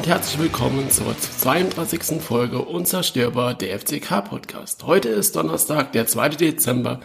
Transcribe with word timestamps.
Und 0.00 0.06
herzlich 0.06 0.40
willkommen 0.40 0.88
zur 0.88 1.14
32. 1.14 2.22
Folge 2.22 2.62
Unzerstörbar 2.62 3.52
der 3.52 3.78
FCK 3.78 4.22
Podcast. 4.22 4.86
Heute 4.86 5.10
ist 5.10 5.36
Donnerstag, 5.36 5.92
der 5.92 6.06
2. 6.06 6.30
Dezember. 6.30 7.00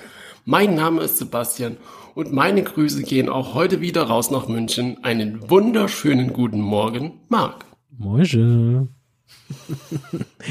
Mein 0.45 0.75
Name 0.75 1.01
ist 1.01 1.17
Sebastian 1.17 1.75
und 2.13 2.31
meine 2.31 2.63
Grüße 2.63 3.03
gehen 3.03 3.27
auch 3.27 3.53
heute 3.53 3.81
wieder 3.81 4.03
raus 4.03 4.31
nach 4.31 4.47
München. 4.47 5.03
Einen 5.03 5.49
wunderschönen 5.49 6.31
guten 6.31 6.61
Morgen, 6.61 7.19
Marc. 7.27 7.65
Moin. 7.97 8.87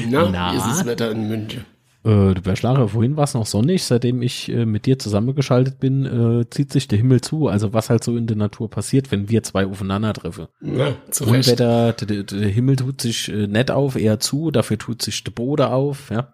Na, 0.07 0.29
Na, 0.29 0.53
wie 0.53 0.57
ist 0.57 0.67
das 0.67 0.85
Wetter 0.85 1.09
in 1.09 1.27
München? 1.27 1.65
Äh, 2.05 2.35
du 2.35 2.55
Schlager, 2.55 2.87
vorhin 2.87 3.17
war 3.17 3.23
es 3.23 3.33
noch 3.33 3.47
sonnig, 3.47 3.83
seitdem 3.83 4.21
ich 4.21 4.49
äh, 4.49 4.67
mit 4.67 4.85
dir 4.85 4.99
zusammengeschaltet 4.99 5.79
bin, 5.79 6.05
äh, 6.05 6.49
zieht 6.51 6.71
sich 6.71 6.87
der 6.87 6.99
Himmel 6.99 7.21
zu. 7.21 7.47
Also 7.47 7.73
was 7.73 7.89
halt 7.89 8.03
so 8.03 8.15
in 8.15 8.27
der 8.27 8.37
Natur 8.37 8.69
passiert, 8.69 9.11
wenn 9.11 9.29
wir 9.29 9.41
zwei 9.41 9.65
aufeinandertreffen. 9.65 10.45
Ja, 10.61 10.93
zu 11.09 11.25
Unwetter, 11.25 11.93
der, 11.93 12.23
der 12.23 12.47
Himmel 12.47 12.75
tut 12.75 13.01
sich 13.01 13.29
äh, 13.29 13.47
nett 13.47 13.71
auf, 13.71 13.95
eher 13.95 14.19
zu, 14.19 14.51
dafür 14.51 14.77
tut 14.77 15.01
sich 15.01 15.23
der 15.23 15.31
Boden 15.31 15.65
auf, 15.65 16.11
ja. 16.11 16.33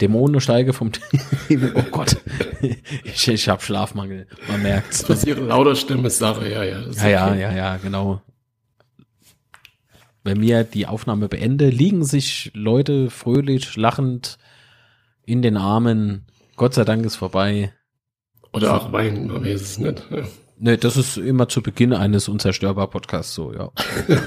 Dämonen 0.00 0.40
steigen 0.40 0.72
vom 0.72 0.92
Himmel. 1.48 1.72
Oh 1.74 1.82
Gott, 1.90 2.16
ich, 3.04 3.26
ich 3.26 3.48
habe 3.48 3.60
Schlafmangel, 3.60 4.28
man 4.48 4.62
merkt's. 4.62 5.04
Das 5.04 5.18
ist 5.18 5.26
ihre 5.26 5.40
lauter 5.40 5.74
Stimme 5.74 6.10
Sache, 6.10 6.48
ja, 6.48 6.62
ja. 6.62 6.80
Ja, 6.80 6.86
okay. 6.86 7.10
ja, 7.10 7.34
ja, 7.34 7.52
ja, 7.52 7.76
genau. 7.76 8.22
Wenn 10.22 10.38
mir 10.38 10.62
die 10.62 10.86
Aufnahme 10.86 11.28
beende, 11.28 11.68
liegen 11.70 12.04
sich 12.04 12.52
Leute 12.54 13.10
fröhlich, 13.10 13.74
lachend 13.76 14.38
in 15.32 15.42
den 15.42 15.56
Armen. 15.56 16.26
Gott 16.56 16.74
sei 16.74 16.84
Dank 16.84 17.04
ist 17.06 17.16
vorbei. 17.16 17.72
Oder 18.52 18.74
auch 18.74 18.92
weinen, 18.92 19.28
man 19.28 19.42
weiß 19.44 19.60
es 19.62 19.78
nicht. 19.78 20.04
Ja. 20.10 20.24
Nee, 20.58 20.76
das 20.76 20.96
ist 20.96 21.16
immer 21.16 21.48
zu 21.48 21.62
Beginn 21.62 21.94
eines 21.94 22.28
unzerstörbar 22.28 22.88
Podcasts 22.90 23.34
so, 23.34 23.52
ja. 23.52 23.70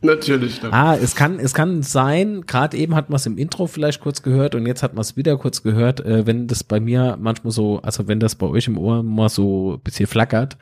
Natürlich. 0.00 0.60
Dann. 0.60 0.72
Ah, 0.72 0.94
es 0.94 1.16
kann, 1.16 1.40
es 1.40 1.52
kann 1.52 1.82
sein, 1.82 2.42
gerade 2.46 2.76
eben 2.76 2.94
hat 2.94 3.10
man 3.10 3.16
es 3.16 3.26
im 3.26 3.36
Intro 3.36 3.66
vielleicht 3.66 4.00
kurz 4.00 4.22
gehört 4.22 4.54
und 4.54 4.64
jetzt 4.66 4.82
hat 4.82 4.94
man 4.94 5.00
es 5.00 5.16
wieder 5.16 5.36
kurz 5.36 5.62
gehört, 5.62 6.00
äh, 6.00 6.26
wenn 6.26 6.46
das 6.46 6.62
bei 6.62 6.78
mir 6.78 7.18
manchmal 7.20 7.50
so, 7.50 7.80
also 7.80 8.06
wenn 8.06 8.20
das 8.20 8.36
bei 8.36 8.46
euch 8.46 8.68
im 8.68 8.78
Ohr 8.78 9.02
mal 9.02 9.28
so 9.28 9.74
ein 9.74 9.80
bisschen 9.80 10.06
flackert, 10.06 10.56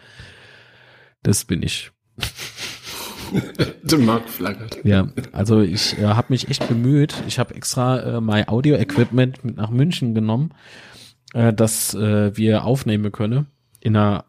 das 1.23 1.45
bin 1.45 1.63
ich. 1.63 1.91
Der 3.83 3.99
Markt 3.99 4.31
flackert. 4.31 4.85
Ja, 4.85 5.09
also 5.33 5.61
ich 5.61 5.99
äh, 5.99 6.05
habe 6.05 6.29
mich 6.31 6.49
echt 6.49 6.69
bemüht. 6.69 7.15
Ich 7.27 7.39
habe 7.39 7.55
extra 7.55 8.01
äh, 8.01 8.21
mein 8.21 8.49
Audio-Equipment 8.49 9.45
mit 9.45 9.57
nach 9.57 9.71
München 9.71 10.15
genommen, 10.15 10.55
äh, 11.33 11.53
dass 11.53 11.95
äh, 11.95 12.37
wir 12.37 12.65
aufnehmen 12.65 13.13
können. 13.13 13.47
In 13.81 13.97
einer 13.97 14.25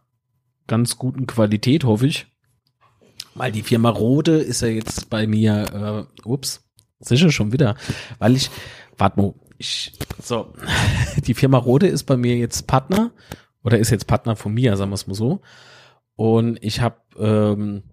ganz 0.68 0.98
guten 0.98 1.28
Qualität, 1.28 1.84
hoffe 1.84 2.08
ich. 2.08 2.28
Weil 3.36 3.52
die 3.52 3.64
Firma 3.64 3.90
Rode 3.90 4.38
ist 4.38 4.62
ja 4.62 4.70
jetzt 4.70 5.10
bei 5.10 5.28
mir, 5.28 6.08
äh, 6.24 6.28
ups, 6.28 6.64
sicher 7.00 7.32
schon 7.32 7.52
wieder. 7.52 7.76
Weil 8.20 8.36
ich, 8.36 8.50
warte 8.98 9.22
mal, 9.22 9.34
ich, 9.58 9.94
so, 10.22 10.54
die 11.26 11.34
Firma 11.34 11.58
Rode 11.58 11.88
ist 11.88 12.04
bei 12.04 12.18
mir 12.18 12.38
jetzt 12.38 12.68
Partner 12.68 13.12
oder 13.64 13.78
ist 13.78 13.90
jetzt 13.90 14.08
Partner 14.08 14.36
von 14.36 14.54
mir, 14.54 14.76
sagen 14.78 14.92
wir 14.92 14.96
es 14.96 15.08
mal 15.08 15.16
so. 15.16 15.42
Und 16.16 16.58
ich 16.62 16.82
habe 16.82 16.98
ähm, 17.18 17.84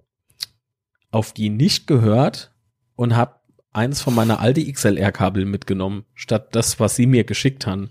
auf 1.12 1.32
die 1.32 1.50
nicht 1.50 1.86
gehört 1.86 2.50
und 2.96 3.14
habe 3.14 3.36
eins 3.72 4.00
von 4.00 4.14
meiner 4.14 4.40
alte 4.40 4.64
XLR-Kabel 4.70 5.44
mitgenommen, 5.44 6.04
statt 6.14 6.48
das, 6.56 6.80
was 6.80 6.96
sie 6.96 7.06
mir 7.06 7.22
geschickt 7.24 7.66
haben. 7.66 7.90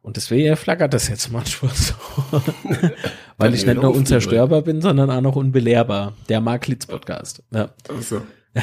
Und 0.00 0.16
deswegen 0.16 0.56
flackert 0.56 0.94
das 0.94 1.08
jetzt 1.08 1.30
manchmal 1.30 1.72
so. 1.74 1.94
Weil 3.36 3.52
ich 3.52 3.66
nicht 3.66 3.82
nur 3.82 3.94
unzerstörbar 3.94 4.62
bin, 4.62 4.80
sondern 4.80 5.10
auch 5.10 5.20
noch 5.20 5.36
unbelehrbar. 5.36 6.14
Der 6.28 6.40
Marklitz 6.40 6.86
Podcast. 6.86 7.42
Ja. 7.50 7.70
Ach 7.88 8.02
so. 8.02 8.22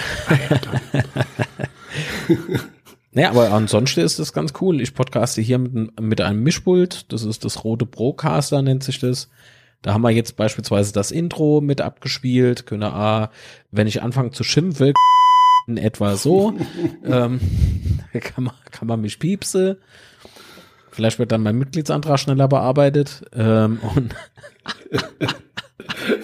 naja, 3.12 3.29
aber 3.29 3.51
ansonsten 3.51 4.00
ist 4.00 4.18
das 4.18 4.34
ganz 4.34 4.53
cool. 4.59 4.81
Ich 4.81 4.95
podcaste 4.95 5.41
hier 5.41 5.59
mit, 5.59 6.00
mit 6.00 6.22
einem 6.22 6.41
Mischpult. 6.41 7.12
Das 7.12 7.24
ist 7.24 7.45
das 7.45 7.63
rote 7.63 7.85
Procaster, 7.85 8.62
nennt 8.62 8.84
sich 8.84 9.00
das. 9.00 9.29
Da 9.85 9.94
haben 9.94 10.01
wir 10.01 10.09
jetzt 10.09 10.35
beispielsweise 10.35 10.94
das 10.94 11.12
Intro 11.12 11.62
mit 11.62 11.79
abgespielt, 11.79 12.66
können 12.66 12.81
A, 12.81 13.29
wenn 13.69 13.85
ich 13.85 14.01
anfange 14.01 14.31
zu 14.31 14.44
schimpfen, 14.44 14.94
in 15.68 15.78
etwa 15.78 16.16
so, 16.16 16.56
ähm, 17.06 17.40
kann 18.19 18.45
man, 18.45 18.56
kann 18.72 18.88
man 18.88 19.00
mich 19.00 19.19
piepse. 19.19 19.78
Vielleicht 20.90 21.19
wird 21.19 21.31
dann 21.31 21.44
mein 21.44 21.59
Mitgliedsantrag 21.59 22.19
schneller 22.19 22.47
bearbeitet. 22.47 23.25
Ähm, 23.35 23.78
und 23.95 24.16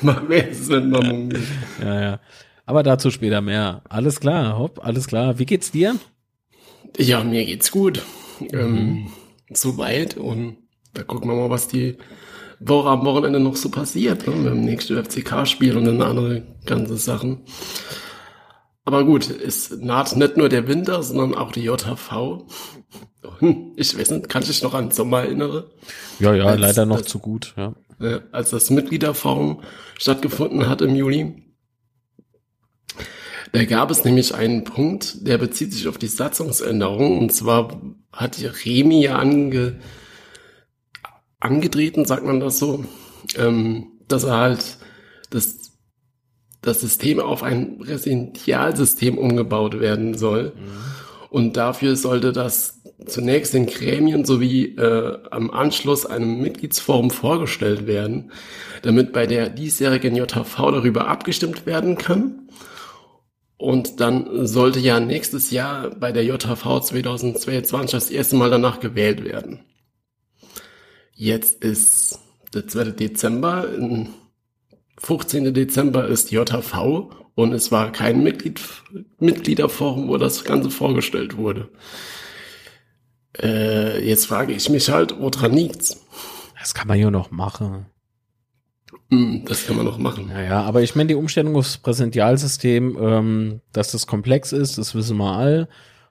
Mal 0.02 0.24
mehr 0.24 0.56
sind 0.56 0.92
Ja, 1.84 2.02
ja. 2.02 2.20
Aber 2.66 2.82
dazu 2.82 3.12
später 3.12 3.42
mehr. 3.42 3.84
Alles 3.88 4.20
klar, 4.20 4.58
hopp, 4.58 4.84
alles 4.84 5.06
klar. 5.06 5.38
Wie 5.38 5.46
geht's 5.46 5.70
dir? 5.70 5.98
Ja, 6.98 7.24
mir 7.24 7.46
geht's 7.46 7.70
gut. 7.70 8.02
Ähm, 8.40 8.72
mhm. 8.72 8.78
Ähm, 8.78 9.12
soweit 9.54 10.18
und 10.18 10.58
da 10.96 11.04
gucken 11.04 11.30
wir 11.30 11.36
mal, 11.36 11.52
was 11.52 11.68
die 11.68 11.98
Woche 12.64 12.90
am 12.90 13.06
Wochenende 13.06 13.40
noch 13.40 13.56
so 13.56 13.70
passiert, 13.70 14.28
ne? 14.28 14.36
mit 14.36 14.54
dem 14.54 14.66
nächsten 14.66 15.04
FCK-Spiel 15.04 15.78
und 15.78 15.86
dann 15.86 16.02
andere 16.02 16.44
ganze 16.66 16.98
Sachen. 16.98 17.42
Aber 18.86 19.04
gut, 19.04 19.30
es 19.30 19.72
naht 19.72 20.16
nicht 20.16 20.38
nur 20.38 20.50
der 20.50 20.68
Winter, 20.68 21.04
sondern 21.04 21.36
auch 21.36 21.52
die 21.52 21.62
JHV. 21.62 22.46
Ich 23.76 23.98
weiß 23.98 24.12
nicht, 24.12 24.30
kann 24.30 24.42
ich 24.42 24.50
dich 24.50 24.64
noch 24.64 24.74
an 24.74 24.92
Sommer 24.92 25.22
erinnere? 25.22 25.72
Ja, 26.20 26.34
ja, 26.34 26.46
als, 26.46 26.60
leider 26.60 26.86
noch 26.86 26.98
als, 26.98 27.08
zu 27.08 27.20
gut, 27.20 27.54
ja. 27.58 27.74
Als 28.32 28.50
das 28.50 28.72
Mitgliederforum 28.72 29.62
stattgefunden 29.98 30.68
hat 30.68 30.82
im 30.82 30.96
Juli. 30.96 31.44
Da 33.52 33.66
gab 33.66 33.92
es 33.92 34.04
nämlich 34.06 34.34
einen 34.34 34.64
Punkt, 34.64 35.28
der 35.28 35.38
bezieht 35.38 35.74
sich 35.74 35.88
auf 35.88 35.98
die 35.98 36.08
Satzungsänderung. 36.08 37.20
Und 37.20 37.34
zwar 37.34 37.80
hat 38.12 38.38
die 38.38 38.48
Remi 38.48 39.04
ja 39.04 39.18
ange, 39.18 39.80
angetreten, 41.42 42.06
sagt 42.06 42.26
man 42.26 42.40
das 42.40 42.60
so, 42.60 42.86
ähm, 43.36 43.88
dass 44.08 44.24
er 44.24 44.38
halt 44.38 44.78
das, 45.30 45.74
das 46.62 46.80
System 46.80 47.20
auf 47.20 47.44
ein 47.44 47.80
Präsidentialsystem 47.80 49.18
umgebaut 49.18 49.80
werden 49.80 50.18
soll. 50.18 50.54
Mhm. 50.56 51.30
Und 51.30 51.58
dafür 51.58 51.96
sollte 51.96 52.32
das 52.34 52.82
zunächst 53.06 53.54
den 53.54 53.66
Gremien 53.66 54.26
sowie 54.26 54.76
äh, 54.76 55.18
am 55.32 55.50
Anschluss 55.50 56.06
einem 56.06 56.42
Mitgliedsforum 56.42 57.10
vorgestellt 57.10 57.88
werden, 57.88 58.32
damit 58.84 59.14
bei 59.14 59.26
der 59.26 59.50
diesjährigen 59.50 60.16
JHV 60.16 60.56
darüber 60.58 61.08
abgestimmt 61.08 61.66
werden 61.66 61.98
kann. 61.98 62.50
Und 63.58 64.00
dann 64.00 64.46
sollte 64.46 64.80
ja 64.80 65.00
nächstes 65.00 65.52
Jahr 65.52 65.92
bei 65.92 66.12
der 66.12 66.26
JHV 66.26 66.82
2022 66.82 67.92
das 67.92 68.10
erste 68.10 68.36
Mal 68.36 68.50
danach 68.50 68.80
gewählt 68.80 69.24
werden. 69.24 69.60
Jetzt 71.22 71.64
ist 71.64 72.18
der 72.52 72.68
2. 72.68 72.94
Dezember, 72.94 73.68
15. 74.98 75.54
Dezember 75.54 76.08
ist 76.08 76.32
JHV 76.32 77.12
und 77.36 77.54
es 77.54 77.72
war 77.72 77.92
kein 77.92 78.24
Mitglied, 78.24 78.60
Mitgliederforum, 79.20 80.08
wo 80.08 80.18
das 80.18 80.44
Ganze 80.44 80.72
vorgestellt 80.72 81.38
wurde. 81.38 81.70
Äh, 83.40 84.04
jetzt 84.04 84.26
frage 84.26 84.54
ich 84.54 84.68
mich 84.70 84.90
halt, 84.90 85.16
woran 85.20 85.54
liegt's? 85.54 86.04
Das 86.60 86.74
kann 86.74 86.88
man 86.88 86.98
ja 86.98 87.12
noch 87.12 87.30
machen. 87.30 87.86
Hm, 89.12 89.46
das 89.46 89.68
kann 89.68 89.76
man 89.76 89.86
noch 89.86 90.00
machen. 90.00 90.30
Naja, 90.30 90.64
aber 90.64 90.82
ich 90.82 90.96
meine, 90.96 91.10
die 91.10 91.16
Umstellung 91.16 91.56
aufs 91.56 91.78
Präsentialsystem, 91.78 92.98
ähm, 93.00 93.62
dass 93.74 93.92
das 93.92 94.08
komplex 94.08 94.54
ist, 94.54 94.80
das 94.80 94.96
wissen 94.96 95.18
wir 95.18 95.38
all. 95.38 95.70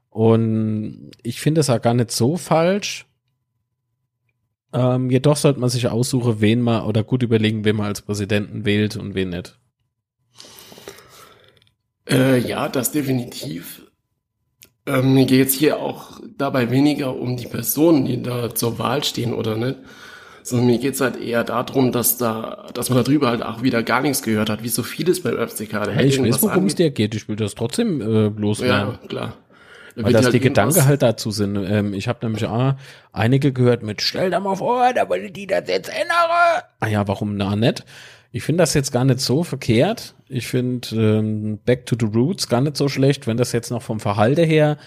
Und 0.09 1.11
ich 1.25 1.41
finde 1.41 1.62
es 1.62 1.67
ja 1.67 1.79
gar 1.79 1.95
nicht 1.95 2.12
so 2.12 2.37
falsch, 2.37 3.10
ähm, 4.73 5.11
jedoch 5.11 5.37
sollte 5.37 5.61
man 5.61 5.71
sich 5.71 5.89
aussuchen, 5.89 6.41
wen 6.41 6.61
man 6.61 6.85
oder 6.85 7.03
gut 7.03 7.23
überlegen, 7.23 7.65
wen 7.65 7.77
man 7.77 7.87
als 7.87 8.03
Präsidenten 8.03 8.65
wählt 8.65 8.97
und 8.97 9.15
wen 9.15 9.31
nicht. 9.31 9.59
Äh, 12.09 12.39
ja, 12.39 12.69
das 12.69 12.93
definitiv. 12.93 13.83
Ähm, 14.87 15.15
mir 15.15 15.27
geht 15.27 15.49
es 15.49 15.55
hier 15.55 15.79
auch 15.79 16.21
dabei 16.37 16.71
weniger 16.71 17.17
um 17.17 17.37
die 17.37 17.47
Personen, 17.47 18.05
die 18.05 18.23
da 18.23 18.55
zur 18.55 18.79
Wahl 18.79 19.05
stehen 19.05 19.35
oder 19.35 19.57
nicht, 19.57 19.77
sondern 20.43 20.67
mir 20.67 20.79
geht 20.79 20.95
es 20.95 21.01
halt 21.01 21.21
eher 21.21 21.45
darum, 21.45 21.93
dass 21.93 22.17
da, 22.17 22.69
dass 22.75 22.91
man 22.91 23.05
darüber 23.05 23.29
halt 23.29 23.43
auch 23.43 23.63
wieder 23.63 23.83
gar 23.83 24.01
nichts 24.01 24.23
gehört 24.23 24.51
hat, 24.51 24.63
wie 24.63 24.69
so 24.69 24.83
vieles 24.83 25.23
beim 25.23 25.37
FCK. 25.37 25.73
Hey, 25.93 26.07
ich 26.07 26.21
weiß, 26.21 26.43
worum 26.43 26.67
es 26.67 26.75
dir 26.75 26.91
geht. 26.91 27.15
Ich 27.15 27.29
will 27.29 27.37
das 27.37 27.55
trotzdem 27.55 28.01
äh, 28.01 28.31
bloß 28.31 28.61
Ja, 28.61 28.99
klar. 29.09 29.35
Weil 29.97 30.13
das 30.13 30.25
halt 30.25 30.35
die 30.35 30.41
Gedanken 30.41 30.85
halt 30.85 31.03
dazu 31.03 31.31
sind. 31.31 31.57
Ähm, 31.57 31.95
ich 31.95 32.09
habe 32.09 32.25
nämlich 32.25 32.47
ah, 32.47 32.77
einige 33.13 33.53
gehört 33.53 33.83
mit, 33.83 34.03
stell 34.03 34.31
da 34.31 34.41
mal 34.41 34.57
vor, 34.57 34.93
da 34.95 35.09
wollte 35.09 35.31
die 35.31 35.47
das 35.47 35.69
jetzt 35.69 35.89
ändern. 35.89 36.63
Ah 36.81 36.87
ja, 36.87 37.07
warum 37.09 37.37
na 37.37 37.57
nicht? 37.57 37.85
Ich 38.33 38.45
finde 38.45 38.63
das 38.63 38.75
jetzt 38.75 38.93
gar 38.93 39.05
nicht 39.05 39.21
so 39.21 39.43
verkehrt. 39.43 40.15
Ich 40.29 40.47
finde 40.47 40.89
ähm, 40.93 41.59
Back 41.65 41.87
to 41.87 41.97
the 41.99 42.07
Roots 42.07 42.49
gar 42.49 42.61
nicht 42.61 42.77
so 42.77 42.89
schlecht, 42.89 43.27
wenn 43.27 43.37
das 43.37 43.53
jetzt 43.53 43.71
noch 43.71 43.83
vom 43.83 43.99
Verhalte 43.99 44.43
her 44.43 44.79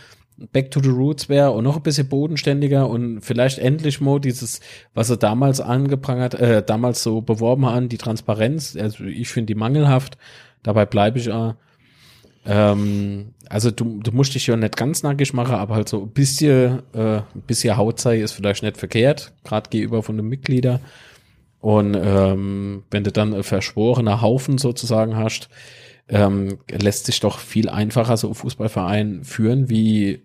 Back 0.51 0.71
to 0.71 0.81
the 0.81 0.89
Roots 0.89 1.29
wäre 1.29 1.51
und 1.51 1.63
noch 1.63 1.75
ein 1.75 1.83
bisschen 1.83 2.07
bodenständiger 2.07 2.89
und 2.89 3.21
vielleicht 3.21 3.59
endlich 3.59 4.01
mal 4.01 4.19
dieses, 4.19 4.61
was 4.93 5.09
er 5.09 5.17
damals 5.17 5.61
angeprangert, 5.61 6.33
äh, 6.35 6.63
damals 6.63 7.03
so 7.03 7.21
beworben 7.21 7.65
haben, 7.65 7.89
die 7.89 7.97
Transparenz. 7.97 8.75
Also 8.75 9.03
ich 9.03 9.29
finde 9.29 9.53
die 9.53 9.59
mangelhaft. 9.59 10.17
Dabei 10.63 10.85
bleibe 10.85 11.19
ich 11.19 11.31
auch. 11.31 11.51
Äh, 11.51 11.55
Ähm, 12.45 13.33
also 13.49 13.71
du, 13.71 13.99
du 14.01 14.11
musst 14.11 14.35
dich 14.35 14.47
ja 14.47 14.55
nicht 14.55 14.75
ganz 14.75 15.03
nackig 15.03 15.33
machen, 15.33 15.55
aber 15.55 15.75
halt 15.75 15.89
so 15.89 16.01
ein 16.01 16.09
bisschen, 16.09 16.83
äh, 16.93 17.17
ein 17.17 17.41
bisschen 17.47 17.77
Haut 17.77 17.99
sei 17.99 18.19
ist 18.19 18.33
vielleicht 18.33 18.63
nicht 18.63 18.77
verkehrt, 18.77 19.33
gerade 19.43 19.69
gegenüber 19.69 20.03
von 20.03 20.17
den 20.17 20.27
Mitgliedern. 20.27 20.79
Und 21.59 21.95
ähm, 21.95 22.83
wenn 22.91 23.05
du 23.05 23.11
dann 23.11 23.33
ein 23.33 23.43
verschworener 23.43 24.21
Haufen 24.21 24.57
sozusagen 24.57 25.15
hast, 25.15 25.49
ähm, 26.09 26.59
lässt 26.69 27.05
sich 27.05 27.21
doch 27.21 27.39
viel 27.39 27.69
einfacher 27.69 28.17
so 28.17 28.27
ein 28.27 28.35
Fußballverein 28.35 29.23
führen, 29.23 29.69
wie 29.69 30.21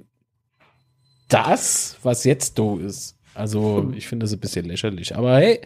das, 1.28 1.96
was 2.02 2.24
jetzt 2.24 2.58
do 2.58 2.78
ist. 2.78 3.16
Also 3.34 3.92
ich 3.94 4.08
finde 4.08 4.24
das 4.24 4.32
ein 4.32 4.40
bisschen 4.40 4.66
lächerlich. 4.66 5.14
Aber 5.14 5.36
hey. 5.36 5.60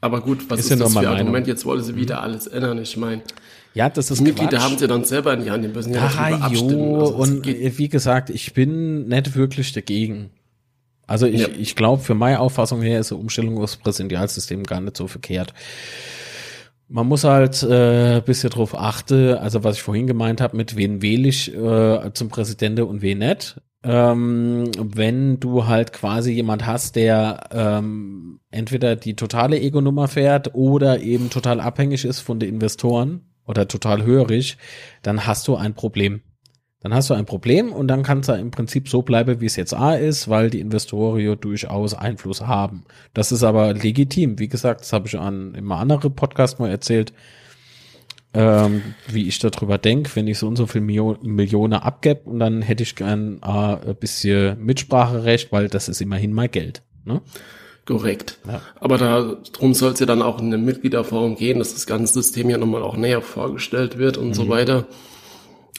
Aber 0.00 0.20
gut, 0.20 0.48
was 0.48 0.60
ist, 0.60 0.70
ist 0.70 0.80
das 0.80 0.92
für 0.92 1.00
ein 1.00 1.06
Argument? 1.06 1.48
Jetzt 1.48 1.64
wollen 1.64 1.82
sie 1.82 1.96
wieder 1.96 2.22
alles 2.22 2.46
ändern. 2.46 2.78
Ich 2.80 2.96
meine, 2.96 3.22
ja, 3.74 3.88
das 3.88 4.10
ist 4.10 4.20
Mitglieder 4.20 4.62
haben 4.62 4.78
sie 4.78 4.86
dann 4.88 5.04
selber 5.04 5.34
in 5.34 5.44
die 5.44 5.50
Hand, 5.50 5.64
die 5.64 5.68
müssen 5.68 5.94
ja 5.94 6.08
darüber 6.08 6.44
abstimmen. 6.44 6.94
Also 6.94 7.14
und 7.14 7.46
wie 7.46 7.88
gesagt, 7.88 8.30
ich 8.30 8.52
bin 8.54 9.08
nicht 9.08 9.36
wirklich 9.36 9.72
dagegen. 9.72 10.30
Also 11.06 11.26
ich, 11.26 11.40
ja. 11.40 11.48
ich 11.58 11.74
glaube, 11.74 12.02
für 12.02 12.14
meine 12.14 12.40
Auffassung 12.40 12.82
her 12.82 13.00
ist 13.00 13.12
eine 13.12 13.20
Umstellung 13.20 13.58
aufs 13.58 13.76
Präsidialsystem 13.76 14.64
gar 14.64 14.80
nicht 14.80 14.96
so 14.96 15.06
verkehrt. 15.06 15.54
Man 16.88 17.06
muss 17.06 17.24
halt 17.24 17.62
äh, 17.62 18.22
bisschen 18.24 18.50
drauf 18.50 18.78
achten, 18.78 19.34
also 19.34 19.64
was 19.64 19.76
ich 19.76 19.82
vorhin 19.82 20.06
gemeint 20.06 20.40
habe, 20.40 20.56
mit 20.56 20.76
wen 20.76 21.02
wähle 21.02 21.28
ich 21.28 21.54
äh, 21.54 22.12
zum 22.14 22.28
Präsidenten 22.28 22.82
und 22.82 23.02
wen 23.02 23.18
nicht. 23.18 23.60
Ähm, 23.84 24.70
wenn 24.78 25.38
du 25.38 25.66
halt 25.66 25.92
quasi 25.92 26.32
jemand 26.32 26.66
hast, 26.66 26.96
der 26.96 27.48
ähm, 27.52 28.40
entweder 28.50 28.96
die 28.96 29.14
totale 29.14 29.60
Ego-Nummer 29.60 30.08
fährt 30.08 30.54
oder 30.54 31.00
eben 31.00 31.30
total 31.30 31.60
abhängig 31.60 32.04
ist 32.04 32.20
von 32.20 32.40
den 32.40 32.48
Investoren 32.48 33.27
oder 33.48 33.66
total 33.66 34.04
hörig, 34.04 34.56
dann 35.02 35.26
hast 35.26 35.48
du 35.48 35.56
ein 35.56 35.74
Problem. 35.74 36.20
Dann 36.80 36.94
hast 36.94 37.10
du 37.10 37.14
ein 37.14 37.26
Problem 37.26 37.72
und 37.72 37.88
dann 37.88 38.04
kann 38.04 38.20
es 38.20 38.28
ja 38.28 38.36
im 38.36 38.52
Prinzip 38.52 38.88
so 38.88 39.02
bleiben, 39.02 39.40
wie 39.40 39.46
es 39.46 39.56
jetzt 39.56 39.74
A 39.74 39.94
ist, 39.94 40.28
weil 40.28 40.48
die 40.48 40.60
Investoren 40.60 41.40
durchaus 41.40 41.94
Einfluss 41.94 42.42
haben. 42.42 42.84
Das 43.14 43.32
ist 43.32 43.42
aber 43.42 43.74
legitim. 43.74 44.38
Wie 44.38 44.46
gesagt, 44.46 44.82
das 44.82 44.92
habe 44.92 45.08
ich 45.08 45.18
an 45.18 45.54
immer 45.54 45.78
andere 45.78 46.08
Podcast 46.08 46.60
mal 46.60 46.70
erzählt, 46.70 47.12
ähm, 48.32 48.94
wie 49.08 49.26
ich 49.26 49.40
darüber 49.40 49.78
denke, 49.78 50.14
wenn 50.14 50.28
ich 50.28 50.38
so 50.38 50.46
und 50.46 50.54
so 50.54 50.66
viel 50.66 50.82
Mio 50.82 51.16
Millionen 51.22 51.80
abgebe 51.80 52.20
und 52.24 52.38
dann 52.38 52.62
hätte 52.62 52.84
ich 52.84 52.94
gern 52.94 53.40
äh, 53.42 53.48
ein 53.88 53.96
bisschen 53.96 54.64
Mitspracherecht, 54.64 55.50
weil 55.50 55.68
das 55.68 55.88
ist 55.88 56.00
immerhin 56.00 56.32
mein 56.32 56.50
Geld. 56.50 56.82
Ne? 57.04 57.22
Korrekt. 57.88 58.36
Ja. 58.46 58.60
Aber 58.80 58.98
darum 58.98 59.72
soll 59.72 59.92
es 59.92 60.00
ja 60.00 60.04
dann 60.04 60.20
auch 60.20 60.42
in 60.42 60.50
der 60.50 60.58
Mitgliederforum 60.58 61.36
gehen, 61.36 61.58
dass 61.58 61.72
das 61.72 61.86
ganze 61.86 62.12
System 62.12 62.50
ja 62.50 62.58
nochmal 62.58 62.82
auch 62.82 62.98
näher 62.98 63.22
vorgestellt 63.22 63.96
wird 63.96 64.18
und 64.18 64.28
mhm. 64.28 64.34
so 64.34 64.50
weiter. 64.50 64.86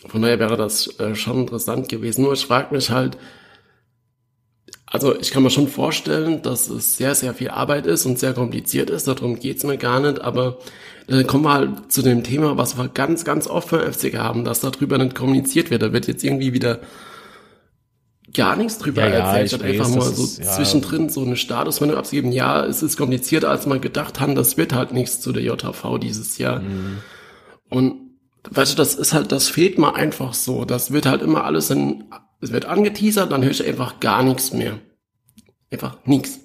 Von 0.07 0.23
daher 0.23 0.39
wäre 0.39 0.57
das 0.57 0.99
äh, 0.99 1.13
schon 1.13 1.41
interessant 1.41 1.87
gewesen. 1.87 2.23
Nur 2.23 2.33
ich 2.33 2.47
frage 2.47 2.73
mich 2.73 2.89
halt, 2.89 3.15
also 4.87 5.15
ich 5.19 5.29
kann 5.29 5.43
mir 5.43 5.51
schon 5.51 5.67
vorstellen, 5.67 6.41
dass 6.41 6.67
es 6.67 6.97
sehr, 6.97 7.13
sehr 7.13 7.35
viel 7.35 7.49
Arbeit 7.49 7.85
ist 7.85 8.07
und 8.07 8.17
sehr 8.17 8.33
kompliziert 8.33 8.89
ist. 8.89 9.07
Darum 9.07 9.37
geht's 9.37 9.63
mir 9.63 9.77
gar 9.77 9.99
nicht. 9.99 10.19
Aber 10.19 10.57
dann 11.05 11.27
kommen 11.27 11.43
wir 11.43 11.53
halt 11.53 11.91
zu 11.91 12.01
dem 12.01 12.23
Thema, 12.23 12.57
was 12.57 12.75
wir 12.75 12.87
ganz, 12.87 13.23
ganz 13.23 13.45
oft 13.45 13.69
beim 13.69 13.93
FCK 13.93 14.17
haben, 14.17 14.45
dass 14.45 14.61
darüber 14.61 14.97
nicht 14.97 15.13
kommuniziert 15.13 15.69
wird. 15.69 15.83
Da 15.83 15.93
wird 15.93 16.07
jetzt 16.07 16.23
irgendwie 16.23 16.53
wieder 16.53 16.79
gar 18.33 18.55
nichts 18.55 18.77
drüber 18.77 19.07
ja, 19.07 19.09
erzählt. 19.09 19.51
Ja, 19.51 19.57
hat 19.57 19.65
einfach 19.65 19.89
mal 19.89 20.01
so 20.01 20.23
ist, 20.23 20.39
ja. 20.39 20.45
zwischendrin 20.45 21.09
so 21.09 21.23
eine 21.23 21.35
Statusmeldung 21.35 21.97
abgegeben. 21.97 22.31
Ja, 22.31 22.65
es 22.65 22.83
ist 22.83 22.97
komplizierter, 22.97 23.49
als 23.49 23.65
man 23.65 23.81
gedacht 23.81 24.19
haben. 24.19 24.35
Das 24.35 24.57
wird 24.57 24.73
halt 24.73 24.93
nichts 24.93 25.21
zu 25.21 25.31
der 25.31 25.43
JV 25.43 25.97
dieses 25.97 26.37
Jahr. 26.37 26.59
Mhm. 26.59 26.99
Und 27.69 27.95
weißt 28.49 28.73
du, 28.73 28.77
das 28.77 28.95
ist 28.95 29.13
halt, 29.13 29.31
das 29.31 29.47
fehlt 29.47 29.77
mal 29.77 29.91
einfach 29.91 30.33
so. 30.33 30.65
Das 30.65 30.91
wird 30.91 31.05
halt 31.05 31.21
immer 31.21 31.43
alles 31.43 31.69
in, 31.69 32.05
es 32.41 32.51
wird 32.51 32.65
angeteasert, 32.65 33.31
dann 33.31 33.43
höre 33.43 33.51
ich 33.51 33.65
einfach 33.65 33.99
gar 33.99 34.23
nichts 34.23 34.53
mehr. 34.53 34.79
Einfach 35.71 35.97
nichts. 36.05 36.39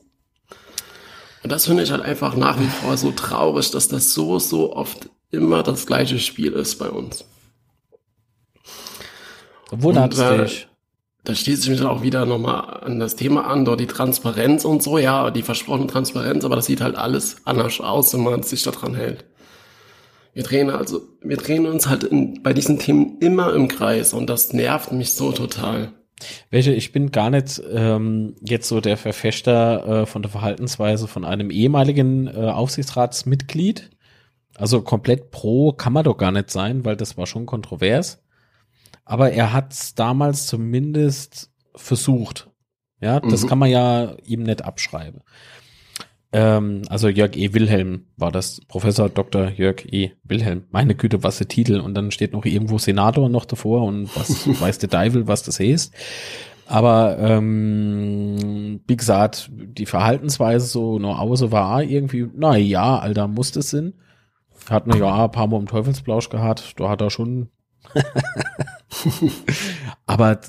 Und 1.42 1.52
das 1.52 1.66
finde 1.66 1.82
ich 1.82 1.90
halt 1.90 2.02
einfach 2.02 2.36
nach 2.36 2.58
wie 2.58 2.66
vor 2.66 2.96
so 2.96 3.10
traurig, 3.12 3.70
dass 3.70 3.88
das 3.88 4.14
so, 4.14 4.38
so 4.38 4.74
oft 4.74 5.10
immer 5.30 5.62
das 5.62 5.86
gleiche 5.86 6.18
Spiel 6.18 6.52
ist 6.52 6.78
bei 6.78 6.88
uns. 6.88 7.24
Wundert 9.70 10.18
äh, 10.18 10.44
dich. 10.44 10.68
Da 11.24 11.34
schließe 11.34 11.62
ich 11.62 11.80
mich 11.80 11.82
auch 11.82 12.02
wieder 12.02 12.26
nochmal 12.26 12.82
an 12.82 13.00
das 13.00 13.16
Thema 13.16 13.46
an, 13.46 13.64
dort 13.64 13.80
die 13.80 13.86
Transparenz 13.86 14.66
und 14.66 14.82
so, 14.82 14.98
ja, 14.98 15.30
die 15.30 15.42
versprochene 15.42 15.86
Transparenz, 15.86 16.44
aber 16.44 16.56
das 16.56 16.66
sieht 16.66 16.82
halt 16.82 16.96
alles 16.96 17.38
anders 17.44 17.80
aus, 17.80 18.12
wenn 18.12 18.22
man 18.22 18.42
sich 18.42 18.62
daran 18.62 18.94
hält. 18.94 19.24
Wir 20.34 20.42
drehen 20.42 20.68
also, 20.68 21.00
wir 21.22 21.38
drehen 21.38 21.66
uns 21.66 21.88
halt 21.88 22.04
in, 22.04 22.42
bei 22.42 22.52
diesen 22.52 22.78
Themen 22.78 23.18
immer 23.20 23.54
im 23.54 23.68
Kreis 23.68 24.12
und 24.12 24.28
das 24.28 24.52
nervt 24.52 24.92
mich 24.92 25.14
so 25.14 25.32
total. 25.32 25.92
Welche, 26.50 26.72
ich 26.72 26.92
bin 26.92 27.10
gar 27.10 27.30
nicht 27.30 27.62
ähm, 27.72 28.34
jetzt 28.42 28.68
so 28.68 28.80
der 28.80 28.96
Verfechter 28.96 30.02
äh, 30.02 30.06
von 30.06 30.22
der 30.22 30.30
Verhaltensweise 30.30 31.08
von 31.08 31.24
einem 31.24 31.50
ehemaligen 31.50 32.26
äh, 32.26 32.50
Aufsichtsratsmitglied. 32.50 33.90
Also 34.56 34.82
komplett 34.82 35.30
pro 35.30 35.72
kann 35.72 35.92
man 35.92 36.04
doch 36.04 36.16
gar 36.16 36.32
nicht 36.32 36.50
sein, 36.50 36.84
weil 36.84 36.96
das 36.96 37.16
war 37.16 37.26
schon 37.26 37.46
kontrovers. 37.46 38.23
Aber 39.04 39.32
er 39.32 39.52
hat 39.52 39.72
es 39.72 39.94
damals 39.94 40.46
zumindest 40.46 41.50
versucht. 41.74 42.50
Ja, 43.00 43.20
das 43.20 43.42
mhm. 43.42 43.48
kann 43.48 43.58
man 43.58 43.70
ja 43.70 44.14
ihm 44.24 44.44
nicht 44.44 44.62
abschreiben. 44.62 45.20
Ähm, 46.32 46.82
also 46.88 47.08
Jörg 47.08 47.36
E. 47.36 47.52
Wilhelm 47.52 48.06
war 48.16 48.32
das, 48.32 48.60
Professor 48.66 49.08
Dr. 49.08 49.50
Jörg 49.50 49.84
E. 49.92 50.12
Wilhelm. 50.24 50.64
Meine 50.70 50.94
Güte, 50.94 51.22
was 51.22 51.38
der 51.38 51.48
Titel. 51.48 51.80
Und 51.80 51.94
dann 51.94 52.10
steht 52.10 52.32
noch 52.32 52.44
irgendwo 52.44 52.78
Senator 52.78 53.28
noch 53.28 53.44
davor 53.44 53.82
und 53.82 54.14
was 54.16 54.48
weiß 54.60 54.78
der 54.78 54.90
Teufel, 54.90 55.28
was 55.28 55.42
das 55.42 55.60
heißt. 55.60 55.94
Aber 56.66 57.18
ähm, 57.18 58.80
wie 58.86 58.96
gesagt, 58.96 59.50
die 59.52 59.86
Verhaltensweise 59.86 60.66
so 60.66 60.98
nur 60.98 61.20
außer 61.20 61.52
war 61.52 61.82
irgendwie, 61.82 62.26
na 62.34 62.56
ja, 62.56 62.98
Alter, 62.98 63.28
muss 63.28 63.52
das 63.52 63.70
sein. 63.70 63.94
Hat 64.70 64.86
mir 64.86 64.96
ja 64.96 65.24
ein 65.24 65.30
paar 65.30 65.46
Mal 65.46 65.60
im 65.60 65.66
Teufelsblausch 65.66 66.30
gehabt, 66.30 66.80
da 66.80 66.88
hat 66.88 67.02
er 67.02 67.10
schon 67.10 67.50
Aber 70.06 70.40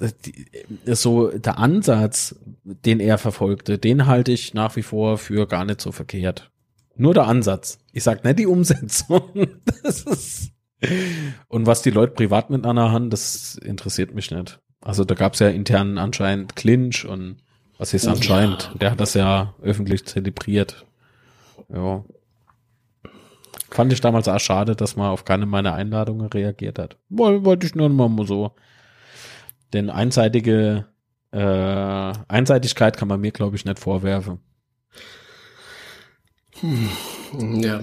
so 0.85 1.29
der 1.29 1.57
Ansatz, 1.57 2.35
den 2.63 2.99
er 2.99 3.17
verfolgte, 3.17 3.77
den 3.77 4.05
halte 4.05 4.31
ich 4.31 4.53
nach 4.53 4.75
wie 4.75 4.83
vor 4.83 5.17
für 5.17 5.47
gar 5.47 5.65
nicht 5.65 5.81
so 5.81 5.91
verkehrt. 5.91 6.51
Nur 6.97 7.13
der 7.13 7.27
Ansatz. 7.27 7.79
Ich 7.91 8.03
sag 8.03 8.23
nicht 8.23 8.39
die 8.39 8.47
Umsetzung. 8.47 9.21
Das 9.83 10.01
ist 10.01 10.51
und 11.47 11.65
was 11.65 11.81
die 11.81 11.91
Leute 11.91 12.13
privat 12.13 12.49
miteinander 12.49 12.91
haben, 12.91 13.09
das 13.09 13.55
interessiert 13.55 14.13
mich 14.13 14.31
nicht. 14.31 14.59
Also 14.81 15.03
da 15.03 15.15
gab 15.15 15.33
es 15.33 15.39
ja 15.39 15.49
intern 15.49 15.97
anscheinend 15.97 16.55
Clinch 16.55 17.05
und 17.05 17.37
was 17.77 17.93
ist 17.93 18.07
anscheinend? 18.07 18.69
Ja. 18.73 18.77
Der 18.79 18.91
hat 18.91 18.99
das 18.99 19.15
ja 19.15 19.53
öffentlich 19.61 20.05
zelebriert. 20.05 20.85
Ja. 21.73 22.05
Fand 23.75 23.91
ich 23.91 23.99
damals 23.99 24.29
auch 24.29 24.39
schade, 24.39 24.73
dass 24.73 24.95
man 24.95 25.09
auf 25.09 25.25
keine 25.25 25.45
meiner 25.45 25.73
Einladungen 25.73 26.27
reagiert 26.27 26.79
hat. 26.79 26.97
Wollte 27.09 27.67
ich 27.67 27.75
nur 27.75 27.89
mal 27.89 28.25
so. 28.25 28.55
Denn 29.73 29.89
einseitige 29.89 30.85
äh, 31.31 32.13
Einseitigkeit 32.29 32.95
kann 32.95 33.09
man 33.09 33.19
mir, 33.19 33.31
glaube 33.31 33.57
ich, 33.57 33.65
nicht 33.65 33.77
vorwerfen. 33.77 34.39
Hm, 36.61 36.89
ja. 37.61 37.81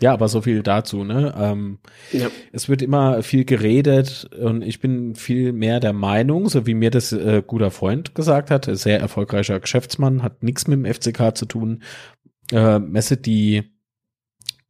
Ja, 0.00 0.12
aber 0.12 0.28
so 0.28 0.42
viel 0.42 0.62
dazu, 0.62 1.04
ne? 1.04 1.34
Ähm, 1.38 1.78
ja. 2.12 2.26
Es 2.52 2.68
wird 2.68 2.82
immer 2.82 3.22
viel 3.22 3.46
geredet 3.46 4.28
und 4.38 4.60
ich 4.60 4.80
bin 4.80 5.14
viel 5.14 5.54
mehr 5.54 5.80
der 5.80 5.94
Meinung, 5.94 6.50
so 6.50 6.66
wie 6.66 6.74
mir 6.74 6.90
das 6.90 7.12
äh, 7.12 7.42
guter 7.46 7.70
Freund 7.70 8.14
gesagt 8.14 8.50
hat, 8.50 8.66
sehr 8.66 9.00
erfolgreicher 9.00 9.58
Geschäftsmann, 9.60 10.22
hat 10.22 10.42
nichts 10.42 10.66
mit 10.66 10.84
dem 10.84 10.92
FCK 10.92 11.34
zu 11.34 11.46
tun, 11.46 11.82
äh, 12.52 12.78
messe 12.78 13.16
die 13.16 13.74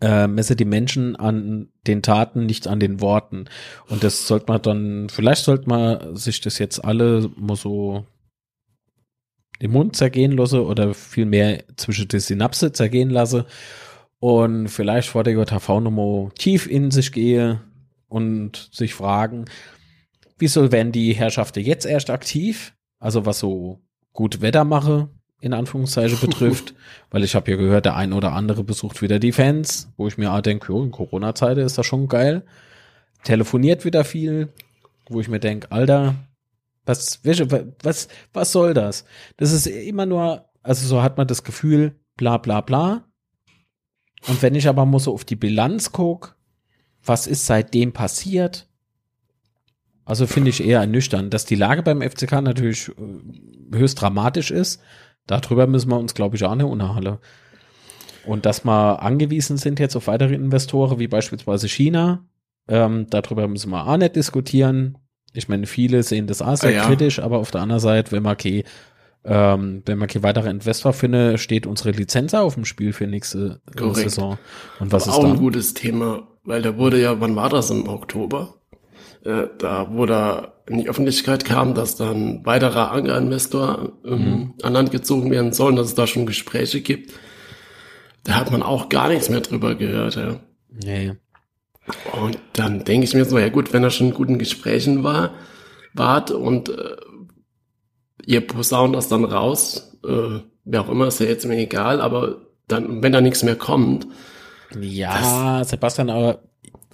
äh, 0.00 0.26
messe 0.26 0.56
die 0.56 0.64
Menschen 0.64 1.16
an 1.16 1.68
den 1.86 2.02
Taten, 2.02 2.46
nicht 2.46 2.66
an 2.66 2.80
den 2.80 3.00
Worten. 3.00 3.46
Und 3.88 4.04
das 4.04 4.26
sollte 4.26 4.46
man 4.48 4.60
dann, 4.60 5.08
vielleicht 5.08 5.44
sollte 5.44 5.68
man 5.68 6.16
sich 6.16 6.40
das 6.40 6.58
jetzt 6.58 6.84
alle 6.84 7.30
mal 7.36 7.56
so 7.56 8.04
den 9.62 9.70
Mund 9.70 9.96
zergehen 9.96 10.32
lassen 10.32 10.60
oder 10.60 10.94
vielmehr 10.94 11.64
zwischen 11.76 12.08
die 12.08 12.20
Synapse 12.20 12.72
zergehen 12.72 13.10
lasse 13.10 13.46
und 14.18 14.68
vielleicht 14.68 15.08
vor 15.08 15.24
der 15.24 15.34
JHV 15.34 15.80
nochmal 15.80 16.30
tief 16.36 16.66
in 16.66 16.90
sich 16.90 17.12
gehe 17.12 17.60
und 18.08 18.68
sich 18.72 18.94
fragen, 18.94 19.46
wieso 20.38 20.70
werden 20.72 20.92
die 20.92 21.14
Herrschaften 21.14 21.62
jetzt 21.62 21.86
erst 21.86 22.10
aktiv? 22.10 22.74
Also 22.98 23.26
was 23.26 23.38
so 23.38 23.80
gut 24.12 24.40
Wetter 24.40 24.64
mache, 24.64 25.08
in 25.44 25.52
Anführungszeichen 25.52 26.18
betrifft, 26.18 26.74
weil 27.10 27.22
ich 27.22 27.34
habe 27.34 27.50
ja 27.50 27.56
gehört, 27.58 27.84
der 27.84 27.96
ein 27.96 28.14
oder 28.14 28.32
andere 28.32 28.64
besucht 28.64 29.02
wieder 29.02 29.18
die 29.18 29.32
Fans, 29.32 29.92
wo 29.96 30.08
ich 30.08 30.16
mir 30.16 30.32
auch 30.32 30.40
denke, 30.40 30.72
in 30.72 30.90
Corona-Zeiten 30.90 31.60
ist 31.60 31.76
das 31.76 31.84
schon 31.84 32.08
geil. 32.08 32.44
Telefoniert 33.24 33.84
wieder 33.84 34.04
viel, 34.04 34.48
wo 35.08 35.20
ich 35.20 35.28
mir 35.28 35.40
denke, 35.40 35.70
Alter, 35.70 36.14
was, 36.86 37.20
was, 37.24 38.08
was 38.32 38.52
soll 38.52 38.72
das? 38.72 39.04
Das 39.36 39.52
ist 39.52 39.66
immer 39.66 40.06
nur, 40.06 40.46
also 40.62 40.86
so 40.86 41.02
hat 41.02 41.18
man 41.18 41.26
das 41.26 41.44
Gefühl, 41.44 41.94
bla 42.16 42.38
bla 42.38 42.62
bla. 42.62 43.04
Und 44.26 44.40
wenn 44.40 44.54
ich 44.54 44.66
aber 44.66 44.86
mal 44.86 44.98
so 44.98 45.12
auf 45.12 45.24
die 45.24 45.36
Bilanz 45.36 45.92
gucke, 45.92 46.34
was 47.04 47.26
ist 47.26 47.44
seitdem 47.44 47.92
passiert? 47.92 48.66
Also 50.06 50.26
finde 50.26 50.50
ich 50.50 50.64
eher 50.64 50.80
ernüchternd, 50.80 51.32
dass 51.32 51.44
die 51.44 51.54
Lage 51.54 51.82
beim 51.82 52.02
FCK 52.02 52.40
natürlich 52.40 52.88
äh, 52.88 53.76
höchst 53.76 54.00
dramatisch 54.00 54.50
ist. 54.50 54.80
Darüber 55.26 55.66
müssen 55.66 55.90
wir 55.90 55.98
uns, 55.98 56.14
glaube 56.14 56.36
ich, 56.36 56.44
auch 56.44 56.52
eine 56.52 56.66
unterhalten. 56.66 57.18
Und 58.26 58.46
dass 58.46 58.64
wir 58.64 59.02
angewiesen 59.02 59.56
sind 59.56 59.78
jetzt 59.80 59.96
auf 59.96 60.06
weitere 60.06 60.34
Investoren, 60.34 60.98
wie 60.98 61.08
beispielsweise 61.08 61.68
China, 61.68 62.24
ähm, 62.68 63.06
darüber 63.10 63.46
müssen 63.48 63.70
wir 63.70 63.86
auch 63.86 63.96
nicht 63.96 64.16
diskutieren. 64.16 64.96
Ich 65.34 65.48
meine, 65.48 65.66
viele 65.66 66.02
sehen 66.02 66.26
das 66.26 66.40
auch 66.40 66.56
sehr 66.56 66.70
Ah, 66.70 66.72
ja. 66.72 66.84
kritisch, 66.86 67.18
aber 67.18 67.38
auf 67.38 67.50
der 67.50 67.60
anderen 67.60 67.80
Seite, 67.80 68.12
wenn 68.12 68.22
man 68.22 68.32
okay, 68.34 68.64
ähm, 69.24 69.82
wenn 69.84 69.98
man 69.98 70.08
kein 70.08 70.22
weiterer 70.22 70.48
Investor 70.50 70.92
finde, 70.92 71.38
steht 71.38 71.66
unsere 71.66 71.90
Lizenz 71.90 72.32
auf 72.34 72.54
dem 72.54 72.64
Spiel 72.64 72.92
für 72.92 73.06
nächste 73.06 73.60
äh, 73.70 73.76
Korrekt. 73.76 73.96
Saison. 74.10 74.38
Und 74.80 74.92
was 74.92 75.06
ist 75.06 75.12
auch 75.14 75.24
ein 75.24 75.30
dann? 75.30 75.38
gutes 75.38 75.74
Thema, 75.74 76.26
weil 76.44 76.62
da 76.62 76.76
wurde 76.76 77.00
ja, 77.00 77.20
wann 77.20 77.34
war 77.36 77.48
das 77.48 77.70
im 77.70 77.88
Oktober? 77.88 78.54
Äh, 79.24 79.48
da, 79.58 79.88
wo 79.90 80.04
da 80.06 80.52
in 80.66 80.78
die 80.78 80.88
Öffentlichkeit 80.88 81.44
kam, 81.44 81.74
dass 81.74 81.96
dann 81.96 82.44
weiterer 82.44 82.90
Angerinvestor 82.90 83.92
ähm, 84.04 84.54
an 84.62 84.72
Land 84.72 84.90
gezogen 84.90 85.30
werden 85.30 85.52
sollen, 85.52 85.76
dass 85.76 85.88
es 85.88 85.94
da 85.94 86.06
schon 86.06 86.26
Gespräche 86.26 86.80
gibt. 86.80 87.12
Da 88.24 88.34
hat 88.34 88.50
man 88.50 88.62
auch 88.62 88.88
gar 88.88 89.08
nichts 89.08 89.28
mehr 89.28 89.40
drüber 89.40 89.74
gehört, 89.74 90.16
ja. 90.16 90.40
Nee. 90.68 91.12
Und 92.12 92.38
dann 92.54 92.84
denke 92.84 93.04
ich 93.04 93.14
mir 93.14 93.24
so, 93.24 93.38
ja 93.38 93.50
gut, 93.50 93.72
wenn 93.72 93.82
er 93.82 93.90
schon 93.90 94.08
in 94.08 94.14
guten 94.14 94.38
Gesprächen 94.38 95.04
war, 95.04 95.34
wart 95.92 96.30
und 96.30 96.70
äh, 96.70 96.96
ihr 98.26 98.46
posaunt 98.46 98.94
das 98.94 99.08
dann 99.08 99.24
raus, 99.24 99.98
äh, 100.06 100.40
wer 100.64 100.80
auch 100.80 100.88
immer, 100.88 101.06
ist 101.06 101.20
ja 101.20 101.26
jetzt 101.26 101.46
mir 101.46 101.56
egal, 101.56 102.00
aber 102.00 102.42
dann, 102.68 103.02
wenn 103.02 103.12
da 103.12 103.20
nichts 103.20 103.42
mehr 103.42 103.56
kommt, 103.56 104.06
Ja, 104.80 105.62
Sebastian, 105.64 106.10
aber 106.10 106.40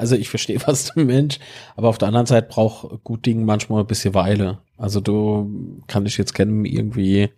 also 0.00 0.16
ich 0.16 0.28
verstehe, 0.28 0.58
was 0.66 0.86
du 0.92 1.00
Mensch, 1.04 1.38
aber 1.76 1.88
auf 1.88 1.98
der 1.98 2.08
anderen 2.08 2.26
Seite 2.26 2.48
braucht 2.48 3.04
gut 3.04 3.24
Ding 3.26 3.44
manchmal 3.44 3.82
ein 3.82 3.86
bisschen 3.86 4.14
Weile. 4.14 4.58
Also 4.76 5.00
du 5.00 5.82
kann 5.86 6.06
ich 6.06 6.16
jetzt 6.16 6.34
kennen 6.34 6.64
irgendwie 6.64 7.30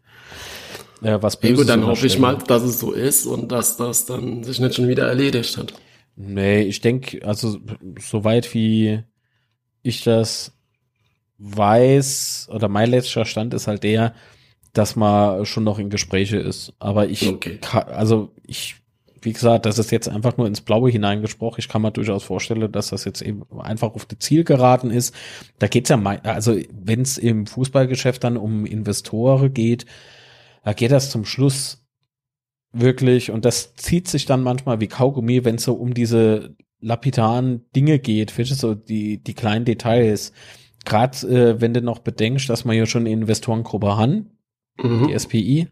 äh, 1.03 1.19
was 1.21 1.39
Böses 1.39 1.59
gut, 1.59 1.69
dann 1.69 1.85
hoffe 1.87 2.07
ich 2.07 2.19
mal, 2.19 2.39
dass 2.39 2.63
es 2.63 2.79
so 2.79 2.93
ist 2.93 3.27
und 3.27 3.51
dass 3.51 3.77
das 3.77 4.07
dann 4.07 4.45
sich 4.45 4.61
nicht 4.61 4.75
schon 4.77 4.89
wieder 4.89 5.09
erledigt 5.09 5.57
hat. 5.59 5.75
Nee, 6.17 6.63
ich 6.63 6.81
denke, 6.81 7.27
also 7.27 7.59
soweit 7.99 8.55
wie 8.55 9.03
ich 9.83 10.05
das 10.05 10.53
weiß, 11.39 12.49
oder 12.53 12.69
mein 12.69 12.91
letzter 12.91 13.25
Stand 13.25 13.55
ist 13.55 13.67
halt 13.67 13.83
der, 13.83 14.15
dass 14.73 14.95
man 14.97 15.45
schon 15.45 15.65
noch 15.65 15.79
in 15.79 15.91
Gespräche 15.91 16.37
ist. 16.39 16.73
Aber 16.79 17.09
ich, 17.09 17.27
Okay. 17.29 17.59
ka- 17.61 17.81
also 17.81 18.33
ich, 18.47 18.77
wie 19.23 19.33
gesagt, 19.33 19.67
das 19.67 19.79
ist 19.79 19.91
jetzt 19.91 20.09
einfach 20.09 20.37
nur 20.37 20.47
ins 20.47 20.61
Blaue 20.61 20.91
hineingesprochen. 20.91 21.61
Ich 21.61 21.69
kann 21.69 21.83
mir 21.83 21.93
durchaus 21.93 22.25
vorstellen, 22.25 22.71
dass 22.73 22.89
das 22.89 23.05
jetzt 23.05 23.23
eben 23.23 23.45
einfach 23.59 23.95
auf 23.95 24.05
die 24.05 24.19
Ziel 24.19 24.45
geraten 24.45 24.91
ist. 24.91 25.15
Da 25.59 25.69
geht's 25.69 25.91
ja, 25.91 25.97
also 26.25 26.57
wenn 26.71 27.03
es 27.03 27.19
im 27.19 27.47
Fußballgeschäft 27.47 28.23
dann 28.25 28.37
um 28.37 28.67
Investoren 28.67 29.55
geht, 29.55 29.87
da 30.65 30.73
geht 30.73 30.93
das 30.93 31.11
zum 31.11 31.25
Schluss 31.25 31.85
wirklich, 32.73 33.31
und 33.31 33.45
das 33.45 33.75
zieht 33.77 34.09
sich 34.09 34.27
dann 34.27 34.43
manchmal 34.43 34.81
wie 34.81 34.89
Kaugummi, 34.89 35.45
wenn 35.45 35.57
es 35.57 35.65
so 35.65 35.75
um 35.75 35.95
diese 35.95 36.57
lapidaren 36.81 37.65
Dinge 37.77 37.99
geht, 37.99 38.31
du, 38.53 38.55
so 38.57 38.75
die, 38.75 39.23
die 39.23 39.35
kleinen 39.35 39.65
Details. 39.65 40.33
Gerade 40.85 41.29
äh, 41.29 41.61
wenn 41.61 41.75
du 41.75 41.81
noch 41.81 42.01
bedenkst, 42.01 42.51
dass 42.51 42.65
man 42.65 42.77
ja 42.77 42.87
schon 42.87 43.03
eine 43.03 43.13
Investorengruppe 43.13 43.97
die 44.79 45.13
Mhm. 45.13 45.19
SPI, 45.19 45.69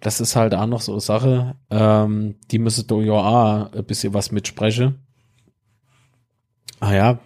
das 0.00 0.20
ist 0.20 0.36
halt 0.36 0.54
auch 0.54 0.66
noch 0.66 0.80
so 0.80 0.92
eine 0.92 1.00
Sache, 1.00 1.56
ähm, 1.70 2.36
die 2.50 2.58
müsste 2.58 2.84
du 2.84 3.00
ja 3.00 3.12
auch 3.12 3.72
ein 3.72 3.84
bisschen 3.84 4.14
was 4.14 4.30
mitsprechen. 4.32 5.00
Ah 6.80 6.94
ja, 6.94 7.18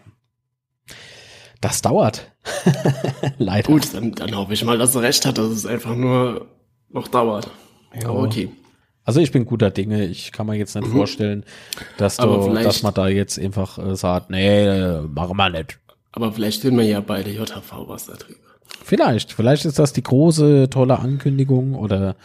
das 1.60 1.82
dauert. 1.82 2.30
Leider. 3.38 3.66
Gut, 3.70 3.94
dann, 3.94 4.12
dann 4.12 4.34
hoffe 4.34 4.54
ich 4.54 4.64
mal, 4.64 4.78
dass 4.78 4.94
er 4.94 5.02
recht 5.02 5.24
hat, 5.26 5.38
dass 5.38 5.50
es 5.50 5.66
einfach 5.66 5.94
nur 5.94 6.46
noch 6.90 7.08
dauert. 7.08 7.50
Ja. 7.94 8.08
Aber 8.08 8.22
okay. 8.22 8.50
Also 9.04 9.20
ich 9.20 9.32
bin 9.32 9.44
guter 9.44 9.70
Dinge. 9.70 10.06
Ich 10.06 10.32
kann 10.32 10.46
mir 10.46 10.54
jetzt 10.54 10.74
nicht 10.74 10.88
Mhm. 10.88 10.92
vorstellen, 10.96 11.44
dass, 11.98 12.16
du, 12.16 12.54
dass 12.54 12.82
man 12.82 12.94
da 12.94 13.08
jetzt 13.08 13.38
einfach 13.38 13.78
äh, 13.78 13.96
sagt, 13.96 14.30
nee, 14.30 15.00
machen 15.08 15.36
wir 15.36 15.50
nicht. 15.50 15.78
Aber 16.12 16.32
vielleicht 16.32 16.62
hören 16.64 16.76
wir 16.78 16.84
ja 16.84 17.00
bei 17.00 17.22
der 17.22 17.32
JHV 17.32 17.88
was 17.88 18.06
darüber. 18.06 18.38
Vielleicht, 18.84 19.32
vielleicht 19.32 19.64
ist 19.64 19.78
das 19.78 19.92
die 19.92 20.02
große, 20.02 20.68
tolle 20.70 20.98
Ankündigung 20.98 21.74
oder 21.74 22.16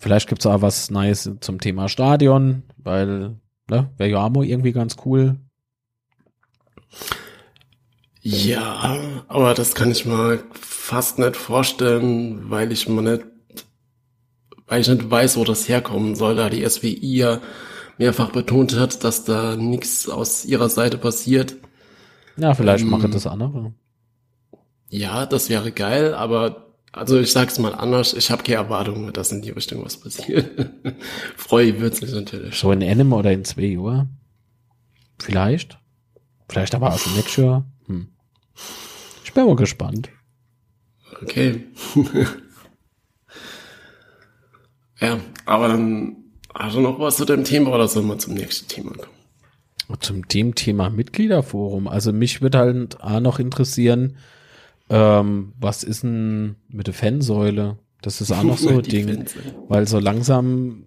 vielleicht 0.00 0.28
gibt's 0.28 0.46
auch 0.46 0.62
was 0.62 0.90
Neues 0.90 1.30
zum 1.40 1.60
Thema 1.60 1.88
Stadion, 1.88 2.64
weil, 2.78 3.36
ne, 3.68 3.90
wäre 3.96 4.30
mal 4.30 4.44
irgendwie 4.44 4.72
ganz 4.72 4.96
cool. 5.04 5.36
Ja, 8.22 8.98
aber 9.28 9.54
das 9.54 9.74
kann 9.74 9.90
ich 9.90 10.04
mir 10.04 10.42
fast 10.52 11.18
nicht 11.18 11.36
vorstellen, 11.36 12.50
weil 12.50 12.72
ich 12.72 12.88
mir 12.88 13.02
nicht, 13.02 13.24
weil 14.66 14.80
ich 14.80 14.88
nicht 14.88 15.10
weiß, 15.10 15.36
wo 15.36 15.44
das 15.44 15.68
herkommen 15.68 16.16
soll, 16.16 16.36
da 16.36 16.50
die 16.50 16.68
SWI 16.68 17.16
ja 17.16 17.40
mehrfach 17.96 18.30
betont 18.30 18.76
hat, 18.78 19.04
dass 19.04 19.24
da 19.24 19.56
nichts 19.56 20.08
aus 20.08 20.44
ihrer 20.44 20.68
Seite 20.68 20.98
passiert. 20.98 21.56
Ja, 22.36 22.54
vielleicht 22.54 22.84
Ähm, 22.84 22.90
mache 22.90 23.08
das 23.08 23.26
andere. 23.26 23.74
Ja, 24.88 25.26
das 25.26 25.48
wäre 25.48 25.70
geil, 25.72 26.14
aber 26.14 26.69
also 26.92 27.20
ich 27.20 27.30
sag's 27.30 27.58
mal 27.58 27.74
anders, 27.74 28.14
ich 28.14 28.30
habe 28.30 28.42
keine 28.42 28.56
Erwartungen, 28.56 29.12
dass 29.12 29.30
in 29.30 29.42
die 29.42 29.50
Richtung 29.50 29.84
was 29.84 29.96
passiert. 29.96 30.50
Freue 31.36 31.80
wird's 31.80 32.00
mich 32.00 32.12
natürlich. 32.12 32.56
So 32.56 32.72
in 32.72 32.82
einem 32.82 33.12
oder 33.12 33.30
in 33.30 33.44
zwei 33.44 33.78
Uhr. 33.78 34.08
Vielleicht. 35.18 35.78
Vielleicht 36.48 36.74
aber 36.74 36.92
auch 36.92 37.06
nächstes 37.14 37.36
Jahr. 37.36 37.64
Hm. 37.86 38.08
Ich 39.24 39.32
bin 39.32 39.46
mal 39.46 39.54
gespannt. 39.54 40.08
Okay. 41.22 41.66
ja, 45.00 45.20
aber 45.44 45.68
dann 45.68 46.16
hast 46.54 46.74
du 46.74 46.80
noch 46.80 46.98
was 46.98 47.16
zu 47.16 47.24
dem 47.24 47.44
Thema 47.44 47.72
oder 47.72 47.86
sollen 47.86 48.08
wir 48.08 48.18
zum 48.18 48.34
nächsten 48.34 48.66
Thema 48.66 48.92
kommen? 48.92 50.00
Zum 50.00 50.26
dem 50.26 50.54
Thema 50.54 50.90
Mitgliederforum. 50.90 51.86
Also 51.86 52.12
mich 52.12 52.42
würde 52.42 52.58
halt 52.58 53.00
auch 53.00 53.20
noch 53.20 53.38
interessieren, 53.38 54.16
ähm, 54.90 55.52
was 55.58 55.84
ist 55.84 56.02
denn 56.02 56.56
mit 56.68 56.88
der 56.88 56.94
Fansäule? 56.94 57.78
Das 58.02 58.20
ist 58.20 58.32
auch 58.32 58.42
noch 58.42 58.58
so 58.58 58.68
ein 58.78 58.82
Ding. 58.82 59.24
Weil 59.68 59.86
so 59.86 59.98
langsam 59.98 60.86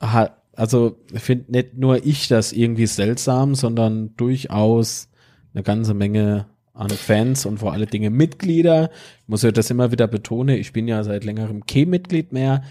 hat, 0.00 0.42
also 0.54 0.96
finde 1.14 1.50
nicht 1.50 1.78
nur 1.78 2.04
ich 2.04 2.28
das 2.28 2.52
irgendwie 2.52 2.86
seltsam, 2.86 3.54
sondern 3.54 4.14
durchaus 4.16 5.08
eine 5.54 5.62
ganze 5.62 5.94
Menge 5.94 6.46
an 6.74 6.90
Fans 6.90 7.46
und 7.46 7.58
vor 7.58 7.72
allen 7.72 7.88
Dingen 7.88 8.14
Mitglieder. 8.14 8.90
Ich 9.22 9.28
muss 9.28 9.42
ja 9.42 9.50
das 9.50 9.70
immer 9.70 9.92
wieder 9.92 10.08
betonen, 10.08 10.58
ich 10.58 10.72
bin 10.72 10.86
ja 10.86 11.02
seit 11.02 11.24
längerem 11.24 11.64
kein 11.66 11.88
Mitglied 11.88 12.32
mehr, 12.32 12.62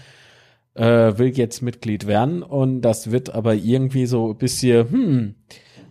äh, 0.74 1.18
will 1.18 1.36
jetzt 1.36 1.62
Mitglied 1.62 2.06
werden 2.06 2.42
und 2.42 2.82
das 2.82 3.10
wird 3.10 3.34
aber 3.34 3.54
irgendwie 3.54 4.06
so 4.06 4.30
ein 4.30 4.38
bisschen, 4.38 4.90
hm, 4.90 5.34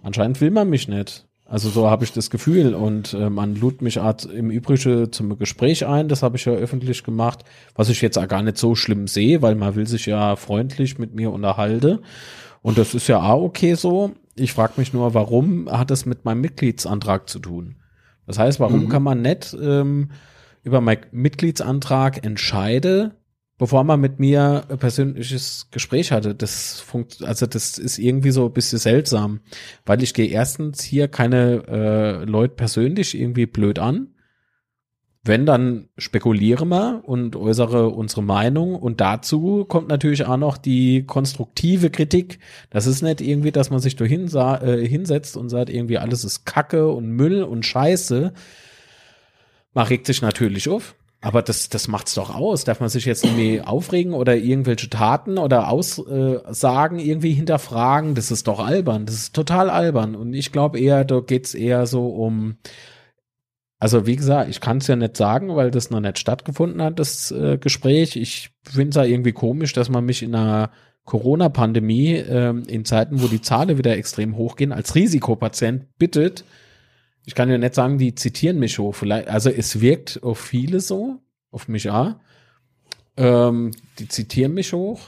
anscheinend 0.01 0.39
will 0.39 0.51
man 0.51 0.69
mich 0.69 0.87
nicht. 0.87 1.27
Also 1.51 1.67
so 1.67 1.89
habe 1.89 2.05
ich 2.05 2.13
das 2.13 2.29
Gefühl 2.29 2.73
und 2.73 3.13
äh, 3.13 3.29
man 3.29 3.55
lud 3.55 3.81
mich 3.81 3.99
Art 3.99 4.23
im 4.23 4.49
Übrigen 4.51 5.11
zum 5.11 5.37
Gespräch 5.37 5.85
ein, 5.85 6.07
das 6.07 6.23
habe 6.23 6.37
ich 6.37 6.45
ja 6.45 6.53
öffentlich 6.53 7.03
gemacht, 7.03 7.43
was 7.75 7.89
ich 7.89 8.01
jetzt 8.01 8.17
auch 8.17 8.27
gar 8.29 8.41
nicht 8.41 8.57
so 8.57 8.73
schlimm 8.73 9.05
sehe, 9.09 9.41
weil 9.41 9.55
man 9.55 9.75
will 9.75 9.85
sich 9.85 10.05
ja 10.05 10.37
freundlich 10.37 10.97
mit 10.97 11.13
mir 11.13 11.29
unterhalten 11.29 11.99
und 12.61 12.77
das 12.77 12.95
ist 12.95 13.09
ja 13.09 13.21
auch 13.21 13.43
okay 13.43 13.73
so. 13.73 14.11
Ich 14.35 14.53
frage 14.53 14.75
mich 14.77 14.93
nur, 14.93 15.13
warum 15.13 15.69
hat 15.69 15.91
das 15.91 16.05
mit 16.05 16.23
meinem 16.23 16.39
Mitgliedsantrag 16.39 17.27
zu 17.27 17.39
tun? 17.39 17.75
Das 18.25 18.39
heißt, 18.39 18.61
warum 18.61 18.85
Mhm. 18.85 18.89
kann 18.89 19.03
man 19.03 19.21
nicht 19.21 19.53
ähm, 19.61 20.11
über 20.63 20.79
meinen 20.79 21.01
Mitgliedsantrag 21.11 22.25
entscheiden, 22.25 23.11
bevor 23.61 23.83
man 23.83 24.01
mit 24.01 24.19
mir 24.19 24.63
ein 24.69 24.79
persönliches 24.79 25.67
Gespräch 25.69 26.11
hatte. 26.11 26.33
Das 26.33 26.79
funkt, 26.79 27.23
also 27.23 27.45
das 27.45 27.77
ist 27.77 27.99
irgendwie 27.99 28.31
so 28.31 28.45
ein 28.45 28.53
bisschen 28.53 28.79
seltsam, 28.79 29.41
weil 29.85 30.01
ich 30.01 30.15
gehe 30.15 30.29
erstens 30.29 30.81
hier 30.81 31.07
keine 31.07 31.67
äh, 31.67 32.25
Leute 32.25 32.55
persönlich 32.55 33.13
irgendwie 33.13 33.45
blöd 33.45 33.77
an. 33.77 34.15
Wenn, 35.23 35.45
dann 35.45 35.89
spekulieren 35.99 36.69
wir 36.69 37.03
und 37.05 37.35
äußere 37.35 37.89
unsere 37.89 38.23
Meinung. 38.23 38.73
Und 38.73 38.99
dazu 38.99 39.63
kommt 39.65 39.89
natürlich 39.89 40.25
auch 40.25 40.37
noch 40.37 40.57
die 40.57 41.05
konstruktive 41.05 41.91
Kritik. 41.91 42.39
Das 42.71 42.87
ist 42.87 43.03
nicht 43.03 43.21
irgendwie, 43.21 43.51
dass 43.51 43.69
man 43.69 43.79
sich 43.79 43.95
da 43.95 44.05
äh, 44.05 44.87
hinsetzt 44.87 45.37
und 45.37 45.49
sagt, 45.49 45.69
irgendwie 45.69 45.99
alles 45.99 46.23
ist 46.23 46.45
Kacke 46.47 46.89
und 46.89 47.11
Müll 47.11 47.43
und 47.43 47.63
Scheiße. 47.63 48.33
Man 49.75 49.85
regt 49.85 50.07
sich 50.07 50.23
natürlich 50.23 50.67
auf. 50.67 50.95
Aber 51.23 51.43
das, 51.43 51.69
das 51.69 51.87
macht's 51.87 52.15
doch 52.15 52.33
aus. 52.33 52.63
Darf 52.63 52.79
man 52.79 52.89
sich 52.89 53.05
jetzt 53.05 53.23
irgendwie 53.23 53.61
aufregen 53.61 54.13
oder 54.13 54.35
irgendwelche 54.35 54.89
Taten 54.89 55.37
oder 55.37 55.69
Aussagen 55.69 56.97
irgendwie 56.97 57.33
hinterfragen? 57.33 58.15
Das 58.15 58.31
ist 58.31 58.47
doch 58.47 58.59
albern. 58.59 59.05
Das 59.05 59.15
ist 59.15 59.35
total 59.35 59.69
albern. 59.69 60.15
Und 60.15 60.33
ich 60.33 60.51
glaube 60.51 60.79
eher, 60.79 61.05
da 61.05 61.19
geht's 61.19 61.53
eher 61.53 61.85
so 61.85 62.07
um 62.07 62.57
also 63.81 64.05
wie 64.05 64.15
gesagt, 64.15 64.47
ich 64.47 64.61
kann 64.61 64.77
es 64.77 64.85
ja 64.85 64.95
nicht 64.95 65.17
sagen, 65.17 65.55
weil 65.55 65.71
das 65.71 65.89
noch 65.89 66.01
nicht 66.01 66.19
stattgefunden 66.19 66.83
hat, 66.83 66.99
das 66.99 67.31
äh, 67.31 67.57
Gespräch. 67.57 68.15
Ich 68.15 68.51
finde 68.63 68.89
es 68.89 68.95
ja 68.95 69.03
irgendwie 69.05 69.31
komisch, 69.31 69.73
dass 69.73 69.89
man 69.89 70.05
mich 70.05 70.21
in 70.21 70.35
einer 70.35 70.69
Corona-Pandemie, 71.05 72.13
ähm, 72.13 72.61
in 72.67 72.85
Zeiten, 72.85 73.23
wo 73.23 73.27
die 73.27 73.41
Zahlen 73.41 73.79
wieder 73.79 73.97
extrem 73.97 74.37
hochgehen, 74.37 74.71
als 74.71 74.93
Risikopatient 74.93 75.97
bittet. 75.97 76.45
Ich 77.25 77.35
kann 77.35 77.49
ja 77.49 77.57
nicht 77.57 77.75
sagen, 77.75 77.97
die 77.97 78.15
zitieren 78.15 78.59
mich 78.59 78.79
hoch. 78.79 78.95
Vielleicht, 78.95 79.27
also 79.27 79.49
es 79.49 79.81
wirkt 79.81 80.21
auf 80.23 80.39
viele 80.39 80.79
so, 80.79 81.19
auf 81.51 81.67
mich 81.67 81.89
auch. 81.89 82.15
Ähm, 83.17 83.71
die 83.99 84.07
zitieren 84.07 84.53
mich 84.53 84.73
hoch. 84.73 85.01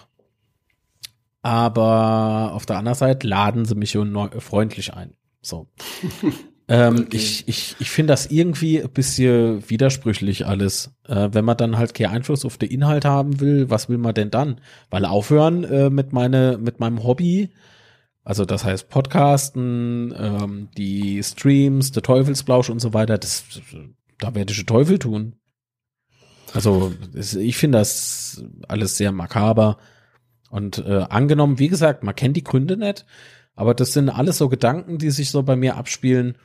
Aber 1.42 2.52
auf 2.54 2.66
der 2.66 2.78
anderen 2.78 2.98
Seite 2.98 3.28
laden 3.28 3.66
sie 3.66 3.76
mich 3.76 3.98
freundlich 4.40 4.94
ein. 4.94 5.16
So. 5.42 5.68
Ähm, 6.70 7.00
okay. 7.00 7.18
Ich, 7.18 7.48
ich, 7.48 7.76
ich 7.80 7.90
finde 7.90 8.14
das 8.14 8.28
irgendwie 8.28 8.82
ein 8.82 8.90
bisschen 8.90 9.70
widersprüchlich 9.70 10.46
alles. 10.46 10.96
Äh, 11.08 11.30
wenn 11.34 11.44
man 11.44 11.58
dann 11.58 11.78
halt 11.78 11.94
keinen 11.94 12.12
Einfluss 12.12 12.46
auf 12.46 12.58
den 12.58 12.70
Inhalt 12.70 13.06
haben 13.06 13.40
will, 13.42 13.70
was 13.70 13.90
will 13.90 13.98
man 13.98 14.14
denn 14.14 14.32
dann? 14.32 14.62
Weil 14.90 15.06
aufhören 15.06 15.64
äh, 15.66 15.90
mit, 15.90 16.14
meine, 16.14 16.58
mit 16.58 16.80
meinem 16.80 17.04
Hobby, 17.04 17.50
also 18.24 18.46
das 18.46 18.64
heißt 18.64 18.90
Podcasten, 18.90 20.14
ähm, 20.18 20.70
die 20.78 21.22
Streams, 21.24 21.92
der 21.92 22.04
Teufelsblausch 22.04 22.70
und 22.70 22.80
so 22.80 22.94
weiter, 22.94 23.18
das, 23.18 23.46
da 24.20 24.34
werde 24.36 24.52
ich 24.52 24.60
den 24.60 24.68
Teufel 24.68 25.00
tun. 25.00 25.36
Also 26.54 26.94
ich 27.14 27.58
finde 27.58 27.80
das 27.80 28.44
alles 28.68 28.98
sehr 28.98 29.12
makaber. 29.12 29.78
Und 30.50 30.78
äh, 30.86 31.06
angenommen, 31.10 31.58
wie 31.58 31.68
gesagt, 31.68 32.04
man 32.04 32.16
kennt 32.16 32.38
die 32.38 32.44
Gründe 32.44 32.78
nicht, 32.78 33.06
aber 33.56 33.74
das 33.74 33.94
sind 33.94 34.10
alles 34.10 34.38
so 34.38 34.50
Gedanken, 34.50 35.00
die 35.00 35.10
sich 35.10 35.32
so 35.32 35.42
bei 35.44 35.56
mir 35.56 35.78
abspielen 35.78 36.38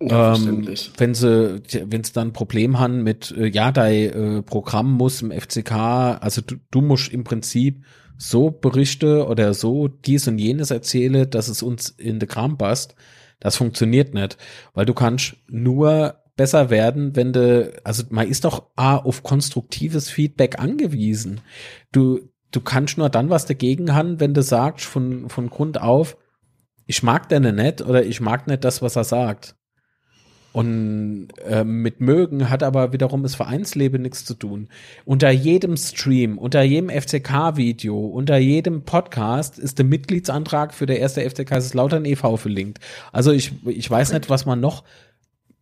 ja, 0.00 0.36
ähm, 0.36 0.68
wenn 0.96 1.14
sie, 1.14 1.60
wenn 1.86 2.04
sie 2.04 2.12
dann 2.12 2.28
ein 2.28 2.32
Problem 2.32 2.78
haben 2.78 3.02
mit, 3.02 3.32
äh, 3.36 3.48
ja, 3.48 3.72
dein 3.72 3.94
äh, 3.94 4.42
Programm 4.42 4.92
muss 4.92 5.22
im 5.22 5.32
FCK, 5.32 5.72
also 5.72 6.40
du, 6.40 6.56
du 6.70 6.80
musst 6.80 7.12
im 7.12 7.24
Prinzip 7.24 7.84
so 8.18 8.50
berichte 8.50 9.26
oder 9.26 9.54
so 9.54 9.88
dies 9.88 10.26
und 10.28 10.38
jenes 10.38 10.70
erzähle, 10.70 11.26
dass 11.26 11.48
es 11.48 11.62
uns 11.62 11.88
in 11.88 12.18
den 12.18 12.28
Kram 12.28 12.58
passt. 12.58 12.96
Das 13.40 13.56
funktioniert 13.56 14.12
nicht, 14.12 14.36
weil 14.74 14.84
du 14.84 14.92
kannst 14.92 15.36
nur 15.46 16.16
besser 16.36 16.70
werden, 16.70 17.14
wenn 17.16 17.32
du, 17.32 17.72
also 17.84 18.04
man 18.10 18.28
ist 18.28 18.44
doch 18.44 18.70
A, 18.76 18.96
auf 18.96 19.22
konstruktives 19.22 20.10
Feedback 20.10 20.58
angewiesen. 20.58 21.40
Du, 21.92 22.20
du 22.50 22.60
kannst 22.60 22.98
nur 22.98 23.08
dann 23.08 23.30
was 23.30 23.46
dagegen 23.46 23.94
haben, 23.94 24.18
wenn 24.20 24.34
du 24.34 24.42
sagst 24.42 24.84
von, 24.86 25.28
von 25.28 25.48
Grund 25.48 25.80
auf, 25.80 26.16
ich 26.86 27.02
mag 27.02 27.28
den 27.28 27.54
nicht 27.54 27.82
oder 27.82 28.04
ich 28.04 28.20
mag 28.20 28.46
nicht 28.46 28.64
das, 28.64 28.82
was 28.82 28.96
er 28.96 29.04
sagt. 29.04 29.57
Und 30.52 31.28
äh, 31.46 31.62
mit 31.62 32.00
mögen 32.00 32.48
hat 32.48 32.62
aber 32.62 32.92
wiederum 32.92 33.22
das 33.22 33.34
Vereinsleben 33.34 34.02
nichts 34.02 34.24
zu 34.24 34.34
tun. 34.34 34.68
Unter 35.04 35.30
jedem 35.30 35.76
Stream, 35.76 36.38
unter 36.38 36.62
jedem 36.62 36.88
FCK-Video, 36.88 37.98
unter 37.98 38.38
jedem 38.38 38.82
Podcast 38.82 39.58
ist 39.58 39.78
der 39.78 39.84
Mitgliedsantrag 39.84 40.72
für 40.72 40.86
der 40.86 41.00
erste 41.00 41.28
FCK 41.28 41.46
Kaiserslautern 41.46 42.04
e.V. 42.04 42.36
verlinkt. 42.36 42.78
Also 43.12 43.32
ich, 43.32 43.52
ich 43.66 43.90
weiß 43.90 44.12
nicht, 44.12 44.30
was 44.30 44.46
man 44.46 44.60
noch 44.60 44.84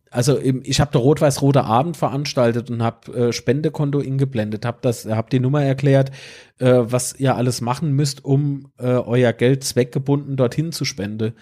also 0.09 0.39
ich 0.39 0.79
habe 0.79 0.91
der 0.91 1.01
rot-weiß-rote 1.01 1.63
Abend 1.63 1.97
veranstaltet 1.97 2.69
und 2.69 2.81
habe 2.81 3.11
äh, 3.11 3.33
Spendekonto 3.33 3.99
ingeblendet, 3.99 4.65
habe 4.65 4.77
das, 4.81 5.05
habe 5.05 5.29
die 5.29 5.39
Nummer 5.39 5.63
erklärt, 5.63 6.11
äh, 6.59 6.73
was 6.77 7.13
ihr 7.19 7.35
alles 7.35 7.61
machen 7.61 7.91
müsst, 7.91 8.23
um 8.23 8.71
äh, 8.77 8.85
euer 8.85 9.33
Geld 9.33 9.63
zweckgebunden 9.63 10.37
dorthin 10.37 10.71
zu 10.71 10.85
spenden. 10.85 11.33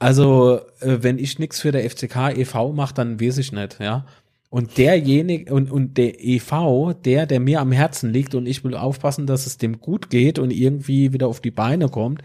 Also, 0.00 0.60
äh, 0.80 0.98
wenn 1.02 1.18
ich 1.18 1.38
nichts 1.38 1.60
für 1.60 1.72
der 1.72 1.88
FCK 1.88 2.36
e.V. 2.36 2.72
mache, 2.72 2.94
dann 2.94 3.20
weiß 3.20 3.36
ich 3.38 3.52
nicht, 3.52 3.78
ja. 3.80 4.06
Und 4.48 4.78
derjenige, 4.78 5.54
und, 5.54 5.70
und 5.70 5.98
der 5.98 6.24
e.V., 6.24 6.94
der, 6.94 7.26
der 7.26 7.38
mir 7.38 7.60
am 7.60 7.70
Herzen 7.70 8.10
liegt 8.10 8.34
und 8.34 8.46
ich 8.46 8.64
will 8.64 8.74
aufpassen, 8.74 9.26
dass 9.26 9.46
es 9.46 9.58
dem 9.58 9.78
gut 9.78 10.08
geht 10.10 10.38
und 10.38 10.50
irgendwie 10.50 11.12
wieder 11.12 11.28
auf 11.28 11.40
die 11.40 11.52
Beine 11.52 11.90
kommt, 11.90 12.22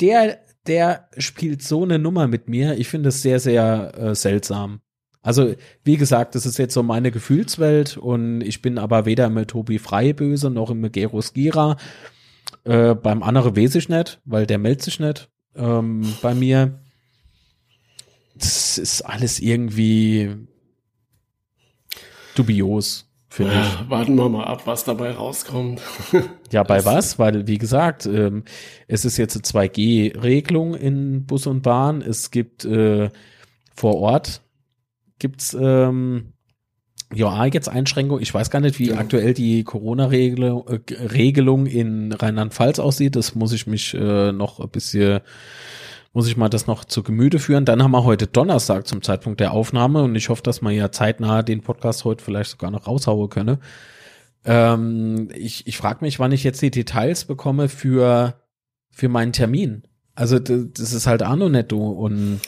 der, 0.00 0.38
der 0.66 1.08
spielt 1.18 1.62
so 1.62 1.84
eine 1.84 1.98
Nummer 1.98 2.28
mit 2.28 2.48
mir. 2.48 2.78
Ich 2.78 2.88
finde 2.88 3.10
es 3.10 3.20
sehr, 3.20 3.40
sehr 3.40 3.92
äh, 3.96 4.14
seltsam. 4.14 4.80
Also, 5.20 5.54
wie 5.84 5.98
gesagt, 5.98 6.34
das 6.34 6.46
ist 6.46 6.56
jetzt 6.56 6.72
so 6.72 6.82
meine 6.82 7.10
Gefühlswelt 7.10 7.98
und 7.98 8.40
ich 8.40 8.62
bin 8.62 8.78
aber 8.78 9.04
weder 9.04 9.28
mit 9.28 9.48
Tobi 9.48 9.78
Freiböse 9.78 10.50
noch 10.50 10.70
im 10.70 10.90
Geros 10.90 11.34
Gira. 11.34 11.76
Äh, 12.64 12.94
beim 12.94 13.22
anderen 13.22 13.54
weiß 13.54 13.74
ich 13.74 13.90
nicht, 13.90 14.20
weil 14.24 14.46
der 14.46 14.58
meldet 14.58 14.82
sich 14.82 14.98
nicht 14.98 15.28
ähm, 15.56 16.02
bei 16.22 16.34
mir 16.34 16.80
das 18.38 18.78
ist 18.78 19.02
alles 19.02 19.40
irgendwie 19.40 20.36
dubios, 22.34 23.08
finde 23.28 23.54
ja, 23.54 23.66
ich. 23.66 23.90
Warten 23.90 24.16
wir 24.16 24.28
mal 24.28 24.44
ab, 24.44 24.66
was 24.66 24.84
dabei 24.84 25.12
rauskommt. 25.12 25.80
ja, 26.50 26.62
bei 26.62 26.76
das 26.76 26.86
was? 26.86 27.18
Weil, 27.18 27.46
wie 27.46 27.58
gesagt, 27.58 28.06
ähm, 28.06 28.44
es 28.88 29.04
ist 29.04 29.16
jetzt 29.16 29.36
eine 29.36 29.68
2G-Regelung 29.68 30.74
in 30.74 31.26
Bus 31.26 31.46
und 31.46 31.62
Bahn. 31.62 32.02
Es 32.02 32.30
gibt 32.30 32.64
äh, 32.64 33.10
vor 33.74 33.96
Ort 33.96 34.42
gibt's 35.18 35.56
ähm, 35.58 36.34
ja 37.14 37.44
jetzt 37.46 37.68
Einschränkungen. 37.68 38.22
Ich 38.22 38.34
weiß 38.34 38.50
gar 38.50 38.60
nicht, 38.60 38.78
wie 38.78 38.88
ja. 38.88 38.98
aktuell 38.98 39.34
die 39.34 39.64
Corona-Regelung 39.64 41.66
äh, 41.66 41.80
in 41.80 42.12
Rheinland-Pfalz 42.12 42.78
aussieht. 42.78 43.16
Das 43.16 43.34
muss 43.34 43.52
ich 43.52 43.66
mich 43.66 43.94
äh, 43.94 44.32
noch 44.32 44.60
ein 44.60 44.68
bisschen 44.68 45.20
muss 46.16 46.28
ich 46.28 46.38
mal 46.38 46.48
das 46.48 46.66
noch 46.66 46.86
zu 46.86 47.02
Gemüte 47.02 47.38
führen. 47.38 47.66
Dann 47.66 47.82
haben 47.82 47.90
wir 47.90 48.02
heute 48.02 48.26
Donnerstag 48.26 48.86
zum 48.86 49.02
Zeitpunkt 49.02 49.38
der 49.38 49.52
Aufnahme 49.52 50.02
und 50.02 50.14
ich 50.16 50.30
hoffe, 50.30 50.42
dass 50.42 50.62
man 50.62 50.72
ja 50.72 50.90
zeitnah 50.90 51.42
den 51.42 51.60
Podcast 51.60 52.06
heute 52.06 52.24
vielleicht 52.24 52.52
sogar 52.52 52.70
noch 52.70 52.86
raushauen 52.86 53.28
könne. 53.28 53.58
Ähm, 54.46 55.28
ich 55.34 55.66
ich 55.66 55.76
frage 55.76 56.02
mich, 56.02 56.18
wann 56.18 56.32
ich 56.32 56.42
jetzt 56.42 56.62
die 56.62 56.70
Details 56.70 57.26
bekomme 57.26 57.68
für, 57.68 58.40
für 58.90 59.10
meinen 59.10 59.34
Termin. 59.34 59.82
Also 60.14 60.38
das 60.38 60.94
ist 60.94 61.06
halt 61.06 61.22
auch 61.22 61.36
noch 61.36 61.50
netto 61.50 61.86
und 61.86 62.40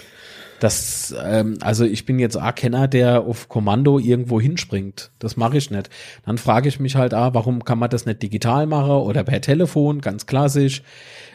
das, 0.61 1.15
ähm, 1.23 1.59
also 1.61 1.85
ich 1.85 2.05
bin 2.05 2.19
jetzt 2.19 2.37
auch 2.37 2.55
Kenner, 2.55 2.89
der 2.89 3.23
auf 3.23 3.49
Kommando 3.49 3.99
irgendwo 3.99 4.41
hinspringt. 4.41 5.11
Das 5.19 5.37
mache 5.37 5.59
ich 5.59 5.71
nicht. 5.71 5.91
Dann 6.27 6.39
frage 6.39 6.69
ich 6.69 6.81
mich 6.81 6.97
halt, 6.97 7.15
ah, 7.15 7.35
warum 7.35 7.65
kann 7.65 7.79
man 7.79 7.91
das 7.91 8.07
nicht 8.07 8.23
digital 8.23 8.67
machen 8.67 8.91
oder 8.91 9.25
per 9.25 9.41
Telefon, 9.41 10.01
ganz 10.01 10.27
klassisch. 10.27 10.83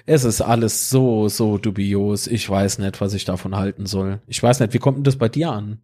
Es 0.06 0.26
ist 0.26 0.42
alles 0.42 0.90
so, 0.90 1.30
so 1.30 1.58
dubios. 1.58 2.28
Ich 2.28 2.50
weiß 2.50 2.80
nicht, 2.80 3.00
was 3.00 3.14
ich 3.14 3.26
davon 3.26 3.56
halten 3.56 3.86
soll. 3.86 4.20
Ich 4.28 4.44
weiß 4.44 4.60
nicht, 4.60 4.74
wie 4.74 4.80
kommt 4.80 4.98
denn 4.98 5.04
das 5.06 5.16
bei 5.16 5.30
dir 5.30 5.52
an? 5.52 5.80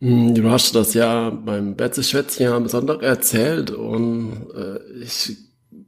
Hm, 0.00 0.34
du 0.34 0.50
hast 0.50 0.74
das 0.74 0.94
ja 0.94 1.30
beim 1.30 1.74
Betze-Schwätzchen 1.76 2.52
am 2.52 2.68
Sonntag 2.68 3.02
erzählt 3.02 3.70
und 3.70 4.46
äh, 4.54 4.78
ich 5.02 5.36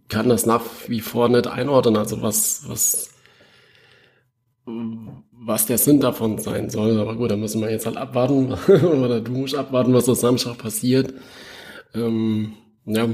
kann 0.08 0.28
das 0.28 0.46
nach 0.46 0.62
wie 0.88 1.00
vor 1.00 1.28
nicht 1.28 1.46
einordnen. 1.46 1.96
Also 1.96 2.20
was, 2.22 2.68
was, 2.68 3.10
was 5.42 5.66
der 5.66 5.78
Sinn 5.78 6.00
davon 6.00 6.38
sein 6.38 6.68
soll. 6.68 7.00
Aber 7.00 7.16
gut, 7.16 7.30
da 7.30 7.36
müssen 7.36 7.62
wir 7.62 7.70
jetzt 7.70 7.86
halt 7.86 7.96
abwarten. 7.96 8.52
Oder 8.68 9.20
du 9.20 9.32
musst 9.32 9.54
abwarten, 9.54 9.94
was 9.94 10.08
am 10.08 10.14
Samstag 10.14 10.58
passiert. 10.58 11.14
Ähm, 11.94 12.52
ja, 12.84 13.08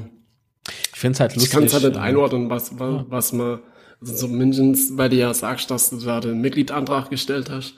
ich 0.93 0.99
finde 0.99 1.15
es 1.15 1.21
halt 1.21 1.35
lustig. 1.35 1.51
Ich 1.51 1.55
kann 1.55 1.65
es 1.65 1.73
halt 1.73 1.85
nicht 1.85 1.97
einordnen, 1.97 2.51
was, 2.51 2.79
was, 2.79 3.05
was 3.09 3.33
man, 3.33 3.61
also 4.01 4.15
zumindest 4.15 4.97
bei 4.97 5.09
dir 5.09 5.19
ja 5.19 5.35
sagst, 5.35 5.71
dass 5.71 5.91
du 5.91 5.99
da 5.99 6.21
den 6.21 6.41
Mitgliedantrag 6.41 7.11
gestellt 7.11 7.49
hast. 7.49 7.75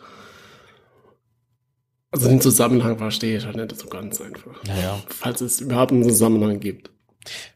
Also 2.10 2.28
den 2.28 2.40
Zusammenhang 2.40 2.96
verstehe 2.96 3.36
ich 3.36 3.44
halt 3.44 3.56
nicht 3.56 3.76
so 3.76 3.86
ganz 3.88 4.18
einfach. 4.20 4.64
Naja. 4.66 4.98
Falls 5.08 5.42
es 5.42 5.60
überhaupt 5.60 5.92
einen 5.92 6.04
Zusammenhang 6.04 6.58
gibt. 6.58 6.90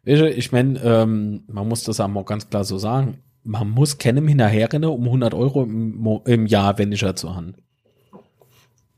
Ich 0.05 0.53
meine, 0.53 0.79
ähm, 0.83 1.45
man 1.47 1.67
muss 1.67 1.85
das 1.85 2.01
auch 2.01 2.25
ganz 2.27 2.51
klar 2.51 2.65
so 2.65 2.77
sagen. 2.77 3.23
Man 3.45 3.71
muss 3.71 3.99
keinem 3.99 4.29
hinterherrennen, 4.29 4.89
um 4.89 5.05
100 5.05 5.35
Euro 5.35 5.65
im, 5.65 6.21
im 6.25 6.47
Jahr 6.47 6.79
weniger 6.79 7.17
zu 7.17 7.35
haben. 7.35 7.55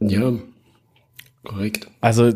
Ja, 0.01 0.33
korrekt. 1.45 1.89
Also, 2.01 2.33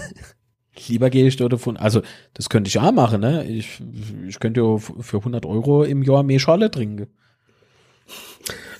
lieber 0.88 1.10
gehe 1.10 1.26
ich 1.26 1.36
dort 1.36 1.60
von, 1.60 1.76
also 1.76 2.02
das 2.34 2.48
könnte 2.48 2.68
ich 2.68 2.78
auch 2.78 2.92
machen, 2.92 3.20
ne? 3.20 3.44
Ich, 3.44 3.82
ich 4.26 4.38
könnte 4.40 4.60
ja 4.60 4.78
für 4.78 5.18
100 5.18 5.44
Euro 5.44 5.84
im 5.84 6.02
Jahr 6.02 6.22
mehr 6.22 6.38
Schale 6.38 6.70
trinken. 6.70 7.08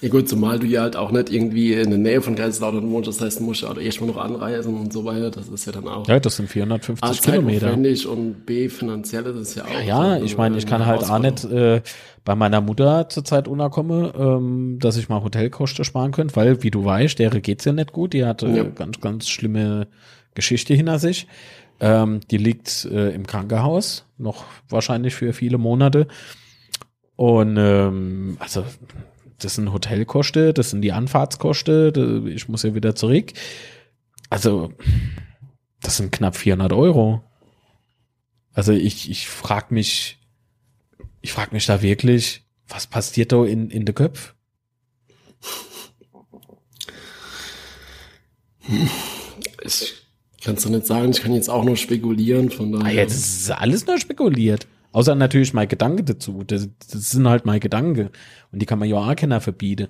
Ja 0.01 0.09
gut, 0.09 0.29
zumal 0.29 0.59
du 0.59 0.67
ja 0.67 0.83
halt 0.83 0.97
auch 0.97 1.11
nicht 1.11 1.31
irgendwie 1.31 1.73
in 1.73 1.91
der 1.91 1.99
Nähe 1.99 2.21
von 2.21 2.35
Kaiserslautern 2.35 2.91
wohnst, 2.91 3.09
das 3.09 3.21
heißt, 3.21 3.41
du 3.41 3.45
musst 3.45 3.63
ja 3.63 3.69
halt 3.69 3.79
erstmal 3.79 4.11
noch 4.11 4.19
anreisen 4.19 4.75
und 4.75 4.93
so 4.93 5.05
weiter, 5.05 5.31
das 5.31 5.49
ist 5.49 5.67
ja 5.67 5.73
dann 5.73 5.89
auch. 5.89 6.07
Ja, 6.07 6.21
das 6.21 6.37
sind 6.37 6.49
450 6.49 7.09
A, 7.09 7.13
Kilometer. 7.13 7.73
und 8.11 8.47
B, 8.47 8.69
finanziell 8.69 9.25
ist 9.27 9.37
es 9.37 9.55
ja 9.55 9.65
auch. 9.65 9.87
Ja, 9.87 10.19
so, 10.19 10.25
ich 10.25 10.37
meine, 10.37 10.59
ich 10.59 10.67
kann 10.67 10.85
halt 10.85 11.09
auch 11.09 11.19
nicht 11.19 11.45
äh, 11.45 11.81
bei 12.25 12.35
meiner 12.35 12.61
Mutter 12.61 13.09
zurzeit 13.09 13.49
unterkomme, 13.49 14.13
ähm, 14.19 14.79
dass 14.81 14.97
ich 14.97 15.09
mal 15.09 15.23
Hotelkosten 15.23 15.85
sparen 15.85 16.13
könnte, 16.13 16.37
weil, 16.37 16.63
wie 16.63 16.71
du 16.71 16.85
weißt, 16.85 17.19
der 17.19 17.31
geht's 17.31 17.65
ja 17.65 17.73
nicht 17.73 17.93
gut, 17.93 18.13
die 18.13 18.25
hat 18.25 18.43
äh, 18.43 18.57
ja. 18.57 18.63
ganz, 18.65 19.01
ganz 19.01 19.29
schlimme 19.29 19.89
Geschichte 20.35 20.75
hinter 20.75 20.99
sich. 20.99 21.27
Ähm, 21.79 22.21
die 22.31 22.39
liegt 22.39 22.87
äh, 22.87 23.11
im 23.11 23.27
Krankenhaus, 23.27 24.07
noch 24.19 24.45
wahrscheinlich 24.69 25.15
für 25.15 25.33
viele 25.33 25.59
Monate. 25.59 26.07
Und 27.17 27.57
ähm, 27.59 28.37
also 28.41 28.65
das 29.39 29.55
sind 29.57 29.73
Hotelkosten, 29.73 30.55
das 30.55 30.71
sind 30.71 30.83
die 30.83 30.93
Anfahrtskosten, 30.93 32.27
ich 32.27 32.49
muss 32.49 32.63
ja 32.63 32.75
wieder 32.75 32.95
zurück. 32.95 33.33
also, 34.31 34.73
das 35.81 35.99
sind 35.99 36.13
knapp 36.13 36.37
400 36.37 36.73
Euro. 36.73 37.23
Also 38.53 38.73
ich, 38.73 39.11
ich 39.11 39.29
frag 39.29 39.71
mich, 39.71 40.19
ich 41.21 41.33
frag 41.33 41.53
mich 41.53 41.67
da 41.67 41.83
wirklich, 41.83 42.43
was 42.67 42.87
passiert 42.87 43.33
da 43.33 43.45
in, 43.45 43.71
in 43.71 43.85
der 43.85 43.95
Köpf? 43.95 44.35
Ich 49.63 50.43
kann 50.43 50.55
es 50.55 50.63
doch 50.63 50.71
nicht 50.71 50.87
sagen, 50.87 51.11
ich 51.11 51.21
kann 51.21 51.35
jetzt 51.35 51.51
auch 51.51 51.65
nur 51.65 51.77
spekulieren, 51.77 52.51
von 52.51 52.73
daher. 52.73 52.87
Ah, 52.87 52.91
jetzt 52.91 53.15
ist 53.15 53.51
alles 53.51 53.87
nur 53.87 53.99
spekuliert. 53.99 54.67
Außer 54.97 55.15
natürlich 55.15 55.53
mein 55.53 55.69
Gedanke 55.69 56.05
dazu. 56.05 56.43
Das, 56.43 56.71
das 56.91 57.11
sind 57.11 57.29
halt 57.29 57.45
meine 57.45 57.61
Gedanken. 57.61 58.09
Und 58.51 58.63
die 58.63 58.65
kann 58.65 58.79
man 58.79 58.89
ja 58.89 58.97
auch 58.97 59.15
keiner 59.15 59.43
verbieten. 59.43 59.89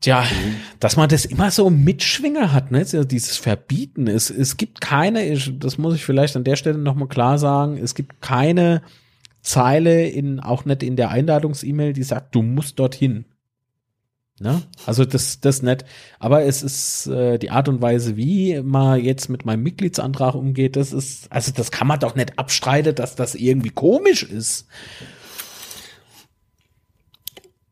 Tja, 0.00 0.22
mhm. 0.22 0.54
dass 0.80 0.96
man 0.96 1.10
das 1.10 1.26
immer 1.26 1.50
so 1.50 1.68
Mitschwinger 1.68 2.54
hat, 2.54 2.70
ne? 2.70 2.82
Dieses 3.04 3.36
Verbieten. 3.36 4.06
Es, 4.06 4.30
es 4.30 4.56
gibt 4.56 4.80
keine, 4.80 5.22
ich, 5.22 5.52
das 5.58 5.76
muss 5.76 5.96
ich 5.96 6.06
vielleicht 6.06 6.34
an 6.34 6.44
der 6.44 6.56
Stelle 6.56 6.78
nochmal 6.78 7.08
klar 7.08 7.36
sagen, 7.36 7.76
es 7.76 7.94
gibt 7.94 8.22
keine 8.22 8.80
Zeile 9.42 10.08
in, 10.08 10.40
auch 10.40 10.64
nicht 10.64 10.82
in 10.82 10.96
der 10.96 11.10
Einladungs-E-Mail, 11.10 11.92
die 11.92 12.04
sagt, 12.04 12.34
du 12.34 12.40
musst 12.40 12.78
dorthin. 12.78 13.26
Ne? 14.40 14.62
Also 14.86 15.04
das, 15.04 15.40
das 15.40 15.62
nicht. 15.62 15.84
Aber 16.20 16.44
es 16.44 16.62
ist 16.62 17.08
äh, 17.08 17.38
die 17.38 17.50
Art 17.50 17.68
und 17.68 17.82
Weise, 17.82 18.16
wie 18.16 18.60
man 18.62 19.02
jetzt 19.02 19.28
mit 19.28 19.44
meinem 19.44 19.64
Mitgliedsantrag 19.64 20.34
umgeht, 20.34 20.76
das 20.76 20.92
ist, 20.92 21.30
also 21.32 21.50
das 21.52 21.72
kann 21.72 21.88
man 21.88 21.98
doch 21.98 22.14
nicht 22.14 22.38
abstreiten, 22.38 22.94
dass 22.94 23.16
das 23.16 23.34
irgendwie 23.34 23.70
komisch 23.70 24.22
ist. 24.22 24.68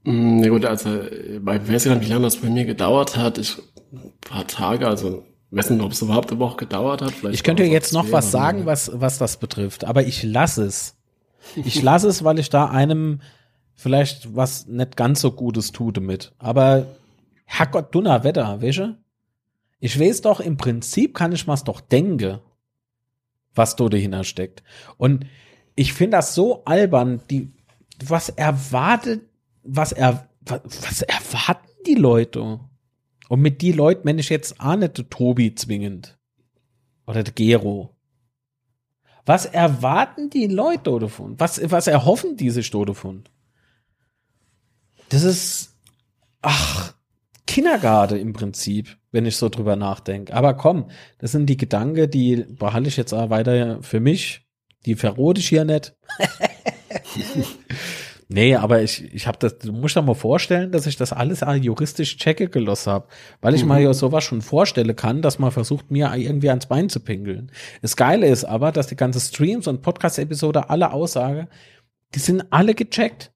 Mm, 0.03 0.41
na 0.41 0.49
gut, 0.49 0.65
also 0.65 0.91
bei 1.41 1.69
weiß 1.69 1.85
gar 1.85 1.95
nicht, 1.95 2.09
wie 2.09 2.13
lange 2.13 2.25
das 2.25 2.37
bei 2.37 2.49
mir 2.49 2.65
gedauert 2.65 3.17
hat. 3.17 3.39
Ich, 3.39 3.57
ein 3.93 4.13
paar 4.21 4.47
Tage, 4.49 4.89
also 4.89 5.25
weiß 5.53 5.71
nicht, 5.71 5.83
ob 5.83 5.93
es 5.93 6.03
überhaupt 6.03 6.33
eine 6.33 6.41
Woche 6.41 6.57
gedauert 6.57 7.01
hat. 7.01 7.13
Vielleicht 7.13 7.37
ich 7.37 7.43
könnte 7.45 7.63
jetzt 7.63 7.93
noch 7.93 8.11
was 8.11 8.33
sagen, 8.33 8.67
was, 8.67 8.91
was 8.93 9.19
das 9.19 9.37
betrifft, 9.37 9.85
aber 9.85 10.05
ich 10.05 10.25
lasse 10.25 10.65
es. 10.65 10.97
Ich 11.55 11.81
lasse 11.81 12.09
es, 12.09 12.25
weil 12.25 12.41
ich 12.41 12.51
da 12.51 12.67
einem 12.67 13.21
vielleicht 13.77 14.35
was 14.35 14.67
nicht 14.67 14.97
ganz 14.97 15.21
so 15.21 15.31
Gutes 15.31 15.71
tue 15.71 15.93
damit. 15.93 16.33
Aber 16.39 16.87
Herrgott, 17.45 17.95
dunner 17.95 18.25
Wetter, 18.25 18.61
weißt 18.61 18.95
Ich 19.79 20.01
weiß 20.01 20.23
doch, 20.23 20.41
im 20.41 20.57
Prinzip 20.57 21.15
kann 21.15 21.33
ich 21.33 21.47
mir's 21.47 21.63
doch 21.63 21.81
denken, 21.81 22.41
was 23.55 23.77
da 23.77 23.89
dahinter 23.89 24.25
steckt. 24.25 24.63
Und 24.97 25.27
ich 25.77 25.93
finde 25.93 26.17
das 26.17 26.35
so 26.35 26.65
albern, 26.65 27.21
die, 27.31 27.53
was 28.05 28.31
erwartet, 28.31 29.23
was 29.63 29.93
er, 29.93 30.29
was, 30.41 30.61
was 30.65 31.03
erwarten 31.03 31.69
die 31.87 31.95
Leute? 31.95 32.61
Und 33.29 33.41
mit 33.41 33.61
die 33.61 33.73
Leuten 33.73 34.07
wenn 34.07 34.19
ich 34.19 34.29
jetzt 34.29 34.61
auch 34.61 34.77
nicht 34.77 35.11
Tobi 35.11 35.55
zwingend. 35.55 36.19
Oder 37.07 37.23
der 37.23 37.35
Gero. 37.35 37.97
Was 39.25 39.45
erwarten 39.45 40.31
die 40.31 40.47
Leute 40.47 40.99
davon? 40.99 41.39
Was, 41.39 41.61
was 41.71 41.89
erhoffen 41.89 42.37
diese 42.37 42.63
sich 42.63 42.71
davon? 42.71 43.25
Das 45.09 45.23
ist, 45.23 45.75
ach, 46.43 46.95
Kindergarten 47.47 48.19
im 48.19 48.33
Prinzip, 48.33 48.97
wenn 49.13 49.25
ich 49.25 49.37
so 49.37 49.49
drüber 49.49 49.77
nachdenke. 49.77 50.35
Aber 50.35 50.55
komm, 50.55 50.91
das 51.19 51.33
sind 51.33 51.47
die 51.47 51.57
Gedanken, 51.57 52.11
die 52.11 52.45
behalte 52.49 52.89
ich 52.89 52.97
jetzt 52.97 53.13
auch 53.13 53.31
weiter 53.31 53.83
für 53.83 54.01
mich. 54.01 54.43
Die 54.85 54.97
verrote 54.97 55.41
ich 55.41 55.49
hier 55.49 55.65
nicht. 55.65 55.95
nee, 58.29 58.57
aber 58.57 58.83
ich, 58.83 59.13
ich 59.15 59.27
habe 59.27 59.39
das, 59.39 59.59
du 59.59 59.73
musst 59.73 59.97
dir 59.97 60.03
mal 60.03 60.15
vorstellen, 60.15 60.73
dass 60.73 60.87
ich 60.87 60.97
das 60.97 61.13
alles 61.13 61.43
juristisch 61.61 62.17
checke 62.19 62.49
gelost 62.49 62.87
habe, 62.87 63.07
weil 63.41 63.55
ich 63.55 63.63
mhm. 63.63 63.69
mal 63.69 63.83
ja 63.83 63.95
sowas 63.95 64.25
schon 64.25 64.43
vorstellen 64.43 64.95
kann, 64.95 65.23
dass 65.23 65.39
man 65.39 65.51
versucht, 65.51 65.91
mir 65.91 66.13
irgendwie 66.15 66.51
ans 66.51 66.67
Bein 66.67 66.89
zu 66.89 67.01
pinkeln. 67.01 67.51
Das 67.81 67.97
Geile 67.97 68.27
ist 68.27 68.45
aber, 68.45 68.73
dass 68.73 68.89
die 68.89 68.97
ganze 68.97 69.21
Streams 69.21 69.67
und 69.67 69.83
Podcast-Episode 69.83 70.69
alle 70.69 70.93
Aussage, 70.93 71.49
die 72.15 72.21
sind 72.21 72.45
alle 72.51 72.75
gecheckt 72.75 73.33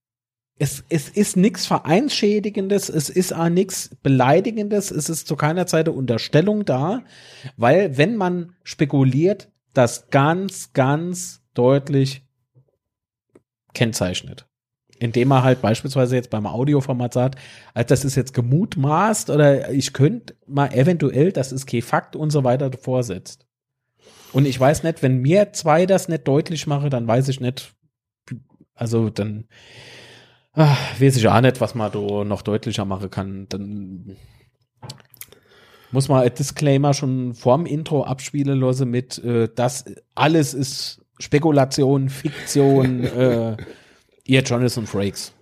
es, 0.61 0.85
es 0.91 1.09
ist 1.09 1.39
nichts 1.39 1.65
Vereinsschädigendes, 1.67 2.91
es 2.91 3.09
ist 3.09 3.35
auch 3.35 3.49
nichts 3.49 3.97
Beleidigendes, 4.03 4.91
es 4.91 5.09
ist 5.09 5.27
zu 5.27 5.35
keiner 5.35 5.67
Zeit 5.67 5.89
eine 5.89 5.97
Unterstellung 5.97 6.67
da, 6.67 7.03
weil 7.57 7.97
wenn 7.97 8.15
man 8.15 8.53
spekuliert, 8.63 9.49
das 9.73 10.11
ganz, 10.11 10.75
ganz 10.75 11.43
deutlich 11.55 12.27
kennzeichnet. 13.73 14.47
Indem 14.99 15.29
man 15.29 15.45
halt 15.45 15.63
beispielsweise 15.63 16.17
jetzt 16.17 16.29
beim 16.29 16.47
Audioformat 16.47 17.15
sagt, 17.15 17.39
also 17.73 17.89
das 17.89 18.05
ist 18.05 18.17
jetzt 18.17 18.35
gemutmaßt 18.35 19.31
oder 19.31 19.71
ich 19.71 19.95
könnte 19.95 20.37
mal 20.47 20.75
eventuell, 20.75 21.33
das 21.33 21.53
ist 21.53 21.67
kein 21.67 21.81
Fakt 21.81 22.17
und 22.17 22.29
so 22.29 22.45
weiter 22.45 22.71
vorsetzt. 22.79 23.47
Und 24.35 24.45
ich 24.45 24.61
weiß 24.61 24.83
nicht, 24.83 25.03
wenn 25.03 25.23
mir 25.23 25.55
zwei 25.55 25.87
das 25.87 26.09
nicht 26.09 26.29
deutlich 26.29 26.67
mache, 26.67 26.91
dann 26.91 27.09
weiß 27.09 27.29
ich 27.29 27.41
nicht, 27.41 27.73
also 28.75 29.09
dann, 29.09 29.47
Ach, 30.63 31.01
weiß 31.01 31.17
ich 31.17 31.27
auch 31.27 31.41
nicht, 31.41 31.59
was 31.63 31.75
man 31.75 31.91
da 31.91 31.99
noch 31.99 32.43
deutlicher 32.43 32.85
machen 32.85 33.11
kann. 33.11 33.47
Dann 33.49 34.17
muss 35.91 36.09
man 36.09 36.23
ein 36.23 36.35
Disclaimer 36.35 36.93
schon 36.93 37.33
vorm 37.33 37.65
Intro 37.65 38.05
abspielen 38.05 38.61
lassen 38.61 38.91
mit, 38.91 39.17
äh, 39.25 39.49
das 39.55 39.87
alles 40.15 40.53
ist 40.53 41.01
Spekulation, 41.19 42.11
Fiktion, 42.11 43.05
äh, 43.05 43.57
ihr 44.25 44.43
Jonathan 44.43 44.87
Frakes. 44.87 45.33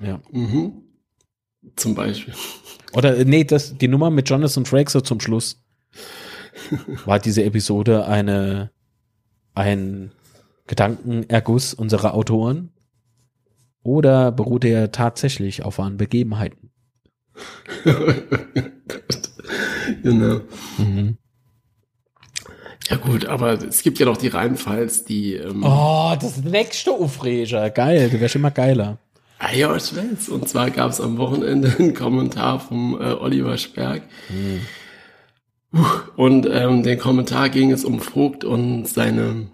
Ja. 0.00 0.18
Mhm. 0.30 0.82
Zum 1.76 1.94
Beispiel. 1.94 2.32
Oder 2.94 3.18
äh, 3.18 3.26
nee, 3.26 3.44
das, 3.44 3.76
die 3.76 3.88
Nummer 3.88 4.08
mit 4.08 4.30
Jonathan 4.30 4.64
Frakes 4.64 4.94
so 4.94 5.02
zum 5.02 5.20
Schluss. 5.20 5.62
War 7.04 7.18
diese 7.18 7.44
Episode 7.44 8.06
eine 8.06 8.70
ein 9.54 10.12
Gedankenerguss 10.66 11.74
unserer 11.74 12.14
Autoren? 12.14 12.70
Oder 13.88 14.32
beruht 14.32 14.66
er 14.66 14.92
tatsächlich 14.92 15.64
auf 15.64 15.78
wahren 15.78 15.96
Begebenheiten? 15.96 16.70
genau. 20.02 20.42
Mhm. 20.76 21.16
Ja 22.90 22.96
gut, 22.98 23.24
aber 23.24 23.54
es 23.54 23.82
gibt 23.82 23.98
ja 23.98 24.04
noch 24.04 24.18
die 24.18 24.28
Rheinpfalz, 24.28 25.04
die. 25.04 25.36
Ähm, 25.36 25.64
oh, 25.64 26.14
das 26.20 26.44
nächste 26.44 26.92
Aufreger. 26.92 27.70
Geil, 27.70 28.10
du 28.10 28.20
wärst 28.20 28.34
immer 28.34 28.50
geiler. 28.50 28.98
Ah 29.38 29.54
ja, 29.54 29.74
ich 29.74 29.96
weiß. 29.96 30.28
Und 30.28 30.50
zwar 30.50 30.70
gab 30.70 30.90
es 30.90 31.00
am 31.00 31.16
Wochenende 31.16 31.74
einen 31.78 31.94
Kommentar 31.94 32.60
vom 32.60 33.00
äh, 33.00 33.14
Oliver 33.14 33.56
Sperg. 33.56 34.02
Mhm. 34.28 35.80
Und 36.14 36.46
ähm, 36.50 36.82
den 36.82 36.98
Kommentar 36.98 37.48
ging 37.48 37.72
es 37.72 37.86
um 37.86 38.00
Vogt 38.00 38.44
und 38.44 38.86
seine 38.86 39.46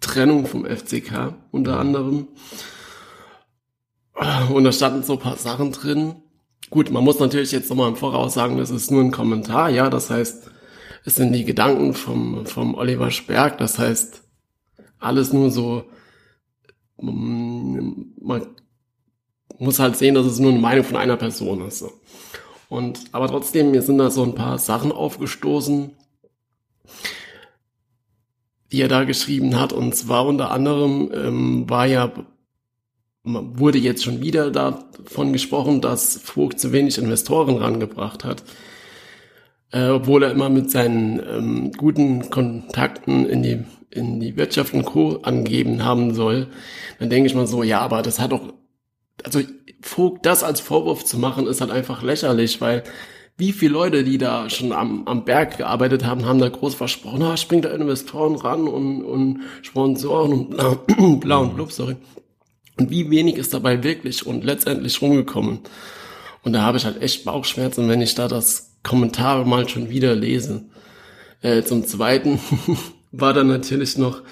Trennung 0.00 0.46
vom 0.46 0.64
FCK 0.64 1.34
unter 1.50 1.78
anderem. 1.78 2.28
Und 4.52 4.64
da 4.64 4.72
standen 4.72 5.02
so 5.02 5.14
ein 5.14 5.18
paar 5.18 5.36
Sachen 5.36 5.72
drin. 5.72 6.16
Gut, 6.70 6.90
man 6.90 7.04
muss 7.04 7.18
natürlich 7.18 7.52
jetzt 7.52 7.68
nochmal 7.68 7.88
im 7.88 7.96
Voraus 7.96 8.34
sagen, 8.34 8.56
das 8.58 8.70
ist 8.70 8.90
nur 8.90 9.02
ein 9.02 9.10
Kommentar, 9.10 9.68
ja, 9.70 9.90
das 9.90 10.10
heißt, 10.10 10.50
es 11.04 11.14
sind 11.14 11.32
die 11.32 11.44
Gedanken 11.44 11.94
vom, 11.94 12.46
vom 12.46 12.74
Oliver 12.74 13.10
Sperg, 13.10 13.58
das 13.58 13.78
heißt, 13.78 14.22
alles 14.98 15.32
nur 15.32 15.50
so, 15.50 15.84
mm, 17.00 18.02
man 18.20 18.46
muss 19.58 19.78
halt 19.78 19.96
sehen, 19.96 20.14
dass 20.14 20.26
es 20.26 20.38
nur 20.38 20.50
eine 20.52 20.60
Meinung 20.60 20.84
von 20.84 20.96
einer 20.96 21.16
Person 21.16 21.66
ist. 21.66 21.80
So. 21.80 21.92
Und, 22.68 23.00
aber 23.12 23.28
trotzdem, 23.28 23.70
mir 23.70 23.82
sind 23.82 23.98
da 23.98 24.10
so 24.10 24.24
ein 24.24 24.34
paar 24.34 24.58
Sachen 24.58 24.90
aufgestoßen, 24.90 25.92
die 28.72 28.80
er 28.80 28.88
da 28.88 29.04
geschrieben 29.04 29.60
hat. 29.60 29.72
Und 29.72 29.94
zwar 29.94 30.26
unter 30.26 30.50
anderem 30.50 31.10
ähm, 31.14 31.70
war 31.70 31.86
ja 31.86 32.10
wurde 33.24 33.78
jetzt 33.78 34.04
schon 34.04 34.20
wieder 34.20 34.50
davon 34.50 35.32
gesprochen, 35.32 35.80
dass 35.80 36.18
Vogt 36.18 36.60
zu 36.60 36.72
wenig 36.72 36.98
Investoren 36.98 37.56
rangebracht 37.56 38.22
hat. 38.22 38.44
Äh, 39.72 39.88
obwohl 39.88 40.22
er 40.22 40.30
immer 40.30 40.50
mit 40.50 40.70
seinen 40.70 41.20
ähm, 41.26 41.72
guten 41.72 42.30
Kontakten 42.30 43.26
in 43.26 43.42
die, 43.42 43.64
in 43.90 44.20
die 44.20 44.36
Wirtschaft 44.36 44.74
und 44.74 44.84
Co. 44.84 45.20
angegeben 45.22 45.84
haben 45.84 46.14
soll, 46.14 46.48
dann 46.98 47.10
denke 47.10 47.26
ich 47.26 47.34
mal 47.34 47.46
so, 47.46 47.62
ja, 47.62 47.80
aber 47.80 48.02
das 48.02 48.20
hat 48.20 48.32
doch, 48.32 48.52
also 49.24 49.40
Vogt 49.80 50.24
das 50.24 50.42
als 50.42 50.60
Vorwurf 50.60 51.04
zu 51.04 51.18
machen, 51.18 51.46
ist 51.46 51.60
halt 51.60 51.70
einfach 51.70 52.02
lächerlich, 52.02 52.60
weil 52.60 52.84
wie 53.36 53.52
viele 53.52 53.72
Leute, 53.72 54.04
die 54.04 54.16
da 54.16 54.48
schon 54.48 54.72
am, 54.72 55.06
am 55.06 55.24
Berg 55.24 55.58
gearbeitet 55.58 56.04
haben, 56.06 56.24
haben 56.24 56.38
da 56.38 56.48
groß 56.48 56.74
versprochen, 56.74 57.22
ah, 57.22 57.36
springt 57.36 57.64
da 57.64 57.70
Investoren 57.70 58.36
ran 58.36 58.68
und, 58.68 59.02
und 59.02 59.40
Sponsoren 59.62 60.32
und 60.32 60.50
bla, 60.50 60.74
bla 61.20 61.36
und 61.38 61.54
blub, 61.54 61.72
sorry. 61.72 61.96
Und 62.78 62.90
wie 62.90 63.10
wenig 63.10 63.36
ist 63.36 63.54
dabei 63.54 63.82
wirklich 63.82 64.26
und 64.26 64.44
letztendlich 64.44 65.00
rumgekommen. 65.00 65.60
Und 66.42 66.52
da 66.52 66.62
habe 66.62 66.76
ich 66.76 66.84
halt 66.84 67.00
echt 67.00 67.24
Bauchschmerzen, 67.24 67.88
wenn 67.88 68.02
ich 68.02 68.14
da 68.14 68.28
das 68.28 68.74
Kommentar 68.82 69.44
mal 69.44 69.68
schon 69.68 69.88
wieder 69.88 70.14
lese. 70.14 70.64
Äh, 71.40 71.62
zum 71.62 71.86
Zweiten 71.86 72.40
war 73.12 73.32
dann 73.32 73.48
natürlich 73.48 73.96
noch 73.96 74.22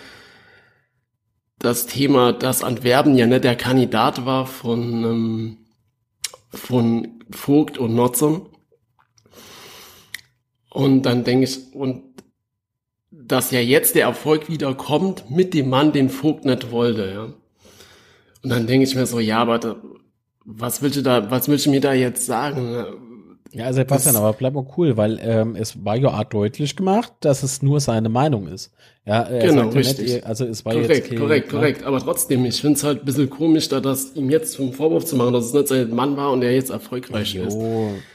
das 1.58 1.86
Thema, 1.86 2.32
dass 2.32 2.64
Antwerpen 2.64 3.16
ja 3.16 3.26
nicht 3.26 3.44
der 3.44 3.56
Kandidat 3.56 4.26
war 4.26 4.46
von, 4.46 5.04
ähm, 5.04 5.58
von 6.50 7.22
Vogt 7.30 7.78
und 7.78 7.94
Notzon. 7.94 8.46
Und 10.70 11.02
dann 11.02 11.22
denke 11.22 11.44
ich, 11.44 11.72
und 11.74 12.02
dass 13.10 13.50
ja 13.50 13.60
jetzt 13.60 13.94
der 13.94 14.06
Erfolg 14.06 14.48
wieder 14.48 14.74
kommt 14.74 15.30
mit 15.30 15.54
dem 15.54 15.68
Mann, 15.70 15.92
den 15.92 16.10
Vogt 16.10 16.44
nicht 16.44 16.70
wollte, 16.70 17.10
ja. 17.10 17.41
Und 18.42 18.50
dann 18.50 18.66
denke 18.66 18.84
ich 18.84 18.94
mir 18.94 19.06
so, 19.06 19.20
ja, 19.20 19.38
aber 19.38 19.76
was 20.44 20.82
willst 20.82 20.96
du 20.96 21.02
da, 21.02 21.30
was 21.30 21.48
willst 21.48 21.66
du 21.66 21.70
mir 21.70 21.80
da 21.80 21.92
jetzt 21.92 22.26
sagen? 22.26 22.84
Ja, 23.54 23.70
Sebastian, 23.70 24.16
aber 24.16 24.32
bleib 24.32 24.54
mal 24.54 24.66
cool, 24.78 24.96
weil 24.96 25.20
ähm, 25.22 25.56
es 25.56 25.84
war 25.84 25.96
ja 25.96 26.08
auch 26.08 26.24
deutlich 26.24 26.74
gemacht, 26.74 27.12
dass 27.20 27.42
es 27.42 27.60
nur 27.60 27.80
seine 27.80 28.08
Meinung 28.08 28.48
ist. 28.48 28.72
Ja, 29.04 29.24
genau, 29.24 29.68
richtig. 29.68 30.10
Nicht, 30.10 30.26
also 30.26 30.46
es 30.46 30.64
war 30.64 30.72
korrekt, 30.72 30.90
jetzt 30.90 31.06
okay, 31.06 31.16
korrekt, 31.16 31.52
ne? 31.52 31.58
korrekt. 31.58 31.84
Aber 31.84 32.00
trotzdem, 32.00 32.46
ich 32.46 32.60
finde 32.60 32.78
es 32.78 32.84
halt 32.84 33.00
ein 33.00 33.04
bisschen 33.04 33.28
komisch, 33.28 33.68
da 33.68 33.80
das 33.80 34.14
ihm 34.14 34.30
jetzt 34.30 34.52
zum 34.52 34.72
Vorwurf 34.72 35.04
zu 35.04 35.16
machen, 35.16 35.34
dass 35.34 35.46
es 35.46 35.52
nicht 35.52 35.68
sein 35.68 35.94
Mann 35.94 36.16
war 36.16 36.32
und 36.32 36.42
er 36.42 36.54
jetzt 36.54 36.70
erfolgreich 36.70 37.34
jo. 37.34 37.44
ist. 37.44 37.58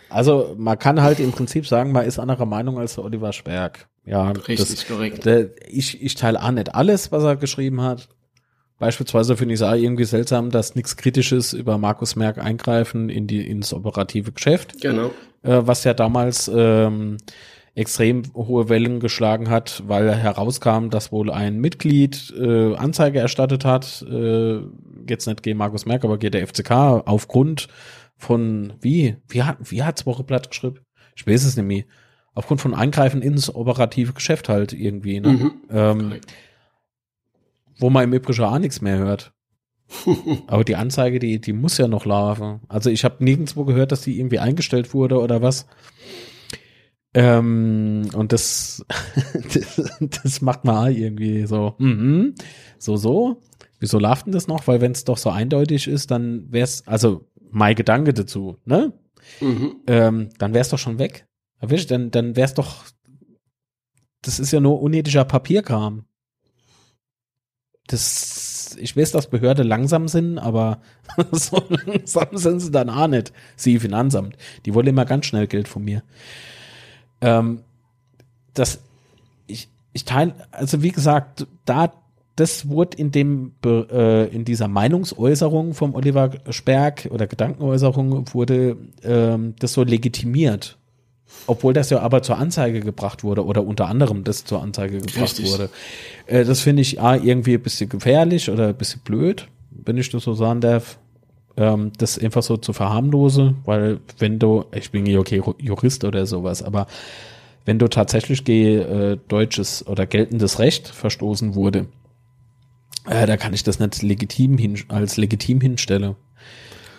Also 0.09 0.55
man 0.57 0.79
kann 0.79 1.03
halt 1.03 1.19
im 1.19 1.31
Prinzip 1.31 1.67
sagen, 1.67 1.91
man 1.91 2.05
ist 2.05 2.17
anderer 2.17 2.45
Meinung 2.45 2.79
als 2.79 2.95
der 2.95 3.03
Oliver 3.03 3.31
Sperg. 3.31 3.87
Ja, 4.05 4.31
richtig, 4.31 4.57
das, 4.57 4.87
korrekt. 4.87 5.25
Der, 5.25 5.49
ich, 5.69 6.01
ich 6.01 6.15
teile 6.15 6.41
auch 6.41 6.51
nicht 6.51 6.73
alles, 6.73 7.11
was 7.11 7.23
er 7.23 7.35
geschrieben 7.35 7.81
hat. 7.81 8.07
Beispielsweise 8.79 9.35
finde 9.37 9.55
ich 9.55 9.61
es 9.61 9.67
auch 9.67 9.73
irgendwie 9.73 10.03
seltsam, 10.03 10.51
dass 10.51 10.75
nichts 10.75 10.97
Kritisches 10.97 11.53
über 11.53 11.77
Markus 11.77 12.15
Merck 12.15 12.37
eingreifen 12.37 13.09
in 13.09 13.25
die 13.25 13.47
ins 13.47 13.73
operative 13.73 14.31
Geschäft. 14.31 14.81
Genau. 14.81 15.11
Äh, 15.41 15.61
was 15.65 15.83
ja 15.83 15.93
damals 15.93 16.49
ähm, 16.53 17.17
extrem 17.73 18.23
hohe 18.35 18.69
Wellen 18.69 18.99
geschlagen 18.99 19.49
hat, 19.49 19.83
weil 19.87 20.13
herauskam, 20.13 20.89
dass 20.89 21.11
wohl 21.11 21.31
ein 21.31 21.59
Mitglied 21.59 22.33
äh, 22.37 22.75
Anzeige 22.75 23.19
erstattet 23.19 23.65
hat, 23.65 24.05
äh, 24.09 24.59
jetzt 25.07 25.27
nicht 25.27 25.43
gegen 25.43 25.57
Markus 25.57 25.85
Merck, 25.85 26.03
aber 26.03 26.17
gegen 26.17 26.31
der 26.31 26.47
FCK 26.47 26.71
aufgrund 27.05 27.67
von 28.15 28.73
wie 28.81 29.17
wie 29.27 29.43
hat 29.43 29.57
wie 29.61 29.83
hat's 29.83 30.05
Wocheblatt 30.05 30.49
geschrieben? 30.49 30.79
Ich 31.15 31.25
weiß 31.25 31.45
es 31.45 31.55
nicht 31.55 31.65
mehr. 31.65 31.83
Aufgrund 32.33 32.61
von 32.61 32.75
Eingreifen 32.75 33.21
ins 33.21 33.53
operative 33.53 34.13
Geschäft 34.13 34.49
halt 34.49 34.73
irgendwie. 34.73 35.19
Ne? 35.19 35.29
Mhm. 35.29 35.51
Ähm, 35.71 36.13
wo 37.79 37.89
man 37.89 38.03
im 38.03 38.13
Übrigen 38.13 38.43
auch 38.43 38.59
nichts 38.59 38.81
mehr 38.81 38.97
hört. 38.97 39.33
Aber 40.47 40.63
die 40.63 40.75
Anzeige, 40.75 41.19
die, 41.19 41.39
die 41.39 41.53
muss 41.53 41.77
ja 41.77 41.87
noch 41.87 42.05
laufen. 42.05 42.61
Also 42.67 42.89
ich 42.89 43.05
habe 43.05 43.23
nirgendwo 43.23 43.65
gehört, 43.65 43.91
dass 43.91 44.01
die 44.01 44.19
irgendwie 44.19 44.39
eingestellt 44.39 44.93
wurde 44.93 45.19
oder 45.19 45.41
was. 45.41 45.65
Ähm, 47.13 48.09
und 48.13 48.33
das, 48.33 48.85
das, 49.53 49.81
das 49.99 50.41
macht 50.41 50.65
man 50.65 50.93
irgendwie 50.93 51.45
so, 51.45 51.75
mhm, 51.77 52.35
so, 52.77 52.97
so. 52.97 53.41
Wieso 53.79 53.99
läuft 53.99 54.25
denn 54.25 54.33
das 54.33 54.47
noch? 54.47 54.67
Weil 54.67 54.81
wenn 54.81 54.91
es 54.91 55.03
doch 55.03 55.17
so 55.17 55.29
eindeutig 55.29 55.87
ist, 55.87 56.11
dann 56.11 56.51
wäre 56.51 56.63
es, 56.63 56.85
also 56.87 57.27
mein 57.49 57.75
Gedanke 57.75 58.13
dazu, 58.13 58.57
ne? 58.65 58.93
Mhm. 59.39 59.75
Ähm, 59.87 60.29
dann 60.37 60.53
wäre 60.53 60.61
es 60.61 60.69
doch 60.69 60.79
schon 60.79 60.99
weg. 60.99 61.27
Dann, 61.59 62.11
dann 62.11 62.35
wäre 62.35 62.45
es 62.45 62.53
doch, 62.53 62.85
das 64.21 64.39
ist 64.39 64.51
ja 64.51 64.59
nur 64.59 64.81
unethischer 64.81 65.25
Papierkram 65.25 66.05
das, 67.87 68.77
ich 68.79 68.95
weiß, 68.95 69.11
dass 69.11 69.29
Behörde 69.29 69.63
langsam 69.63 70.07
sind, 70.07 70.37
aber 70.37 70.79
so 71.31 71.63
langsam 71.69 72.37
sind 72.37 72.59
sie 72.59 72.71
dann 72.71 72.89
auch 72.89 73.07
nicht. 73.07 73.33
Sie 73.55 73.79
Finanzamt. 73.79 74.37
Die 74.65 74.73
wollen 74.73 74.87
immer 74.87 75.05
ganz 75.05 75.25
schnell 75.25 75.47
Geld 75.47 75.67
von 75.67 75.83
mir. 75.83 76.03
Ähm, 77.21 77.61
das, 78.53 78.79
ich, 79.47 79.69
ich 79.93 80.05
teile, 80.05 80.35
also 80.51 80.83
wie 80.83 80.91
gesagt, 80.91 81.47
da, 81.65 81.93
das 82.35 82.69
wurde 82.69 82.97
in 82.97 83.11
dem, 83.11 83.53
äh, 83.65 84.27
in 84.27 84.45
dieser 84.45 84.67
Meinungsäußerung 84.67 85.73
vom 85.73 85.95
Oliver 85.95 86.31
Sperg 86.49 87.07
oder 87.11 87.25
Gedankenäußerung 87.25 88.33
wurde 88.33 88.77
ähm, 89.03 89.55
das 89.59 89.73
so 89.73 89.83
legitimiert. 89.83 90.77
Obwohl 91.45 91.73
das 91.73 91.89
ja 91.89 91.99
aber 91.99 92.21
zur 92.23 92.37
Anzeige 92.37 92.81
gebracht 92.81 93.23
wurde 93.23 93.45
oder 93.45 93.63
unter 93.63 93.87
anderem 93.87 94.23
das 94.23 94.43
zur 94.43 94.61
Anzeige 94.61 94.99
gebracht 94.99 95.21
Richtig. 95.21 95.51
wurde. 95.51 95.69
Äh, 96.25 96.45
das 96.45 96.61
finde 96.61 96.81
ich 96.81 97.01
A, 97.01 97.15
irgendwie 97.15 97.53
ein 97.55 97.61
bisschen 97.61 97.89
gefährlich 97.89 98.49
oder 98.49 98.67
ein 98.67 98.75
bisschen 98.75 99.01
blöd, 99.01 99.47
wenn 99.71 99.97
ich 99.97 100.09
das 100.09 100.23
so 100.23 100.33
sagen 100.33 100.61
darf. 100.61 100.99
Ähm, 101.55 101.91
das 101.97 102.19
einfach 102.19 102.43
so 102.43 102.57
zu 102.57 102.71
verharmlose, 102.71 103.55
weil 103.65 103.99
wenn 104.19 104.37
du, 104.37 104.65
ich 104.75 104.91
bin 104.91 105.05
ja 105.05 105.19
okay 105.19 105.41
Jurist 105.57 106.03
oder 106.03 106.25
sowas, 106.25 106.61
aber 106.61 106.85
wenn 107.65 107.79
du 107.79 107.87
tatsächlich 107.87 108.43
gegen 108.43 108.81
äh, 108.81 109.17
deutsches 109.27 109.85
oder 109.87 110.05
geltendes 110.05 110.59
Recht 110.59 110.87
verstoßen 110.87 111.55
wurde, 111.55 111.87
äh, 113.09 113.25
da 113.25 113.37
kann 113.37 113.53
ich 113.53 113.63
das 113.63 113.79
nicht 113.79 114.01
legitim 114.03 114.57
hin, 114.57 114.77
als 114.89 115.17
legitim 115.17 115.59
hinstellen. 115.59 116.15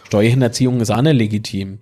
Steuerhinterziehung 0.04 0.80
ist 0.80 0.90
auch 0.90 1.02
nicht 1.02 1.14
legitim. 1.16 1.78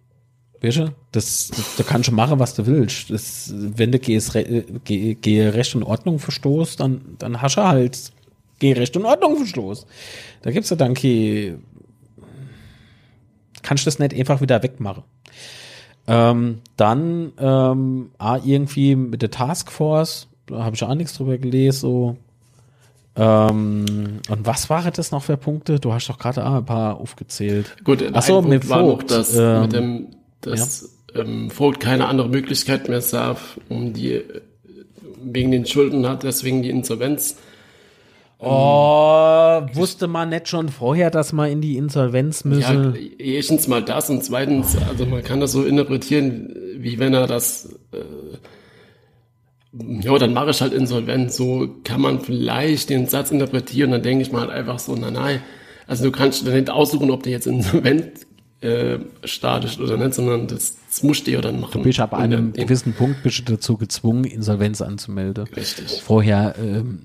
Weißt 0.63 0.79
du? 0.79 0.95
Das, 1.13 1.51
da 1.77 1.83
kannst 1.83 2.09
du 2.09 2.13
machen, 2.13 2.39
was 2.39 2.55
du 2.55 2.67
willst. 2.67 3.11
Das, 3.11 3.53
wenn 3.55 3.93
du 3.93 3.99
gehst, 3.99 4.33
geh, 4.85 5.15
geh 5.15 5.49
Recht 5.49 5.75
und 5.75 5.83
Ordnung 5.83 6.19
verstoßt, 6.19 6.81
dann, 6.81 7.17
dann 7.19 7.43
hast 7.43 7.57
du 7.57 7.63
halt 7.63 8.13
geh 8.59 8.73
Recht 8.73 8.97
und 8.97 9.05
Ordnung 9.05 9.37
verstoßt. 9.37 9.87
Da 10.43 10.51
gibt's 10.51 10.71
ja 10.71 10.77
dann 10.77 10.95
keine, 10.95 11.59
kannst 13.63 13.85
du 13.85 13.89
das 13.89 13.99
nicht 13.99 14.15
einfach 14.15 14.41
wieder 14.41 14.63
wegmachen. 14.63 15.03
Ähm, 16.09 16.61
dann 16.77 17.33
ähm, 17.39 18.11
ah, 18.19 18.39
irgendwie 18.45 18.95
mit 18.95 19.23
der 19.23 19.31
Taskforce, 19.31 20.29
da 20.47 20.63
habe 20.65 20.77
ich 20.77 20.85
auch 20.85 20.95
nichts 20.95 21.15
drüber 21.15 21.37
gelesen, 21.37 21.81
so. 21.81 22.17
Ähm, 23.17 24.21
und 24.29 24.47
was 24.47 24.69
waren 24.71 24.93
das 24.93 25.11
noch 25.11 25.23
für 25.23 25.37
Punkte? 25.37 25.81
Du 25.81 25.93
hast 25.93 26.07
doch 26.09 26.19
gerade 26.19 26.45
ein 26.45 26.65
paar 26.65 27.01
aufgezählt. 27.01 27.75
Gut, 27.83 28.05
Achso, 28.15 28.43
mit 28.43 28.67
Vogt, 28.67 29.11
das 29.11 29.35
ähm, 29.35 29.63
mit 29.63 29.73
dem 29.73 30.16
dass 30.47 30.97
ja. 31.15 31.23
ähm, 31.23 31.51
Vogt 31.51 31.81
keine 31.81 32.07
andere 32.07 32.29
Möglichkeit 32.29 32.89
mehr 32.89 33.01
sah, 33.01 33.37
um 33.69 33.93
die 33.93 34.23
wegen 35.23 35.51
den 35.51 35.67
Schulden 35.67 36.09
hat, 36.09 36.23
deswegen 36.23 36.63
die 36.63 36.71
Insolvenz. 36.71 37.37
Oh, 38.39 39.61
ähm, 39.61 39.75
wusste 39.75 40.09
man 40.09 40.29
nicht 40.29 40.49
schon 40.49 40.69
vorher, 40.69 41.11
dass 41.11 41.33
man 41.33 41.51
in 41.51 41.61
die 41.61 41.77
Insolvenz 41.77 42.45
müsse? 42.45 42.61
Ja, 42.61 42.93
erstens 43.19 43.67
mal 43.67 43.83
das 43.83 44.11
und 44.11 44.23
zweitens, 44.23 44.77
also 44.89 45.07
man 45.07 45.23
kann 45.23 45.41
das 45.41 45.53
so 45.53 45.65
interpretieren, 45.65 46.55
wie 46.77 46.99
wenn 46.99 47.15
er 47.15 47.27
das, 47.27 47.75
äh, 47.93 48.05
ja, 50.03 50.19
dann 50.19 50.35
mache 50.35 50.51
ich 50.51 50.61
halt 50.61 50.75
Insolvenz. 50.75 51.37
So 51.37 51.69
kann 51.83 52.01
man 52.01 52.21
vielleicht 52.21 52.91
den 52.91 53.07
Satz 53.07 53.31
interpretieren. 53.31 53.91
Dann 53.91 54.03
denke 54.03 54.23
ich 54.23 54.33
mal 54.33 54.43
halt 54.43 54.51
einfach 54.51 54.79
so, 54.79 54.95
nein, 54.95 55.15
nein. 55.15 55.43
Also 55.87 56.05
du 56.05 56.13
kannst 56.13 56.47
dir 56.47 56.53
nicht 56.53 56.71
aussuchen, 56.71 57.11
ob 57.11 57.23
du 57.23 57.31
jetzt 57.31 57.47
insolvent 57.47 58.27
äh, 58.67 58.99
statisch 59.25 59.79
oder 59.79 59.97
nicht, 59.97 60.15
sondern 60.15 60.47
das, 60.47 60.77
das 60.89 61.03
musst 61.03 61.27
du 61.27 61.31
ja 61.31 61.41
dann 61.41 61.61
machen. 61.61 61.73
Du 61.73 61.83
bist 61.83 62.01
ab 62.01 62.15
einem 62.15 62.53
gewissen 62.53 62.93
Punkt 62.93 63.23
bist 63.23 63.39
du 63.39 63.43
dazu 63.55 63.77
gezwungen, 63.77 64.25
Insolvenz 64.25 64.81
anzumelden. 64.81 65.47
Richtig. 65.55 66.03
Vorher 66.03 66.55
ähm, 66.59 67.03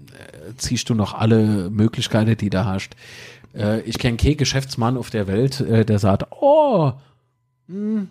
ziehst 0.57 0.89
du 0.89 0.95
noch 0.95 1.13
alle 1.13 1.69
Möglichkeiten, 1.69 2.35
die 2.37 2.49
du 2.49 2.65
hast. 2.65 2.95
Äh, 3.55 3.81
ich 3.81 3.97
kenne 3.97 4.17
keinen 4.17 4.37
Geschäftsmann 4.37 4.97
auf 4.97 5.09
der 5.09 5.27
Welt, 5.27 5.61
äh, 5.61 5.85
der 5.85 5.99
sagt, 5.99 6.25
oh, 6.39 6.93
mh, 7.67 7.75
hm, 7.75 8.07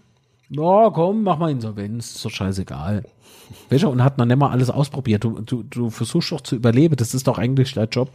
ja, 0.50 0.90
komm, 0.90 1.22
mach 1.22 1.38
mal 1.38 1.50
Insolvenz, 1.50 2.16
ist 2.16 2.24
doch 2.24 2.30
scheißegal. 2.30 3.04
Du, 3.68 3.88
und 3.88 4.02
hat 4.02 4.18
noch 4.18 4.26
nicht 4.26 4.36
mal 4.36 4.50
alles 4.50 4.70
ausprobiert. 4.70 5.24
Du, 5.24 5.40
du, 5.40 5.62
du 5.62 5.90
versuchst 5.90 6.32
doch 6.32 6.40
zu 6.40 6.56
überleben, 6.56 6.96
das 6.96 7.14
ist 7.14 7.26
doch 7.26 7.38
eigentlich 7.38 7.72
dein 7.74 7.88
Job. 7.88 8.10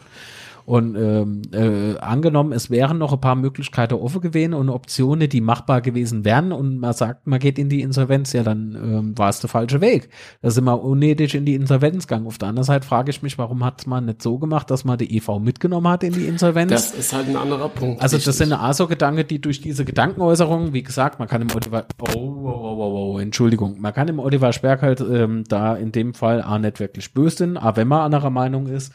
Und 0.65 0.95
ähm, 0.95 1.43
äh, 1.53 1.95
angenommen, 1.99 2.51
es 2.51 2.71
wären 2.71 2.97
noch 2.97 3.13
ein 3.13 3.21
paar 3.21 3.35
Möglichkeiten 3.35 3.93
offen 3.93 4.19
gewesen 4.21 4.55
und 4.55 4.69
Optionen, 4.69 5.29
die 5.29 5.39
machbar 5.39 5.81
gewesen 5.81 6.25
wären 6.25 6.51
und 6.51 6.79
man 6.79 6.93
sagt, 6.93 7.27
man 7.27 7.37
geht 7.37 7.59
in 7.59 7.69
die 7.69 7.81
Insolvenz, 7.81 8.33
ja, 8.33 8.41
dann 8.41 8.75
ähm, 8.75 9.17
war 9.17 9.29
es 9.29 9.39
der 9.39 9.49
falsche 9.49 9.79
Weg. 9.79 10.09
Da 10.41 10.49
sind 10.49 10.63
wir 10.63 10.83
unnötig 10.83 11.35
in 11.35 11.45
die 11.45 11.53
Insolvenz 11.53 12.07
gegangen. 12.07 12.25
Auf 12.25 12.39
der 12.39 12.49
anderen 12.49 12.65
Seite 12.65 12.87
frage 12.87 13.11
ich 13.11 13.21
mich, 13.21 13.37
warum 13.37 13.63
hat 13.63 13.85
man 13.85 14.05
nicht 14.05 14.23
so 14.23 14.39
gemacht, 14.39 14.71
dass 14.71 14.85
man 14.85 14.97
die 14.97 15.15
EV 15.15 15.37
mitgenommen 15.39 15.87
hat 15.87 16.03
in 16.03 16.13
die 16.13 16.25
Insolvenz? 16.25 16.71
Das 16.71 16.91
ist 16.95 17.13
halt 17.13 17.29
ein 17.29 17.37
anderer 17.37 17.69
Punkt. 17.69 18.01
Also 18.01 18.17
das 18.17 18.35
sind 18.35 18.51
also 18.51 18.87
Gedanken, 18.87 19.27
die 19.27 19.39
durch 19.39 19.61
diese 19.61 19.85
Gedankenäußerung, 19.85 20.73
wie 20.73 20.81
gesagt, 20.81 21.19
man 21.19 21.27
kann 21.27 21.43
im 21.43 21.51
Oliver, 21.53 21.85
oh, 21.99 22.05
oh, 22.15 22.17
oh, 22.17 22.75
oh, 22.79 23.13
oh 23.13 23.19
Entschuldigung, 23.19 23.79
man 23.79 23.93
kann 23.93 24.07
im 24.07 24.17
Oliver 24.17 24.51
Sperk 24.51 24.81
halt 24.81 24.99
ähm, 24.99 25.43
da 25.47 25.75
in 25.75 25.91
dem 25.91 26.15
Fall 26.15 26.41
auch 26.41 26.57
nicht 26.57 26.79
wirklich 26.79 27.13
böse 27.13 27.37
sein, 27.37 27.57
aber 27.57 27.77
wenn 27.77 27.87
man 27.87 28.01
anderer 28.01 28.31
Meinung 28.31 28.65
ist, 28.65 28.93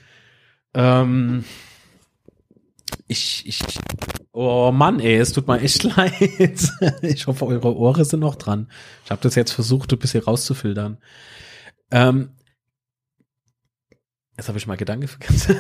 ähm, 0.75 1.45
ich, 3.07 3.45
ich, 3.47 3.61
oh 4.33 4.71
Mann, 4.73 5.01
ey, 5.01 5.17
es 5.17 5.33
tut 5.33 5.49
mir 5.49 5.61
echt 5.61 5.83
leid. 5.97 6.71
Ich 7.03 7.27
hoffe, 7.27 7.47
eure 7.47 7.77
Ohren 7.77 8.05
sind 8.05 8.21
noch 8.21 8.37
dran. 8.37 8.69
Ich 9.05 9.11
habe 9.11 9.21
das 9.23 9.35
jetzt 9.35 9.53
versucht, 9.53 9.93
ein 9.93 9.99
bisschen 9.99 10.23
rauszufiltern. 10.23 10.99
Ähm, 11.91 12.31
jetzt 14.37 14.49
habe 14.49 14.59
ich 14.59 14.67
mal 14.67 14.77
Gedanke 14.77 15.09
vergessen. 15.09 15.57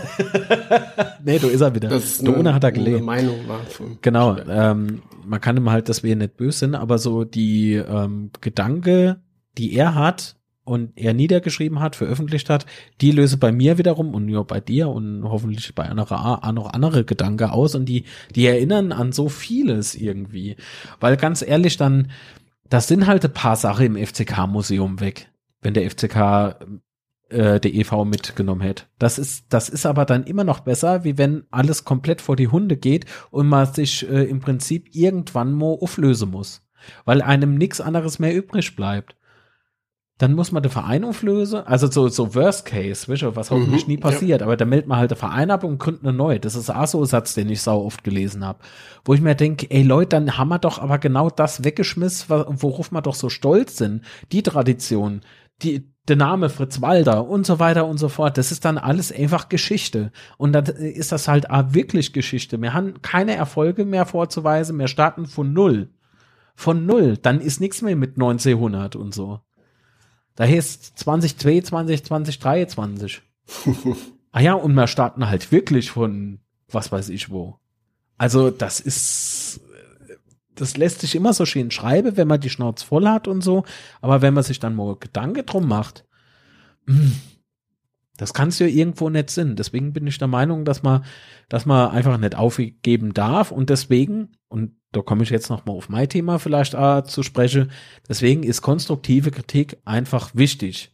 nee, 1.25 1.39
du 1.39 1.49
ist 1.49 1.61
er 1.61 1.75
wieder. 1.75 1.89
Das 1.89 2.05
ist 2.05 2.27
eine, 2.27 2.55
hat 2.55 2.65
er 2.65 2.73
gelesen. 2.73 3.05
Meinung 3.05 3.49
war 3.49 3.61
genau. 4.01 4.39
Ähm, 4.39 5.03
man 5.25 5.41
kann 5.41 5.57
ihm 5.57 5.71
halt, 5.71 5.89
dass 5.89 6.03
wir 6.05 6.15
nicht 6.15 6.37
böse 6.37 6.61
sind, 6.61 6.75
aber 6.77 6.99
so 6.99 7.25
die 7.25 7.75
ähm, 7.75 8.31
Gedanke, 8.41 9.21
die 9.59 9.75
er 9.75 9.97
hat, 9.97 10.37
und 10.71 10.93
er 10.95 11.15
niedergeschrieben 11.15 11.81
hat, 11.81 11.97
veröffentlicht 11.97 12.49
hat, 12.49 12.65
die 13.01 13.11
löse 13.11 13.39
bei 13.39 13.51
mir 13.51 13.77
wiederum 13.77 14.15
und 14.15 14.29
ja 14.29 14.41
bei 14.45 14.61
dir 14.61 14.89
und 14.89 15.25
hoffentlich 15.25 15.75
bei 15.75 15.89
anderer 15.89 16.41
noch 16.53 16.73
andere 16.73 17.05
Gedanken 17.05 17.51
aus 17.51 17.75
und 17.75 17.87
die, 17.87 18.05
die 18.37 18.47
erinnern 18.47 18.93
an 18.93 19.11
so 19.11 19.29
vieles 19.29 19.97
irgendwie. 19.97 20.55
Weil 21.01 21.17
ganz 21.17 21.43
ehrlich, 21.43 21.77
dann, 21.77 22.13
das 22.69 22.87
sind 22.87 23.09
halt 23.09 23.25
ein 23.25 23.33
paar 23.33 23.57
Sachen 23.57 23.97
im 23.97 24.07
FCK-Museum 24.07 25.01
weg. 25.01 25.29
wenn 25.61 25.75
der 25.75 25.91
FCK 25.91 26.57
äh, 27.31 27.59
der 27.59 27.75
EV 27.75 28.05
mitgenommen 28.05 28.61
hätte. 28.61 28.85
Das 29.01 29.19
ist, 29.19 29.47
das 29.53 29.69
ist 29.69 29.87
aber 29.87 30.05
dann 30.05 30.23
immer 30.23 30.45
noch 30.45 30.61
besser, 30.61 31.03
wie 31.03 31.19
wenn 31.19 31.43
alles 31.51 31.85
komplett 31.85 32.21
vor 32.21 32.37
die 32.37 32.49
Hunde 32.49 32.77
geht 32.77 33.07
und 33.33 33.49
man 33.49 33.67
sich 33.67 34.09
äh, 34.09 34.23
im 34.23 34.39
Prinzip 34.39 34.95
irgendwann 34.95 35.53
mal 35.53 35.77
auflösen 35.81 36.31
muss, 36.31 36.63
weil 37.05 37.23
einem 37.23 37.57
nichts 37.57 37.81
anderes 37.81 38.21
mehr 38.21 38.37
übrig 38.37 38.77
bleibt. 38.77 39.17
Dann 40.21 40.35
muss 40.35 40.53
man 40.53 40.63
den 40.63 40.71
Verein 40.71 41.03
auflösen, 41.05 41.67
also 41.67 41.91
so, 41.91 42.09
so 42.09 42.35
Worst 42.35 42.67
Case, 42.67 43.11
weißt 43.11 43.23
du, 43.23 43.37
was 43.37 43.51
hoffentlich 43.51 43.87
Mhm, 43.87 43.93
nie 43.95 43.97
passiert, 43.97 44.43
aber 44.43 44.55
da 44.59 44.67
meldet 44.67 44.87
man 44.87 44.99
halt 44.99 45.11
den 45.11 45.17
Verein 45.17 45.51
ab 45.51 45.65
und 45.65 45.79
gründet 45.79 46.05
eine 46.05 46.13
neue. 46.13 46.39
Das 46.39 46.57
ist 46.57 46.69
auch 46.69 46.87
so 46.87 47.01
ein 47.01 47.07
Satz, 47.07 47.33
den 47.33 47.49
ich 47.49 47.63
sau 47.63 47.83
oft 47.83 48.05
gelesen 48.05 48.45
habe. 48.45 48.59
Wo 49.03 49.15
ich 49.15 49.23
mir 49.23 49.35
denke, 49.35 49.71
ey 49.71 49.83
Leute, 49.83 50.11
dann 50.11 50.37
haben 50.37 50.49
wir 50.49 50.59
doch 50.59 50.79
aber 50.79 50.99
genau 50.99 51.31
das 51.31 51.65
weggeschmissen, 51.65 52.29
worauf 52.29 52.93
wir 52.93 53.01
doch 53.01 53.15
so 53.15 53.31
stolz 53.31 53.79
sind. 53.79 54.03
Die 54.31 54.43
Tradition, 54.43 55.23
die, 55.63 55.91
der 56.07 56.17
Name 56.17 56.51
Fritz 56.51 56.83
Walder 56.83 57.27
und 57.27 57.47
so 57.47 57.59
weiter 57.59 57.87
und 57.87 57.97
so 57.97 58.11
fort. 58.11 58.37
Das 58.37 58.53
ist 58.53 58.67
dann 58.67 58.77
alles 58.77 59.11
einfach 59.11 59.49
Geschichte. 59.49 60.13
Und 60.37 60.53
dann 60.53 60.67
ist 60.67 61.13
das 61.13 61.29
halt 61.29 61.49
auch 61.49 61.73
wirklich 61.73 62.13
Geschichte. 62.13 62.61
Wir 62.61 62.75
haben 62.75 63.01
keine 63.01 63.37
Erfolge 63.37 63.87
mehr 63.87 64.05
vorzuweisen. 64.05 64.79
Wir 64.79 64.89
starten 64.89 65.25
von 65.25 65.55
Null. 65.55 65.89
Von 66.57 66.85
Null. 66.85 67.17
Dann 67.17 67.41
ist 67.41 67.59
nichts 67.59 67.81
mehr 67.81 67.97
mit 67.97 68.17
1900 68.17 68.97
und 68.97 69.15
so. 69.15 69.41
Da 70.35 70.45
heißt 70.45 70.99
2022, 70.99 72.05
2023. 72.05 73.23
ah 74.33 74.41
ja, 74.41 74.55
und 74.55 74.75
wir 74.75 74.87
starten 74.87 75.29
halt 75.29 75.53
wirklich 75.53 75.91
von 75.91 76.41
was 76.73 76.93
weiß 76.93 77.09
ich 77.09 77.31
wo. 77.31 77.59
Also 78.17 78.51
das 78.51 78.81
ist, 78.81 79.61
das 80.55 80.77
lässt 80.77 81.01
sich 81.01 81.15
immer 81.15 81.33
so 81.33 81.47
schön 81.47 81.71
schreiben, 81.71 82.17
wenn 82.17 82.29
man 82.29 82.41
die 82.41 82.51
Schnauze 82.51 82.85
voll 82.85 83.09
hat 83.09 83.29
und 83.29 83.43
so. 83.43 83.65
Aber 84.01 84.23
wenn 84.23 84.35
man 84.35 84.45
sich 84.45 84.61
dann 84.61 84.75
mal 84.75 84.97
Gedanken 84.97 85.47
drum 85.47 85.67
macht, 85.67 86.05
mm, 86.87 87.13
das 88.17 88.35
kann 88.35 88.49
es 88.49 88.59
ja 88.59 88.67
irgendwo 88.67 89.09
nicht 89.09 89.31
sein. 89.31 89.57
Deswegen 89.57 89.95
bin 89.95 90.07
ich 90.07 90.19
der 90.19 90.29
Meinung, 90.29 90.67
dass 90.67 90.83
man, 90.83 91.05
dass 91.49 91.65
man 91.65 91.91
einfach 91.91 92.19
nicht 92.19 92.35
aufgeben 92.35 93.15
darf 93.15 93.51
und 93.51 93.71
deswegen, 93.71 94.37
und 94.49 94.77
da 94.93 95.03
komme 95.03 95.23
ich 95.23 95.31
jetzt 95.31 95.51
noch 95.51 95.67
mal 95.67 95.73
auf 95.73 95.89
mein 95.89 96.09
Thema 96.09 96.39
vielleicht 96.39 96.75
äh, 96.75 97.05
zu 97.05 97.23
sprechen, 97.23 97.71
deswegen 98.09 98.43
ist 98.43 98.63
konstruktive 98.63 99.31
Kritik 99.31 99.79
einfach 99.85 100.31
wichtig. 100.35 100.93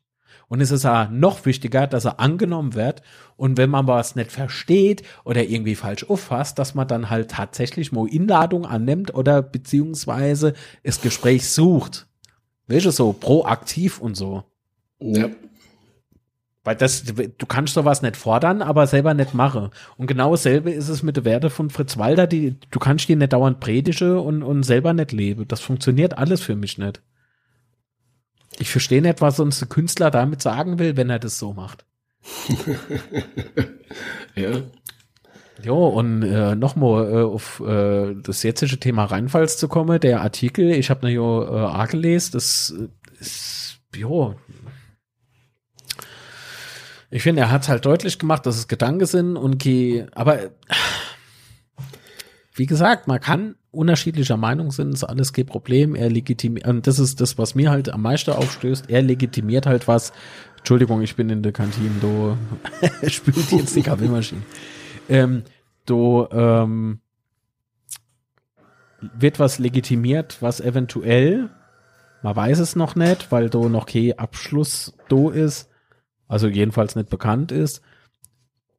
Und 0.49 0.61
es 0.61 0.71
ist 0.71 0.85
auch 0.85 1.09
noch 1.11 1.45
wichtiger, 1.45 1.87
dass 1.87 2.05
er 2.05 2.21
angenommen 2.21 2.75
wird. 2.75 3.03
Und 3.37 3.57
wenn 3.57 3.69
man 3.71 3.89
was 3.89 4.15
nicht 4.15 4.31
versteht 4.31 5.03
oder 5.25 5.43
irgendwie 5.43 5.75
falsch 5.75 6.09
auffasst, 6.09 6.59
dass 6.59 6.75
man 6.75 6.87
dann 6.87 7.11
halt 7.11 7.33
tatsächlich 7.33 7.91
mal 7.91 8.09
Inladung 8.09 8.65
annimmt 8.65 9.13
oder 9.15 9.43
beziehungsweise 9.43 10.55
das 10.85 11.01
Gespräch 11.01 11.49
sucht. 11.49 12.07
Welche 12.69 12.93
so 12.93 13.13
proaktiv 13.13 14.01
und 14.01 14.17
so. 14.17 14.45
Ja. 15.01 15.31
Weil 16.67 16.75
das, 16.75 17.05
du 17.05 17.47
kannst 17.47 17.75
sowas 17.75 18.03
nicht 18.03 18.17
fordern, 18.17 18.61
aber 18.61 18.89
selber 18.89 19.15
nicht 19.15 19.35
machen. 19.35 19.71
Und 19.97 20.09
genau 20.09 20.33
dasselbe 20.33 20.73
ist 20.73 20.89
es 20.89 21.05
mit 21.05 21.17
der 21.17 21.25
Werte 21.25 21.49
von 21.49 21.71
Fritz 21.71 21.97
Walder, 21.97 22.27
die, 22.27 22.57
du 22.73 22.81
kannst 22.81 23.09
die 23.09 23.15
nicht 23.15 23.33
dauernd 23.33 23.61
predige 23.61 24.21
und, 24.21 24.43
und 24.43 24.65
selber 24.65 24.93
nicht 24.93 25.13
leben. 25.13 25.47
Das 25.47 25.61
funktioniert 25.61 26.19
alles 26.19 26.41
für 26.41 26.57
mich 26.57 26.77
nicht. 26.77 27.03
Ich 28.59 28.69
verstehe 28.69 29.01
nicht, 29.01 29.21
was 29.21 29.39
uns 29.39 29.61
der 29.61 29.69
Künstler 29.69 30.11
damit 30.11 30.43
sagen 30.43 30.81
will, 30.81 30.97
wenn 30.97 31.09
er 31.09 31.21
das 31.21 31.39
so 31.39 31.53
macht. 31.53 31.87
Ja. 34.35 34.51
Jo, 35.63 35.87
und 35.87 36.23
äh, 36.23 36.55
nochmal 36.55 37.11
äh, 37.11 37.23
auf 37.23 37.61
äh, 37.61 38.15
das 38.23 38.43
jetzige 38.43 38.79
Thema 38.79 39.05
Rheinpfalz 39.05 39.57
zu 39.57 39.69
kommen, 39.69 39.99
der 40.01 40.21
Artikel, 40.21 40.73
ich 40.73 40.91
habe 40.91 41.07
ne 41.07 41.13
jo 41.13 41.45
äh, 41.45 41.47
auch 41.47 41.89
gelesen, 41.89 42.33
das 42.33 42.75
äh, 42.79 42.89
ist, 43.21 43.79
jo, 43.95 44.35
ich 47.11 47.23
finde, 47.23 47.43
er 47.43 47.51
hat 47.51 47.69
halt 47.69 47.85
deutlich 47.87 48.19
gemacht, 48.19 48.47
dass 48.47 48.57
es 48.57 48.69
Gedanken 48.69 49.07
sind 49.07 49.37
und 49.37 49.65
die, 49.65 50.05
aber 50.15 50.51
wie 52.55 52.67
gesagt, 52.67 53.07
man 53.07 53.21
kann 53.21 53.57
unterschiedlicher 53.71 54.37
Meinung 54.37 54.71
sein, 54.71 54.91
ist 54.91 55.05
alles 55.05 55.33
kein 55.33 55.47
Problem. 55.47 55.95
Er 55.95 56.09
legitimiert, 56.09 56.67
und 56.67 56.87
das 56.87 56.99
ist 56.99 57.21
das, 57.21 57.37
was 57.37 57.55
mir 57.55 57.71
halt 57.71 57.91
am 57.91 58.03
meisten 58.03 58.31
aufstößt. 58.31 58.89
Er 58.89 59.03
legitimiert 59.03 59.67
halt 59.67 59.87
was. 59.87 60.13
Entschuldigung, 60.59 61.03
ich 61.03 61.15
bin 61.15 61.29
in 61.29 61.43
der 61.43 61.53
Kantine, 61.53 61.91
du 62.01 62.37
spült 63.09 63.53
jetzt 63.53 63.77
die 63.77 63.83
Kaffeemaschine. 63.83 64.43
Ähm, 65.09 65.45
du 65.85 66.27
ähm, 66.33 67.01
wird 69.01 69.39
was 69.39 69.59
legitimiert, 69.59 70.39
was 70.41 70.61
eventuell, 70.61 71.51
man 72.23 72.35
weiß 72.35 72.59
es 72.59 72.75
noch 72.75 72.97
nicht, 72.97 73.31
weil 73.31 73.51
du 73.51 73.69
noch 73.69 73.87
kein 73.87 74.19
Abschluss 74.19 74.95
do 75.09 75.31
ist, 75.31 75.69
also 76.29 76.49
jedenfalls 76.49 76.97
nicht 76.97 77.09
bekannt 77.09 77.53
ist, 77.53 77.83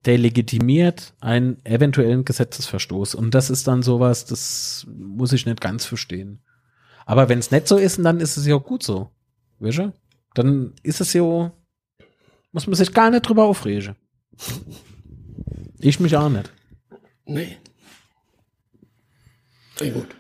der 0.06 0.18
legitimiert 0.18 1.14
einen 1.20 1.64
eventuellen 1.66 2.24
Gesetzesverstoß. 2.24 3.16
Und 3.16 3.34
das 3.34 3.50
ist 3.50 3.68
dann 3.68 3.84
sowas, 3.84 4.26
das 4.26 4.88
muss 4.90 5.34
ich 5.34 5.46
nicht 5.46 5.62
ganz 5.62 5.86
verstehen. 5.86 6.42
Aber 7.06 7.30
wenn 7.30 7.40
es 7.40 7.52
nicht 7.52 7.68
so 7.68 7.78
ist, 7.78 8.04
dann 8.04 8.20
ist 8.20 8.38
es 8.38 8.46
ja 8.46 8.56
auch 8.56 8.64
gut 8.64 8.84
so. 8.84 9.12
Weißt 9.60 9.80
du? 9.80 9.94
Dann 10.34 10.74
ist 10.84 11.02
es 11.02 11.14
ja, 11.14 11.52
muss 12.52 12.68
man 12.68 12.76
sich 12.76 12.94
gar 12.94 13.10
nicht 13.10 13.28
drüber 13.28 13.46
aufregen. 13.46 13.96
Ich 15.80 16.00
mich 16.00 16.16
auch 16.16 16.30
nicht. 16.30 16.52
Nee. 17.26 17.58
Sehr 19.78 19.92
gut. 19.92 20.16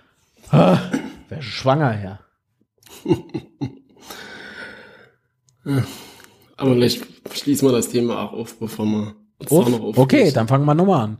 Wer 0.50 1.42
schwanger, 1.42 1.92
Herr. 1.92 2.20
Aber 6.58 6.74
vielleicht 6.74 7.06
schließen 7.34 7.67
wir 7.67 7.72
das 7.72 7.89
Thema 7.89 8.22
auch 8.22 8.34
auf, 8.34 8.60
bevor 8.60 8.86
wir 8.86 9.15
uns 9.39 9.52
auch 9.52 9.70
noch 9.70 9.82
auf 9.82 9.98
okay, 9.98 10.32
dann 10.32 10.48
fangen 10.48 10.65
wir 10.65 10.76
nochmal 10.76 11.04
an. 11.06 11.17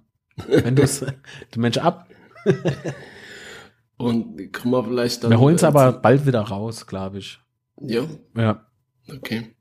Wenn 0.48 0.76
du's, 0.76 1.00
du 1.52 1.60
Mensch 1.60 1.78
ab. 1.78 2.08
Und 3.98 4.54
kommen 4.54 4.74
wir 4.74 4.84
vielleicht 4.84 5.24
dann. 5.24 5.32
Wir 5.32 5.40
holen 5.40 5.56
es 5.56 5.64
aber 5.64 5.92
bald 5.92 6.26
wieder 6.28 6.42
raus, 6.42 6.86
glaube 6.86 7.18
ich. 7.20 7.40
Ja, 7.82 8.04
Ja. 8.36 8.66
okay. 9.16 9.56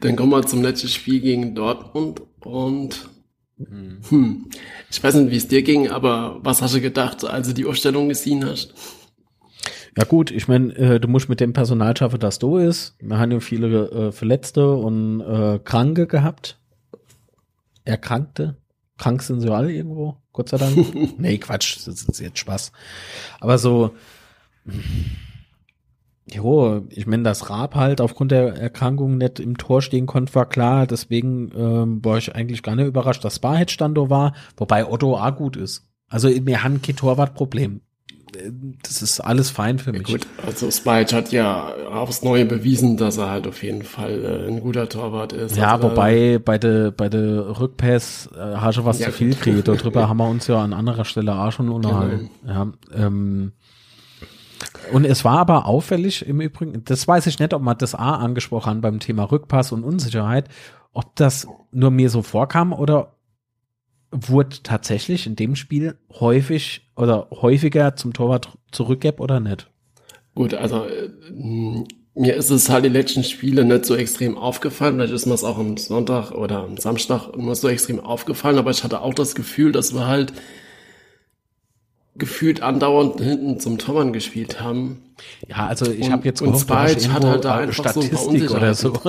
Dann 0.00 0.16
kommen 0.16 0.32
wir 0.32 0.46
zum 0.46 0.62
letzten 0.62 0.88
Spiel 0.88 1.20
gegen 1.20 1.54
Dortmund 1.54 2.20
und 2.40 3.08
hm, 3.56 4.48
ich 4.90 5.02
weiß 5.02 5.14
nicht, 5.14 5.30
wie 5.30 5.36
es 5.36 5.48
dir 5.48 5.62
ging, 5.62 5.88
aber 5.88 6.40
was 6.42 6.60
hast 6.60 6.74
du 6.74 6.80
gedacht, 6.80 7.24
als 7.24 7.48
du 7.48 7.54
die 7.54 7.64
Aufstellung 7.64 8.08
gesehen 8.08 8.44
hast? 8.44 8.74
Ja 9.96 10.04
gut, 10.04 10.30
ich 10.30 10.48
meine, 10.48 10.74
äh, 10.76 11.00
du 11.00 11.06
musst 11.08 11.28
mit 11.28 11.40
dem 11.40 11.52
Personal 11.52 11.96
schaffen, 11.96 12.18
dass 12.18 12.38
du 12.38 12.56
ist. 12.56 12.96
Wir 13.00 13.18
haben 13.18 13.30
ja 13.30 13.40
viele 13.40 13.90
äh, 13.90 14.12
Verletzte 14.12 14.74
und 14.74 15.20
äh, 15.20 15.60
Kranke 15.62 16.06
gehabt. 16.06 16.58
Erkrankte. 17.84 18.56
Krank 18.98 19.22
sind 19.22 19.40
sie 19.40 19.52
alle 19.52 19.72
irgendwo, 19.72 20.16
Gott 20.32 20.48
sei 20.48 20.56
Dank. 20.56 20.76
nee, 21.18 21.38
Quatsch, 21.38 21.76
das 21.86 22.02
ist 22.02 22.20
jetzt 22.20 22.38
Spaß. 22.38 22.72
Aber 23.40 23.58
so, 23.58 23.94
jo, 26.32 26.86
ich 26.90 27.06
meine, 27.06 27.22
dass 27.22 27.50
Raab 27.50 27.74
halt 27.74 28.00
aufgrund 28.00 28.30
der 28.30 28.54
Erkrankung 28.54 29.18
nicht 29.18 29.40
im 29.40 29.58
Tor 29.58 29.82
stehen 29.82 30.06
konnte, 30.06 30.34
war 30.34 30.48
klar. 30.48 30.86
Deswegen 30.86 31.50
ähm, 31.56 32.04
war 32.04 32.18
ich 32.18 32.34
eigentlich 32.34 32.62
gar 32.62 32.76
nicht 32.76 32.86
überrascht, 32.86 33.24
dass 33.24 33.38
Barhead 33.38 33.70
Stando 33.70 34.10
war, 34.10 34.34
wobei 34.56 34.88
Otto 34.88 35.16
auch 35.16 35.36
gut 35.36 35.56
ist. 35.56 35.88
Also 36.08 36.28
wir 36.28 36.62
haben 36.62 36.82
kein 36.82 36.96
Torwartproblem. 36.96 37.80
Das 38.82 39.02
ist 39.02 39.20
alles 39.20 39.50
fein 39.50 39.78
für 39.78 39.92
mich. 39.92 40.04
Gut, 40.04 40.26
also 40.44 40.70
Spike 40.70 41.14
hat 41.14 41.32
ja 41.32 41.74
aufs 41.92 42.22
Neue 42.22 42.44
bewiesen, 42.44 42.96
dass 42.96 43.16
er 43.18 43.30
halt 43.30 43.46
auf 43.46 43.62
jeden 43.62 43.82
Fall 43.82 44.24
äh, 44.24 44.48
ein 44.48 44.60
guter 44.60 44.88
Torwart 44.88 45.32
ist. 45.32 45.56
Ja, 45.56 45.72
also, 45.76 45.90
wobei 45.90 46.38
bei 46.38 46.58
der 46.58 46.90
bei 46.90 47.08
der 47.08 47.58
Rückpass 47.60 48.30
äh, 48.36 48.56
hast 48.56 48.78
du 48.78 48.84
was 48.84 48.98
Ja, 48.98 49.06
zu 49.06 49.12
viel 49.12 49.30
gut. 49.30 49.42
gekriegt. 49.42 49.68
Darüber 49.68 50.08
haben 50.08 50.16
wir 50.18 50.28
uns 50.28 50.46
ja 50.46 50.62
an 50.62 50.72
anderer 50.72 51.04
Stelle 51.04 51.34
auch 51.34 51.52
schon 51.52 51.68
unterhalten. 51.68 52.30
Genau. 52.42 52.52
Ja, 52.52 52.72
ähm, 52.94 53.52
und 54.92 55.04
es 55.04 55.24
war 55.24 55.38
aber 55.38 55.66
auffällig 55.66 56.26
im 56.26 56.40
Übrigen, 56.40 56.84
das 56.84 57.06
weiß 57.06 57.26
ich 57.26 57.38
nicht, 57.38 57.54
ob 57.54 57.62
man 57.62 57.78
das 57.78 57.94
A 57.94 58.16
angesprochen 58.16 58.70
hat 58.70 58.80
beim 58.80 59.00
Thema 59.00 59.24
Rückpass 59.24 59.72
und 59.72 59.84
Unsicherheit, 59.84 60.48
ob 60.92 61.16
das 61.16 61.46
nur 61.72 61.90
mir 61.90 62.10
so 62.10 62.22
vorkam 62.22 62.72
oder 62.72 63.14
wurde 64.10 64.62
tatsächlich 64.62 65.26
in 65.26 65.36
dem 65.36 65.56
Spiel 65.56 65.98
häufig 66.20 66.83
oder 66.96 67.28
häufiger 67.30 67.96
zum 67.96 68.12
Torwart 68.12 68.48
zurückgab 68.72 69.20
oder 69.20 69.40
nicht. 69.40 69.68
Gut, 70.34 70.54
also 70.54 70.84
äh, 70.86 71.10
mir 72.14 72.34
ist 72.34 72.50
es 72.50 72.68
halt 72.68 72.84
die 72.84 72.88
letzten 72.90 73.24
Spiele 73.24 73.64
nicht 73.64 73.84
so 73.84 73.94
extrem 73.96 74.36
aufgefallen. 74.38 74.96
Vielleicht 74.96 75.12
ist 75.12 75.26
mir 75.26 75.34
es 75.34 75.44
auch 75.44 75.58
am 75.58 75.76
Sonntag 75.76 76.30
oder 76.32 76.62
am 76.64 76.76
Samstag 76.76 77.28
immer 77.34 77.54
so 77.54 77.68
extrem 77.68 78.00
aufgefallen, 78.00 78.58
aber 78.58 78.70
ich 78.70 78.84
hatte 78.84 79.00
auch 79.00 79.14
das 79.14 79.34
Gefühl, 79.34 79.72
dass 79.72 79.94
wir 79.94 80.06
halt 80.06 80.32
gefühlt 82.16 82.62
andauernd 82.62 83.20
hinten 83.20 83.58
zum 83.58 83.78
Tormann 83.78 84.12
gespielt 84.12 84.60
haben. 84.60 85.02
Ja, 85.48 85.66
also 85.66 85.90
ich 85.90 86.06
Und- 86.06 86.12
habe 86.12 86.24
jetzt 86.26 86.40
und 86.42 86.48
gehofft, 86.48 86.70
du 86.70 86.74
hast 86.74 86.90
Spike 86.92 87.12
hat 87.12 87.22
irgendwo 87.24 87.28
halt 87.32 87.44
da 87.44 87.56
einfach 87.56 87.92
so 87.92 88.02
Statistik 88.02 88.50
oder 88.52 88.74
so. 88.74 88.92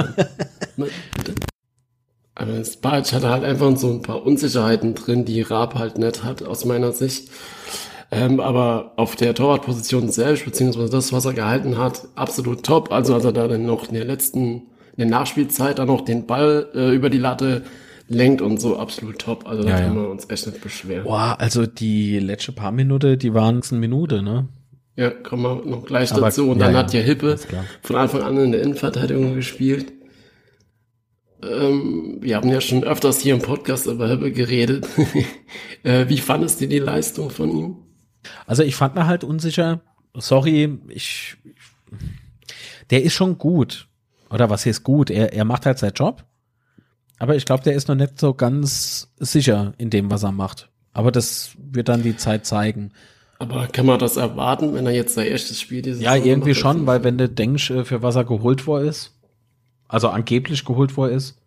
Bitte? 2.38 2.52
Aber 2.52 2.64
Spalch 2.66 3.14
hatte 3.14 3.30
halt 3.30 3.44
einfach 3.44 3.76
so 3.78 3.90
ein 3.92 4.02
paar 4.02 4.26
Unsicherheiten 4.26 4.94
drin, 4.96 5.26
die 5.26 5.42
Raab 5.42 5.76
halt 5.76 5.98
nicht 5.98 6.24
hat, 6.24 6.44
aus 6.44 6.66
meiner 6.66 6.92
Sicht. 6.92 7.30
Ähm, 8.12 8.40
aber 8.40 8.94
auf 8.98 9.16
der 9.16 9.34
Torwartposition 9.34 10.10
selbst, 10.10 10.46
beziehungsweise 10.46 10.90
das, 10.92 11.12
was 11.12 11.26
er 11.26 11.34
gehalten 11.34 11.78
hat, 11.78 12.08
absolut 12.16 12.64
top. 12.64 12.92
Also 12.92 13.16
als 13.16 13.26
er 13.26 13.32
da 13.34 13.48
dann 13.48 13.66
noch 13.66 13.88
in 13.88 13.96
der 13.96 14.06
letzten, 14.06 14.44
in 14.96 14.98
der 15.00 15.08
Nachspielzeit 15.08 15.80
dann 15.80 15.88
noch 15.88 16.02
den 16.02 16.26
Ball 16.28 16.68
äh, 16.76 16.94
über 16.96 17.10
die 17.10 17.18
Latte 17.18 17.64
lenkt 18.08 18.42
und 18.42 18.62
so 18.62 18.78
absolut 18.78 19.18
top. 19.20 19.48
Also 19.48 19.64
da 19.64 19.70
Ja, 19.72 19.78
können 19.82 19.96
ja. 19.96 20.02
wir 20.04 20.10
uns 20.10 20.30
echt 20.30 20.46
nicht 20.46 20.62
beschweren. 20.62 21.04
Boah, 21.06 21.36
also 21.40 21.66
die 21.66 22.20
letzte 22.20 22.52
paar 22.52 22.72
Minuten, 22.72 23.18
die 23.18 23.34
waren 23.34 23.62
eine 23.70 23.80
Minute, 23.80 24.22
ne? 24.22 24.48
Ja, 24.96 25.10
kommen 25.10 25.42
wir 25.44 25.70
noch 25.70 25.84
gleich 25.86 26.12
Aber- 26.14 26.22
dazu. 26.22 26.50
Und 26.52 26.60
ja, 26.60 26.68
dann 26.68 26.76
hat 26.78 26.94
ja 26.94 27.02
Hippe 27.02 27.38
von 27.82 27.96
Anfang 27.96 28.22
an 28.22 28.38
in 28.38 28.52
der 28.52 28.62
Innenverteidigung 28.62 29.34
gespielt. 29.36 29.92
Ähm, 31.46 32.18
wir 32.22 32.36
haben 32.36 32.50
ja 32.50 32.62
schon 32.62 32.84
öfters 32.84 33.20
hier 33.20 33.36
im 33.36 33.42
Podcast 33.42 33.86
über 33.88 34.08
Hippe 34.08 34.32
geredet. 34.32 34.88
äh, 35.84 36.08
wie 36.10 36.18
fandest 36.18 36.62
du 36.62 36.68
die 36.68 36.80
Leistung 36.80 37.30
von 37.30 37.50
ihm? 37.52 37.76
Also 38.48 38.64
ich 38.64 38.76
fand 38.76 38.96
ihn 38.96 39.06
halt 39.06 39.24
unsicher. 39.24 39.82
Sorry, 40.14 40.80
ich, 40.90 41.38
der 42.90 43.04
ist 43.04 43.14
schon 43.14 43.38
gut. 43.38 43.88
Oder 44.30 44.50
was 44.50 44.66
ist 44.66 44.84
gut? 44.84 45.10
Er, 45.10 45.34
er 45.34 45.46
macht 45.46 45.66
halt 45.66 45.78
seinen 45.78 45.94
Job. 45.94 46.24
Aber 47.20 47.36
ich 47.36 47.46
glaube, 47.46 47.64
der 47.64 47.74
ist 47.74 47.88
noch 47.88 47.96
nicht 47.96 48.20
so 48.20 48.34
ganz 48.34 49.12
sicher 49.18 49.74
in 49.78 49.90
dem, 49.90 50.12
was 50.12 50.24
er 50.24 50.32
macht. 50.32 50.70
Aber 50.94 51.12
das 51.12 51.52
wird 51.58 51.90
dann 51.90 52.04
die 52.04 52.18
Zeit 52.18 52.46
zeigen. 52.46 52.92
Aber 53.38 53.68
kann 53.68 53.86
man 53.86 54.00
das 54.00 54.18
erwarten, 54.18 54.74
wenn 54.74 54.86
er 54.86 54.94
jetzt 54.94 55.16
sein 55.16 55.28
erstes 55.28 55.60
Spiel 55.60 55.82
dieses 55.82 56.02
Ja, 56.02 56.16
irgendwie 56.16 56.56
schon, 56.56 56.88
weil 56.88 57.04
wenn 57.04 57.18
du 57.18 57.28
denkst, 57.28 57.70
äh, 57.70 57.86
für 57.86 58.02
was 58.02 58.16
er 58.16 58.24
geholt 58.24 58.66
worden 58.66 58.88
ist, 58.88 59.15
also 59.88 60.10
angeblich 60.10 60.66
geholt 60.66 60.96
worden 60.98 61.16
ist, 61.16 61.42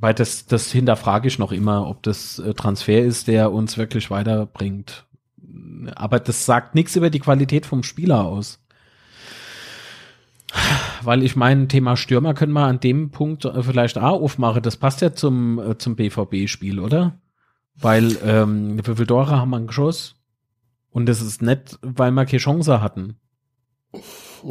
weil 0.00 0.14
das, 0.14 0.46
das 0.46 0.72
hinterfrage 0.72 1.28
ich 1.28 1.38
noch 1.38 1.52
immer, 1.52 1.86
ob 1.86 2.02
das 2.02 2.38
äh, 2.38 2.54
Transfer 2.54 3.02
ist, 3.02 3.28
der 3.28 3.52
uns 3.52 3.76
wirklich 3.76 4.10
weiterbringt. 4.10 5.06
Aber 5.94 6.18
das 6.18 6.46
sagt 6.46 6.74
nichts 6.74 6.96
über 6.96 7.10
die 7.10 7.20
Qualität 7.20 7.66
vom 7.66 7.82
Spieler 7.82 8.24
aus. 8.24 8.64
Weil 11.02 11.22
ich 11.22 11.36
mein 11.36 11.68
Thema 11.68 11.96
Stürmer 11.96 12.34
können 12.34 12.52
wir 12.52 12.64
an 12.64 12.80
dem 12.80 13.10
Punkt 13.10 13.44
äh, 13.44 13.62
vielleicht 13.62 13.98
auch 13.98 14.20
aufmachen. 14.20 14.62
Das 14.62 14.76
passt 14.76 15.00
ja 15.02 15.12
zum, 15.14 15.58
äh, 15.58 15.78
zum 15.78 15.96
BVB-Spiel, 15.96 16.80
oder? 16.80 17.20
Weil 17.76 18.16
ähm, 18.24 18.78
wie 18.78 18.82
viele 18.82 19.06
Tore 19.06 19.30
haben 19.30 19.50
wir 19.50 19.60
Geschoss? 19.60 20.16
Und 20.90 21.06
das 21.06 21.20
ist 21.22 21.40
nicht, 21.40 21.78
weil 21.82 22.10
wir 22.10 22.26
keine 22.26 22.38
Chance 22.38 22.82
hatten. 22.82 23.16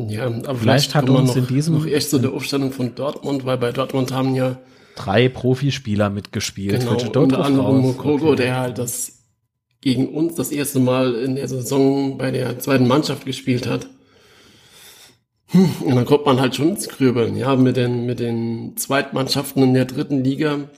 Ja, 0.08 0.26
aber 0.28 0.56
Vielleicht 0.56 0.92
vielleicht 0.92 0.96
hat 0.96 1.10
uns 1.10 1.30
noch, 1.30 1.36
in 1.38 1.48
diesem- 1.48 1.74
noch 1.76 1.86
echt 1.86 2.10
so 2.10 2.20
der 2.20 2.34
Aufstellung 2.34 2.72
von 2.72 2.94
Dortmund, 2.96 3.46
weil 3.46 3.58
bei 3.58 3.72
Dortmund 3.72 4.12
haben 4.12 4.36
ja 4.36 4.60
Drei 4.96 5.30
Profispieler 5.30 6.10
mitgespielt. 6.10 6.80
genau, 6.82 6.96
dort 6.96 7.16
unter 7.18 7.46
anderem? 7.46 7.78
Mokoko, 7.80 8.28
Okay. 8.32 8.36
der 8.36 8.60
halt 8.60 8.78
das 8.78 9.14
gegen 9.82 10.10
uns 10.10 10.36
das 10.36 10.52
erste 10.52 10.80
Mal 10.82 11.16
in 11.16 11.36
der 11.36 11.48
Saison 11.48 12.18
bei 12.18 12.32
der 12.32 12.60
zweiten 12.60 12.86
Mannschaft 12.88 13.26
gespielt 13.26 13.66
hat. 13.66 13.88
Hm, 15.48 15.70
Und 15.86 15.96
dann 15.96 16.06
kommt 16.06 16.26
man 16.26 16.40
halt 16.42 16.56
schon 16.56 16.70
ins 16.70 16.90
Grübeln. 16.90 17.36
Ja, 17.38 17.56
mit 17.56 17.78
den, 17.78 18.06
mit 18.06 18.20
den 18.20 18.76
Zweitmannschaften 18.76 19.64
in 19.64 19.74
der 19.74 19.86
dritten 19.86 20.24
Liga 20.24 20.70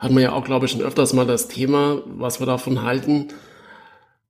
hat 0.00 0.10
man 0.10 0.22
ja 0.22 0.32
auch, 0.32 0.44
glaube 0.44 0.66
ich, 0.66 0.72
schon 0.72 0.80
öfters 0.82 1.12
mal 1.12 1.26
das 1.26 1.46
Thema, 1.48 2.02
was 2.06 2.40
wir 2.40 2.46
davon 2.46 2.82
halten. 2.82 3.28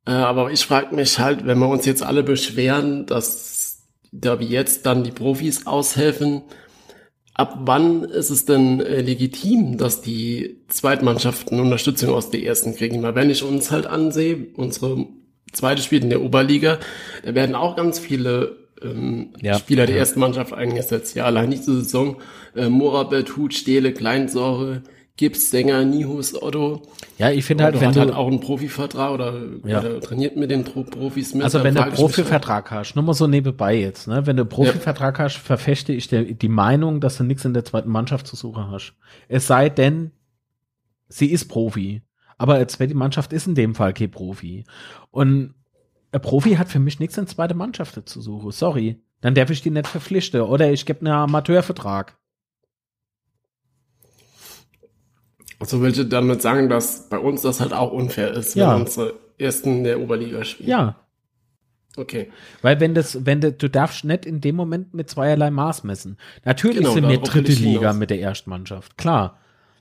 Äh, 0.06 0.12
aber 0.12 0.50
ich 0.50 0.64
frage 0.64 0.94
mich 0.94 1.18
halt, 1.18 1.46
wenn 1.46 1.58
wir 1.58 1.68
uns 1.68 1.86
jetzt 1.86 2.02
alle 2.02 2.22
beschweren, 2.22 3.06
dass 3.06 3.88
da 4.12 4.40
wie 4.40 4.46
jetzt 4.46 4.86
dann 4.86 5.04
die 5.04 5.12
Profis 5.12 5.66
aushelfen, 5.66 6.42
ab 7.34 7.58
wann 7.60 8.04
ist 8.04 8.30
es 8.30 8.44
denn 8.44 8.80
äh, 8.80 9.00
legitim, 9.00 9.78
dass 9.78 10.02
die 10.02 10.64
Zweitmannschaften 10.68 11.60
Unterstützung 11.60 12.10
aus 12.10 12.30
der 12.30 12.42
ersten 12.42 12.74
kriegen? 12.74 13.02
Weil 13.02 13.14
wenn 13.14 13.30
ich 13.30 13.42
uns 13.42 13.70
halt 13.70 13.86
ansehe, 13.86 14.48
unsere 14.56 15.06
zweite 15.52 15.82
spielt 15.82 16.04
in 16.04 16.10
der 16.10 16.22
Oberliga, 16.22 16.78
da 17.24 17.34
werden 17.34 17.54
auch 17.54 17.76
ganz 17.76 17.98
viele 17.98 18.68
ähm, 18.82 19.32
Ja, 19.40 19.58
Spieler 19.58 19.86
der 19.86 19.96
ja. 19.96 20.00
ersten 20.00 20.20
Mannschaft 20.20 20.52
eingesetzt. 20.52 21.14
Ja, 21.14 21.24
allein 21.24 21.50
diese 21.50 21.82
Saison, 21.82 22.16
äh, 22.54 22.68
Morabet, 22.68 23.36
Hut, 23.36 23.54
Stehle, 23.54 23.92
Kleinsäure, 23.92 24.82
Gibbs, 25.20 25.50
Sänger, 25.50 25.84
Nihus, 25.84 26.34
Otto. 26.40 26.80
Ja, 27.18 27.30
ich 27.30 27.44
finde 27.44 27.64
halt, 27.64 27.78
wenn 27.78 27.88
hat 27.88 27.96
du, 27.96 28.00
halt 28.00 28.14
auch 28.14 28.26
einen 28.26 28.40
Profivertrag 28.40 29.10
oder, 29.10 29.38
Ja. 29.66 29.80
oder 29.80 30.00
trainiert 30.00 30.34
mit 30.36 30.50
den 30.50 30.64
Pro 30.64 30.82
Profis 30.82 31.34
mit. 31.34 31.44
also 31.44 31.62
wenn 31.62 31.74
du 31.74 31.80
mich 31.82 31.90
halt, 31.90 31.94
Profivertrag 31.94 32.70
hast, 32.70 32.94
nur 32.94 33.04
mal 33.04 33.12
so 33.12 33.26
nebenbei 33.26 33.78
jetzt, 33.78 34.08
ne? 34.08 34.26
Wenn 34.26 34.38
du 34.38 34.46
Profivertrag 34.46 35.18
hast, 35.18 35.36
verfechte 35.36 35.92
ich 35.92 36.08
der, 36.08 36.22
die 36.22 36.48
Meinung, 36.48 37.02
dass 37.02 37.18
du 37.18 37.24
nichts 37.24 37.44
in 37.44 37.52
der 37.52 37.66
zweiten 37.66 37.90
Mannschaft 37.90 38.26
zu 38.26 38.34
suchen 38.34 38.70
hast. 38.70 38.94
Es 39.28 39.46
sei 39.46 39.68
denn, 39.68 40.12
sie 41.08 41.26
ist 41.26 41.48
Profi. 41.48 42.00
Aber 42.38 42.54
als 42.54 42.72
zweite 42.72 42.94
Mannschaft 42.94 43.34
ist 43.34 43.46
in 43.46 43.54
dem 43.54 43.74
Fall 43.74 43.92
kein 43.92 44.10
Profi. 44.10 44.64
Und 45.10 45.52
ein 46.12 46.22
Profi 46.22 46.54
hat 46.54 46.70
für 46.70 46.78
mich 46.78 46.98
nichts 46.98 47.18
in 47.18 47.26
zweite 47.26 47.52
Mannschaft 47.52 48.08
zu 48.08 48.22
suchen. 48.22 48.52
Sorry. 48.52 49.02
Dann 49.20 49.34
darf 49.34 49.50
ich 49.50 49.60
die 49.60 49.70
nicht 49.70 49.86
verpflichten. 49.86 50.40
Oder 50.40 50.72
ich 50.72 50.86
gebe 50.86 51.00
einen 51.00 51.12
Amateurvertrag. 51.12 52.16
Also 55.60 55.80
will 55.82 55.90
ich 55.92 56.08
damit 56.08 56.42
sagen, 56.42 56.68
dass 56.68 57.08
bei 57.08 57.18
uns 57.18 57.42
das 57.42 57.60
halt 57.60 57.72
auch 57.72 57.92
unfair 57.92 58.32
ist, 58.32 58.56
Ja. 58.56 58.74
wenn 58.74 58.82
unsere 58.82 59.14
ersten 59.38 59.78
in 59.78 59.84
der 59.84 60.00
Oberliga 60.00 60.42
spielen. 60.44 60.68
Ja. 60.70 60.96
Okay. 61.96 62.30
Weil 62.62 62.80
wenn 62.80 62.94
das, 62.94 63.26
wenn 63.26 63.40
du, 63.40 63.52
du 63.52 63.68
darfst 63.68 64.04
nicht 64.04 64.24
in 64.24 64.40
dem 64.40 64.56
Moment 64.56 64.94
mit 64.94 65.10
zweierlei 65.10 65.50
Maß 65.50 65.84
messen. 65.84 66.16
Natürlich 66.44 66.78
Genau, 66.78 66.92
sind 66.94 67.08
wir 67.08 67.18
dritte 67.18 67.52
Liga 67.52 67.92
mit 67.92 68.10
der 68.10 68.20
Erstmannschaft, 68.20 68.96
klar. 68.96 69.38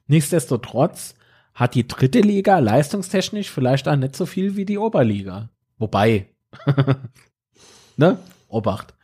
Nichtsdestotrotz 0.08 1.16
hat 1.54 1.76
die 1.76 1.88
dritte 1.88 2.20
Liga 2.22 2.60
leistungstechnisch 2.60 3.50
vielleicht 3.52 3.88
auch 3.88 3.96
nicht 3.96 4.16
so 4.16 4.26
viel 4.26 4.56
wie 4.56 4.66
die 4.66 4.78
Oberliga. 4.78 5.50
Wobei, 5.78 6.30
ne? 7.98 8.18
Obacht. 8.48 8.96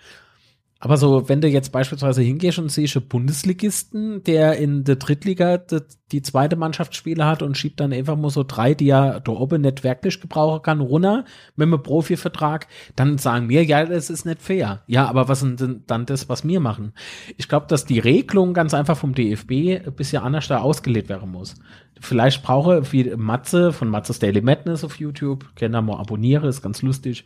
Aber 0.85 0.97
so, 0.97 1.27
wenn 1.27 1.41
du 1.41 1.47
jetzt 1.47 1.71
beispielsweise 1.71 2.21
hingehst 2.21 2.59
und 2.59 2.71
siehst 2.71 2.95
einen 2.95 3.07
Bundesligisten, 3.07 4.23
der 4.23 4.57
in 4.57 4.83
der 4.83 4.97
Drittliga 4.97 5.57
die, 5.57 5.79
die 6.11 6.21
zweite 6.21 6.57
Mannschaftsspiele 6.57 7.25
hat 7.25 7.41
und 7.41 7.57
schiebt 7.57 7.79
dann 7.79 7.91
einfach 7.91 8.15
mal 8.15 8.29
so 8.29 8.43
drei, 8.43 8.75
die 8.75 8.89
er 8.89 9.19
da 9.19 9.31
oben 9.31 9.63
nicht 9.63 9.83
wirklich 9.83 10.21
gebrauchen 10.21 10.61
kann, 10.61 10.81
runter 10.81 11.25
mit 11.55 11.65
einem 11.65 11.81
Profivertrag, 11.81 12.67
dann 12.95 13.17
sagen 13.17 13.49
wir, 13.49 13.63
ja, 13.63 13.83
das 13.83 14.11
ist 14.11 14.27
nicht 14.27 14.43
fair. 14.43 14.83
Ja, 14.85 15.07
aber 15.07 15.27
was 15.27 15.39
sind 15.39 15.59
denn 15.59 15.81
dann 15.87 16.05
das, 16.05 16.29
was 16.29 16.47
wir 16.47 16.59
machen? 16.59 16.93
Ich 17.35 17.49
glaube, 17.49 17.65
dass 17.67 17.85
die 17.85 17.97
Regelung 17.97 18.53
ganz 18.53 18.75
einfach 18.75 18.95
vom 18.95 19.15
DFB 19.15 19.83
ein 19.87 19.95
bisschen 19.95 20.21
anders 20.21 20.47
da 20.49 20.59
ausgelegt 20.59 21.09
werden 21.09 21.31
muss. 21.31 21.55
Vielleicht 21.99 22.43
brauche, 22.43 22.91
wie 22.91 23.05
Matze 23.15 23.73
von 23.73 23.89
Matze's 23.89 24.19
Daily 24.19 24.41
Madness 24.41 24.83
auf 24.83 24.99
YouTube, 24.99 25.55
gerne 25.55 25.81
mal 25.81 25.97
abonniere, 25.97 26.47
ist 26.47 26.61
ganz 26.61 26.83
lustig. 26.83 27.25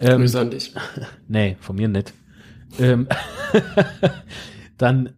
Ähm, 0.00 0.18
Grüße 0.18 0.40
an 0.40 0.50
dich. 0.50 0.74
Nee, 1.28 1.56
von 1.60 1.76
mir 1.76 1.86
nicht. 1.86 2.12
Ähm, 2.78 3.08
dann 4.78 5.10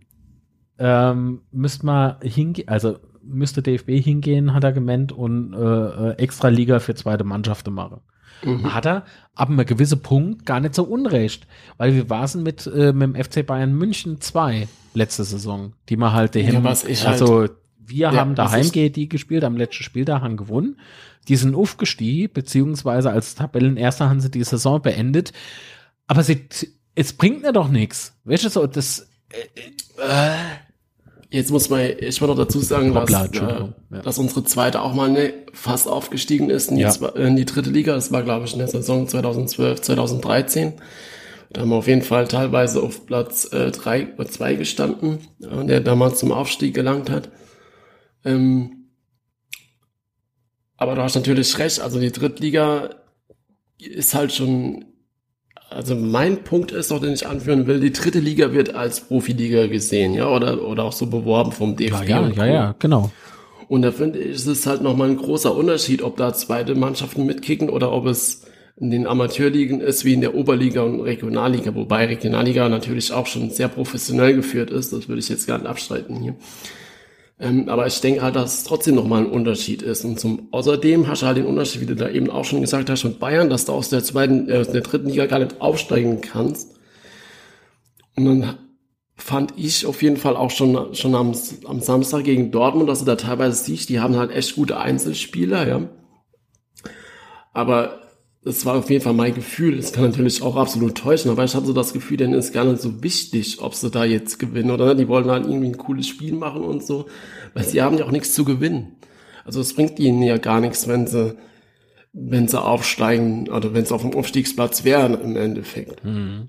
ähm, 0.78 1.42
müsste 1.53 1.86
man 1.86 2.16
hingehen, 2.22 2.68
also 2.68 2.98
müsste 3.22 3.62
DFB 3.62 3.90
hingehen, 4.03 4.55
hat 4.55 4.64
er 4.64 4.72
gemeint, 4.72 5.12
und 5.12 5.53
äh, 5.53 5.59
äh, 5.59 6.12
extra 6.18 6.48
Liga 6.48 6.78
für 6.78 6.94
zweite 6.94 7.24
Mannschaften 7.24 7.72
machen. 7.74 8.01
Mhm. 8.44 8.72
Hat 8.72 8.86
er 8.86 9.05
ab 9.34 9.51
einem 9.51 9.66
gewissen 9.66 10.01
Punkt 10.01 10.46
gar 10.46 10.61
nicht 10.61 10.74
so 10.74 10.84
unrecht, 10.84 11.46
weil 11.76 11.94
wir 11.94 12.09
waren 12.09 12.42
mit, 12.42 12.66
äh, 12.66 12.92
mit 12.92 13.14
dem 13.14 13.22
FC 13.22 13.46
Bayern 13.46 13.74
München 13.74 14.20
2 14.20 14.66
letzte 14.94 15.24
Saison, 15.24 15.74
die 15.88 15.96
man 15.96 16.12
halt 16.12 16.34
daheim, 16.34 16.64
Ja, 16.64 16.72
ich 16.72 17.07
halt- 17.07 17.20
also 17.20 17.48
wir 17.78 18.12
Ja, 18.12 18.12
haben 18.14 18.34
daheim 18.34 18.70
die 18.72 19.09
gespielt, 19.09 19.44
am 19.44 19.57
letzten 19.57 19.82
Spieltag 19.82 20.22
haben 20.22 20.36
gewonnen. 20.36 20.76
Die 21.28 21.36
sind 21.36 21.55
aufgestiegen, 21.55 22.32
beziehungsweise 22.32 23.11
als 23.11 23.34
Tabellenerster 23.34 24.09
haben 24.09 24.20
sie 24.20 24.30
die 24.30 24.44
Saison 24.44 24.80
beendet. 24.80 25.32
Aber 26.07 26.22
sie, 26.22 26.48
es 26.95 27.12
bringt 27.12 27.43
mir 27.43 27.53
doch 27.53 27.68
nichts. 27.68 28.12
Weißt 28.24 28.45
du, 28.45 28.49
so, 28.51 28.66
das, 28.66 29.09
Jetzt 31.32 31.53
muss 31.53 31.70
man, 31.70 31.80
ich 32.01 32.20
will 32.20 32.26
noch 32.26 32.36
dazu 32.36 32.59
sagen, 32.59 32.93
Hoppla, 32.93 33.28
dass, 33.28 33.41
äh, 33.41 33.45
ja. 33.93 34.03
dass 34.03 34.18
unsere 34.18 34.43
zweite 34.43 34.82
auch 34.82 34.95
mal 34.95 35.09
ne, 35.09 35.32
fast 35.53 35.86
aufgestiegen 35.86 36.51
ist 36.51 36.70
in 36.70 36.76
die, 36.76 36.82
Ja. 36.82 36.88
zwe- 36.91 37.14
in 37.14 37.36
die 37.36 37.45
dritte 37.45 37.70
Liga. 37.70 37.95
Das 37.95 38.11
war, 38.11 38.24
glaube 38.24 38.47
ich, 38.47 38.53
in 38.53 38.59
der 38.59 38.66
Saison 38.66 39.07
2012, 39.07 39.80
2013. 39.80 40.72
Da 41.53 41.61
haben 41.61 41.68
wir 41.68 41.76
auf 41.76 41.86
jeden 41.86 42.03
Fall 42.03 42.26
teilweise 42.26 42.82
auf 42.82 43.07
Platz 43.07 43.53
äh, 43.53 43.70
drei 43.70 44.12
oder 44.14 44.26
zwei 44.28 44.55
gestanden, 44.57 45.18
äh, 45.41 45.64
der 45.66 45.80
damals 45.80 46.18
zum 46.18 46.32
Aufstieg 46.32 46.74
gelangt 46.74 47.11
hat. 47.11 47.28
Ähm, 48.24 48.88
aber 50.76 50.97
du 50.97 51.03
hast 51.03 51.14
natürlich 51.14 51.57
recht, 51.59 51.78
also 51.80 52.01
die 52.01 52.11
Drittliga 52.11 52.91
ist 53.78 54.14
halt 54.14 54.32
schon, 54.32 54.84
also 55.71 55.95
mein 55.95 56.43
Punkt 56.43 56.73
ist 56.73 56.91
doch, 56.91 57.01
den 57.01 57.12
ich 57.12 57.27
anführen 57.27 57.66
will, 57.66 57.81
die 57.81 57.93
dritte 57.93 58.18
Liga 58.18 58.53
wird 58.53 58.75
als 58.75 59.01
Profiliga 59.01 59.66
gesehen, 59.68 60.14
ja, 60.14 60.29
oder, 60.29 60.62
oder 60.66 60.85
auch 60.85 60.93
so 60.93 61.07
beworben 61.07 61.53
vom 61.53 61.71
ja, 61.71 61.77
DFB. 61.77 62.09
ja, 62.09 62.29
ja, 62.29 62.31
Co. 62.31 62.43
ja, 62.43 62.75
genau. 62.79 63.11
Und 63.68 63.83
da 63.83 63.93
finde 63.93 64.18
ich, 64.18 64.35
es 64.35 64.47
ist 64.49 64.66
halt 64.66 64.83
nochmal 64.83 65.11
ein 65.11 65.16
großer 65.16 65.55
Unterschied, 65.55 66.03
ob 66.03 66.16
da 66.16 66.35
zweite 66.35 66.75
Mannschaften 66.75 67.25
mitkicken 67.25 67.71
oder 67.71 67.93
ob 67.93 68.07
es 68.07 68.43
in 68.81 68.91
den 68.91 69.07
Amateurligen 69.07 69.81
ist 69.81 70.05
wie 70.05 70.14
in 70.14 70.23
der 70.23 70.35
Oberliga 70.35 70.83
und 70.83 71.01
Regionalliga, 71.03 71.75
wobei 71.75 72.07
Regionalliga 72.07 72.68
natürlich 72.68 73.12
auch 73.12 73.27
schon 73.27 73.51
sehr 73.51 73.68
professionell 73.68 74.35
geführt 74.35 74.71
ist, 74.71 74.93
das 74.93 75.07
würde 75.07 75.21
ich 75.21 75.29
jetzt 75.29 75.47
gar 75.47 75.59
nicht 75.59 75.68
abstreiten 75.68 76.16
hier. 76.16 76.35
Ähm, 77.41 77.70
aber 77.70 77.86
ich 77.86 78.01
denke 78.01 78.20
halt, 78.20 78.36
dass 78.36 78.59
es 78.59 78.64
trotzdem 78.64 78.95
nochmal 78.95 79.22
ein 79.22 79.30
Unterschied 79.30 79.80
ist. 79.80 80.05
Und 80.05 80.20
zum, 80.20 80.49
außerdem 80.51 81.09
hast 81.09 81.22
du 81.22 81.26
halt 81.26 81.38
den 81.38 81.47
Unterschied, 81.47 81.80
wie 81.80 81.86
du 81.86 81.97
da 81.97 82.09
eben 82.11 82.28
auch 82.28 82.45
schon 82.45 82.61
gesagt 82.61 82.91
hast, 82.91 83.05
mit 83.05 83.18
Bayern, 83.18 83.49
dass 83.49 83.64
du 83.64 83.72
aus 83.72 83.88
der 83.88 84.05
zweiten, 84.05 84.49
äh, 84.51 84.59
aus 84.59 84.70
der 84.70 84.82
dritten 84.82 85.09
Liga 85.09 85.24
gar 85.26 85.38
nicht 85.38 85.61
aufsteigen 85.61 86.20
kannst. 86.20 86.78
Und 88.14 88.24
dann 88.26 88.59
fand 89.16 89.55
ich 89.57 89.86
auf 89.86 90.03
jeden 90.03 90.18
Fall 90.18 90.36
auch 90.36 90.51
schon, 90.51 90.95
schon 90.95 91.14
am, 91.14 91.34
am 91.64 91.80
Samstag 91.80 92.24
gegen 92.24 92.51
Dortmund, 92.51 92.88
dass 92.91 93.01
du 93.01 93.07
da 93.07 93.16
teilweise 93.16 93.62
siehst, 93.64 93.88
die 93.88 94.01
haben 94.01 94.16
halt 94.16 94.30
echt 94.32 94.55
gute 94.55 94.78
Einzelspieler, 94.78 95.66
ja. 95.66 95.88
Aber 97.53 98.01
das 98.43 98.64
war 98.64 98.76
auf 98.76 98.88
jeden 98.88 99.03
Fall 99.03 99.12
mein 99.12 99.34
Gefühl. 99.34 99.76
Das 99.76 99.93
kann 99.93 100.05
natürlich 100.05 100.41
auch 100.43 100.57
absolut 100.57 100.97
täuschen, 100.97 101.30
aber 101.30 101.45
ich 101.45 101.55
hatte 101.55 101.66
so 101.66 101.72
das 101.74 101.93
Gefühl, 101.93 102.16
denen 102.16 102.34
ist 102.34 102.55
gar 102.55 102.64
nicht 102.64 102.80
so 102.80 103.03
wichtig, 103.03 103.61
ob 103.61 103.74
sie 103.74 103.91
da 103.91 104.05
jetzt 104.05 104.38
gewinnen 104.38 104.70
oder 104.70 104.86
nicht. 104.86 105.01
Die 105.01 105.09
wollen 105.09 105.30
halt 105.30 105.47
irgendwie 105.47 105.68
ein 105.68 105.76
cooles 105.76 106.09
Spiel 106.09 106.32
machen 106.32 106.62
und 106.62 106.84
so, 106.84 107.07
weil 107.53 107.64
sie 107.64 107.82
haben 107.82 107.99
ja 107.99 108.07
auch 108.07 108.11
nichts 108.11 108.32
zu 108.32 108.45
gewinnen. 108.45 108.97
Also 109.45 109.61
es 109.61 109.74
bringt 109.74 109.99
ihnen 109.99 110.22
ja 110.22 110.38
gar 110.38 110.61
nichts, 110.61 110.88
wenn 110.88 111.07
sie, 111.07 111.36
wenn 112.12 112.49
sie 112.49 112.61
aufsteigen 112.61 113.49
oder 113.49 113.74
wenn 113.74 113.84
sie 113.84 113.95
auf 113.95 114.03
dem 114.03 114.14
Aufstiegsplatz 114.14 114.84
wären 114.84 115.20
im 115.20 115.36
Endeffekt. 115.36 116.03
Mhm. 116.03 116.49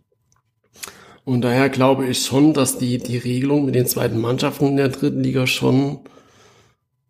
Und 1.26 1.42
daher 1.42 1.70
glaube 1.70 2.08
ich 2.08 2.26
schon, 2.26 2.54
dass 2.54 2.78
die, 2.78 2.98
die 3.00 3.18
Regelung 3.18 3.66
mit 3.66 3.76
den 3.76 3.86
zweiten 3.86 4.20
Mannschaften 4.20 4.68
in 4.68 4.78
der 4.78 4.90
dritten 4.90 5.24
Liga 5.24 5.46
schon 5.46 6.00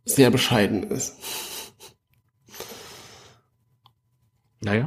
sehr 0.06 0.32
bescheiden 0.32 0.84
ist. 0.84 1.16
Naja, 4.64 4.86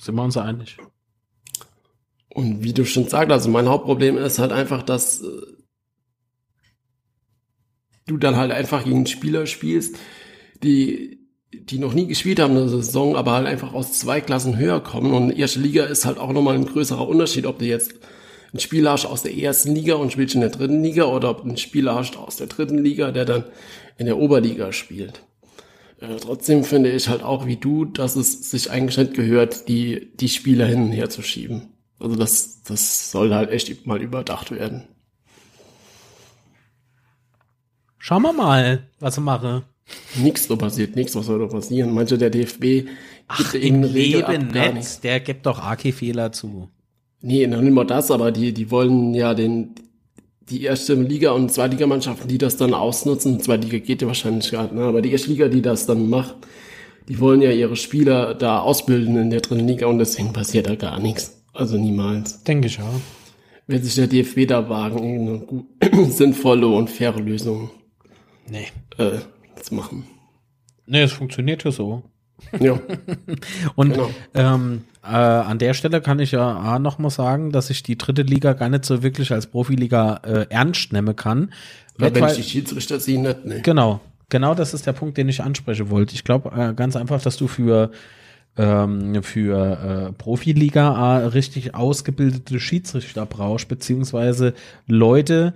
sind 0.00 0.14
wir 0.16 0.24
uns 0.24 0.36
einig. 0.36 0.76
Und 2.28 2.62
wie 2.62 2.72
du 2.72 2.84
schon 2.84 3.08
sagst, 3.08 3.32
also 3.32 3.50
mein 3.50 3.68
Hauptproblem 3.68 4.16
ist 4.18 4.38
halt 4.38 4.52
einfach, 4.52 4.82
dass 4.82 5.22
äh, 5.22 5.26
du 8.06 8.16
dann 8.16 8.36
halt 8.36 8.52
einfach 8.52 8.84
gegen 8.84 9.06
Spieler 9.06 9.46
spielst, 9.46 9.96
die, 10.62 11.20
die 11.52 11.78
noch 11.78 11.92
nie 11.92 12.06
gespielt 12.06 12.38
haben 12.38 12.52
in 12.52 12.60
der 12.60 12.68
Saison, 12.68 13.16
aber 13.16 13.32
halt 13.32 13.46
einfach 13.46 13.72
aus 13.72 13.98
zwei 13.98 14.20
Klassen 14.20 14.58
höher 14.58 14.80
kommen. 14.80 15.12
Und 15.12 15.30
erste 15.30 15.60
Liga 15.60 15.84
ist 15.84 16.04
halt 16.04 16.18
auch 16.18 16.32
nochmal 16.32 16.54
ein 16.54 16.66
größerer 16.66 17.06
Unterschied, 17.06 17.46
ob 17.46 17.58
du 17.58 17.64
jetzt 17.64 17.94
ein 18.52 18.60
Spieler 18.60 18.92
hast 18.92 19.06
aus 19.06 19.22
der 19.22 19.36
ersten 19.36 19.74
Liga 19.74 19.94
und 19.94 20.12
spielst 20.12 20.34
in 20.34 20.40
der 20.40 20.50
dritten 20.50 20.82
Liga 20.82 21.04
oder 21.04 21.30
ob 21.30 21.42
einen 21.42 21.56
Spieler 21.56 21.94
hast 21.94 22.16
aus 22.16 22.36
der 22.36 22.48
dritten 22.48 22.78
Liga, 22.78 23.12
der 23.12 23.24
dann 23.24 23.44
in 23.96 24.06
der 24.06 24.18
Oberliga 24.18 24.72
spielt. 24.72 25.22
Äh, 26.00 26.16
trotzdem 26.16 26.64
finde 26.64 26.90
ich 26.90 27.08
halt 27.08 27.22
auch 27.22 27.46
wie 27.46 27.56
du, 27.56 27.84
dass 27.84 28.16
es 28.16 28.50
sich 28.50 28.70
eingeschränkt 28.70 29.14
gehört, 29.14 29.68
die, 29.68 30.10
die 30.14 30.28
Spieler 30.28 30.66
hin 30.66 30.82
und 30.84 30.92
her 30.92 31.10
zu 31.10 31.22
schieben. 31.22 31.74
Also 31.98 32.16
das, 32.16 32.62
das 32.62 33.10
soll 33.10 33.34
halt 33.34 33.50
echt 33.50 33.86
mal 33.86 34.00
überdacht 34.00 34.50
werden. 34.50 34.84
Schauen 37.98 38.22
wir 38.22 38.32
mal, 38.32 38.88
was 38.98 39.18
ich 39.18 39.22
mache. 39.22 39.62
Nichts 40.16 40.46
so 40.46 40.56
passiert, 40.56 40.96
nichts, 40.96 41.14
was 41.14 41.26
soll 41.26 41.40
da 41.40 41.46
passieren. 41.46 41.92
Manche 41.92 42.16
der 42.16 42.30
DFB 42.30 42.88
Ach, 43.28 43.54
im 43.54 43.82
Leben 43.82 44.48
nicht. 44.48 45.04
Der 45.04 45.20
gibt 45.20 45.44
doch 45.44 45.58
AK-Fehler 45.58 46.32
zu. 46.32 46.70
Nee, 47.20 47.46
noch 47.46 47.60
nicht 47.60 47.74
mal 47.74 47.84
das, 47.84 48.10
aber 48.10 48.32
die, 48.32 48.54
die 48.54 48.70
wollen 48.70 49.12
ja 49.12 49.34
den, 49.34 49.74
die 50.50 50.64
erste 50.64 50.94
Liga 50.94 51.30
und 51.30 51.50
Zweitligamannschaften, 51.52 52.28
die 52.28 52.38
das 52.38 52.56
dann 52.56 52.74
ausnutzen, 52.74 53.40
Zweitliga 53.40 53.78
geht 53.78 54.02
ja 54.02 54.08
wahrscheinlich 54.08 54.50
gar 54.50 54.64
nicht, 54.64 54.74
ne? 54.74 54.82
aber 54.82 55.00
die 55.00 55.12
erste 55.12 55.30
Liga, 55.30 55.48
die 55.48 55.62
das 55.62 55.86
dann 55.86 56.10
macht, 56.10 56.34
die 57.08 57.18
wollen 57.20 57.40
ja 57.40 57.50
ihre 57.50 57.76
Spieler 57.76 58.34
da 58.34 58.60
ausbilden 58.60 59.16
in 59.16 59.30
der 59.30 59.40
dritten 59.40 59.66
Liga 59.66 59.86
und 59.86 59.98
deswegen 59.98 60.32
passiert 60.32 60.68
da 60.68 60.74
gar 60.74 60.98
nichts. 61.00 61.42
Also 61.52 61.76
niemals. 61.76 62.42
Denke 62.44 62.68
ich 62.68 62.78
ja. 62.78 62.88
Wenn 63.66 63.82
sich 63.82 63.94
der 63.94 64.08
DFB 64.08 64.46
da 64.46 64.68
wagen, 64.68 64.98
eine 64.98 65.38
gut, 65.38 65.66
sinnvolle 66.10 66.66
und 66.66 66.90
faire 66.90 67.20
Lösung 67.20 67.70
nee. 68.48 68.66
äh, 68.98 69.18
zu 69.60 69.74
machen. 69.74 70.04
Nee, 70.86 71.02
es 71.02 71.12
funktioniert 71.12 71.64
ja 71.64 71.70
so. 71.70 72.02
Ja. 72.58 72.78
und 73.74 73.92
genau. 73.92 74.10
ähm, 74.34 74.82
äh, 75.02 75.08
an 75.08 75.58
der 75.58 75.74
Stelle 75.74 76.00
kann 76.00 76.18
ich 76.18 76.32
ja 76.32 76.78
noch 76.78 76.98
mal 76.98 77.10
sagen, 77.10 77.52
dass 77.52 77.70
ich 77.70 77.82
die 77.82 77.96
dritte 77.96 78.22
Liga 78.22 78.52
gar 78.52 78.68
nicht 78.68 78.84
so 78.84 79.02
wirklich 79.02 79.32
als 79.32 79.46
Profiliga 79.46 80.20
äh, 80.24 80.46
ernst 80.50 80.92
nehmen 80.92 81.16
kann. 81.16 81.52
Ja, 81.98 82.14
wenn 82.14 82.24
ich 82.24 82.36
die 82.36 82.42
Schiedsrichter 82.42 83.00
sie 83.00 83.18
nicht, 83.18 83.44
ne. 83.44 83.60
Genau, 83.62 84.00
genau 84.28 84.54
das 84.54 84.74
ist 84.74 84.86
der 84.86 84.92
Punkt, 84.92 85.16
den 85.18 85.28
ich 85.28 85.42
ansprechen 85.42 85.90
wollte. 85.90 86.14
Ich 86.14 86.24
glaube 86.24 86.50
äh, 86.56 86.74
ganz 86.74 86.96
einfach, 86.96 87.22
dass 87.22 87.36
du 87.36 87.46
für 87.46 87.90
ähm, 88.56 89.22
für 89.22 90.08
äh, 90.08 90.12
Profiliga 90.12 91.20
äh, 91.20 91.26
richtig 91.26 91.74
ausgebildete 91.74 92.58
Schiedsrichter 92.58 93.24
brauchst, 93.26 93.68
beziehungsweise 93.68 94.54
Leute, 94.86 95.54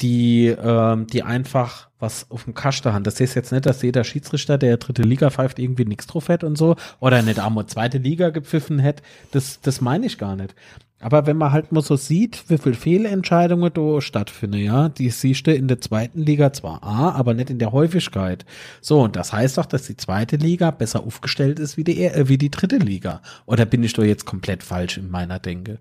die, 0.00 0.46
ähm, 0.46 1.06
die 1.06 1.22
einfach 1.22 1.88
was 1.98 2.30
auf 2.30 2.44
dem 2.44 2.54
Kasten 2.54 2.92
haben. 2.92 3.04
Das 3.04 3.20
ist 3.20 3.34
jetzt 3.34 3.52
nicht, 3.52 3.66
dass 3.66 3.82
jeder 3.82 4.04
Schiedsrichter, 4.04 4.56
der 4.58 4.78
dritte 4.78 5.02
Liga 5.02 5.30
pfeift, 5.30 5.58
irgendwie 5.58 5.84
nichts 5.84 6.06
drauf 6.06 6.28
hat 6.28 6.44
und 6.44 6.56
so, 6.56 6.76
oder 6.98 7.22
nicht 7.22 7.38
einmal 7.38 7.66
zweite 7.66 7.98
Liga 7.98 8.30
gepfiffen 8.30 8.78
hätte. 8.78 9.02
Das, 9.32 9.60
das 9.60 9.80
meine 9.80 10.06
ich 10.06 10.18
gar 10.18 10.36
nicht. 10.36 10.54
Aber 11.02 11.26
wenn 11.26 11.38
man 11.38 11.50
halt 11.50 11.72
mal 11.72 11.80
so 11.80 11.96
sieht, 11.96 12.44
wie 12.48 12.58
viel 12.58 12.74
Fehlentscheidungen 12.74 13.72
da 13.72 14.02
stattfinden, 14.02 14.58
ja, 14.58 14.90
die 14.90 15.08
siehst 15.08 15.46
du 15.46 15.54
in 15.54 15.66
der 15.66 15.80
zweiten 15.80 16.22
Liga 16.22 16.52
zwar 16.52 16.82
A, 16.82 17.12
aber 17.12 17.32
nicht 17.32 17.48
in 17.48 17.58
der 17.58 17.72
Häufigkeit. 17.72 18.44
So, 18.82 19.00
und 19.00 19.16
das 19.16 19.32
heißt 19.32 19.56
doch, 19.56 19.64
dass 19.64 19.86
die 19.86 19.96
zweite 19.96 20.36
Liga 20.36 20.70
besser 20.70 21.02
aufgestellt 21.02 21.58
ist 21.58 21.78
wie 21.78 21.84
die, 21.84 22.04
äh, 22.04 22.28
wie 22.28 22.36
die 22.36 22.50
dritte 22.50 22.76
Liga. 22.76 23.22
Oder 23.46 23.64
bin 23.64 23.82
ich 23.82 23.94
doch 23.94 24.04
jetzt 24.04 24.26
komplett 24.26 24.62
falsch 24.62 24.98
in 24.98 25.10
meiner 25.10 25.38
Denke? 25.38 25.78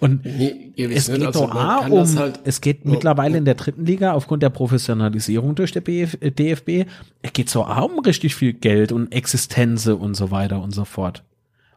Und 0.00 0.24
nee, 0.24 0.72
es 0.76 1.06
geht 1.06 1.24
also, 1.24 1.48
A 1.48 1.86
um, 1.86 2.18
halt, 2.18 2.40
es 2.42 2.60
geht 2.60 2.80
oh, 2.84 2.90
mittlerweile 2.90 3.38
in 3.38 3.44
der 3.44 3.54
dritten 3.54 3.86
Liga 3.86 4.14
aufgrund 4.14 4.42
der 4.42 4.50
Professionalisierung 4.50 5.54
durch 5.54 5.70
der 5.70 5.80
Bf 5.80 6.18
DFB, 6.20 6.90
es 7.22 7.32
geht 7.32 7.50
so 7.50 7.64
A 7.64 7.82
um 7.82 8.00
richtig 8.00 8.34
viel 8.34 8.52
Geld 8.52 8.90
und 8.90 9.12
Existenze 9.12 9.94
und 9.94 10.16
so 10.16 10.32
weiter 10.32 10.60
und 10.60 10.72
so 10.74 10.84
fort. 10.84 11.22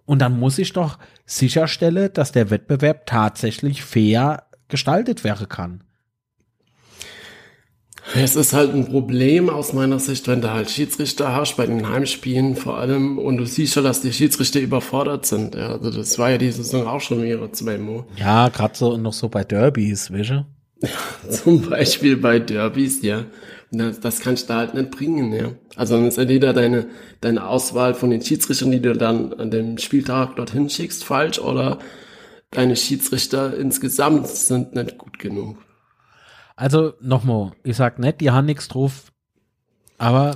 Und 0.10 0.24
dann 0.24 0.40
muss 0.40 0.58
ich 0.58 0.74
doch 0.74 0.98
sicherstellen, 1.28 2.10
dass 2.12 2.32
der 2.32 2.50
Wettbewerb 2.50 3.06
tatsächlich 3.06 3.84
fair 3.84 4.42
gestaltet 4.68 5.24
werden 5.24 5.48
kann. 5.48 5.84
Es 8.16 8.36
ist 8.36 8.54
halt 8.54 8.74
ein 8.74 8.88
Problem 8.88 9.52
aus 9.52 9.72
meiner 9.72 10.00
Sicht, 10.00 10.28
wenn 10.28 10.42
du 10.42 10.52
halt 10.52 10.72
Schiedsrichter 10.72 11.36
hast, 11.36 11.58
bei 11.58 11.68
den 11.68 11.88
Heimspielen 11.88 12.56
vor 12.56 12.80
allem, 12.80 13.20
und 13.20 13.38
du 13.38 13.46
siehst 13.46 13.76
schon, 13.76 13.84
dass 13.84 14.02
die 14.02 14.12
Schiedsrichter 14.12 14.60
überfordert 14.60 15.28
sind. 15.28 15.54
Ja, 15.54 15.74
also 15.74 15.92
das 15.92 16.18
war 16.18 16.32
ja 16.32 16.40
die 16.40 16.52
Saison 16.52 16.88
auch 16.88 17.02
schon 17.02 17.22
mehrere 17.22 17.52
zweimal. 17.52 18.06
Ja, 18.16 18.50
gerade 18.50 18.76
so 18.76 18.98
noch 18.98 19.14
so 19.14 19.30
bei 19.30 19.44
Derbys, 19.44 20.10
wische? 20.10 20.48
Zum 21.30 21.70
Beispiel 21.70 22.18
bei 22.18 22.40
Derbys, 22.40 23.04
ja. 23.04 23.26
Das, 23.72 24.00
das 24.00 24.20
kannst 24.20 24.44
du 24.44 24.54
da 24.54 24.60
halt 24.60 24.74
nicht 24.74 24.92
bringen, 24.92 25.32
ja. 25.32 25.52
Also 25.76 25.96
dann 25.96 26.08
ist 26.08 26.18
entweder 26.18 26.54
deine, 26.54 26.88
deine 27.22 27.46
Auswahl 27.48 27.94
von 27.94 28.10
den 28.10 28.22
Schiedsrichtern, 28.22 28.72
die 28.72 28.82
du 28.82 28.94
dann 28.94 29.34
an 29.34 29.52
dem 29.52 29.78
Spieltag 29.78 30.36
dorthin 30.36 30.70
schickst, 30.70 31.04
falsch, 31.04 31.40
oder 31.40 31.78
deine 32.52 32.76
Schiedsrichter 32.76 33.56
insgesamt 33.56 34.28
sind 34.28 34.74
nicht 34.74 34.98
gut 34.98 35.20
genug. 35.20 35.58
Also 36.56 36.94
nochmal, 37.00 37.52
ich 37.64 37.78
sag 37.78 38.00
nicht, 38.00 38.22
die 38.22 38.32
haben 38.32 38.46
nichts 38.46 38.68
drauf, 38.68 39.12
aber 39.98 40.36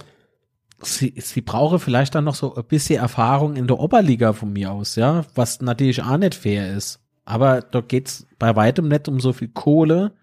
sie, 0.82 1.14
sie 1.18 1.42
brauche 1.42 1.80
vielleicht 1.80 2.16
dann 2.16 2.24
noch 2.24 2.36
so 2.36 2.56
ein 2.56 2.64
bisschen 2.66 3.02
Erfahrung 3.02 3.56
in 3.56 3.68
der 3.68 3.80
Oberliga 3.80 4.34
von 4.34 4.54
mir 4.54 4.72
aus, 4.72 4.96
ja, 4.96 5.26
was 5.36 5.62
natürlich 5.62 6.04
auch 6.04 6.18
nicht 6.18 6.36
fair 6.36 6.76
ist. 6.76 7.00
Aber 7.26 7.62
da 7.62 7.82
geht's 7.82 8.28
bei 8.38 8.56
weitem 8.56 8.90
nicht 8.90 9.08
um 9.08 9.20
so 9.20 9.34
viel 9.34 9.48
Kohle 9.48 10.14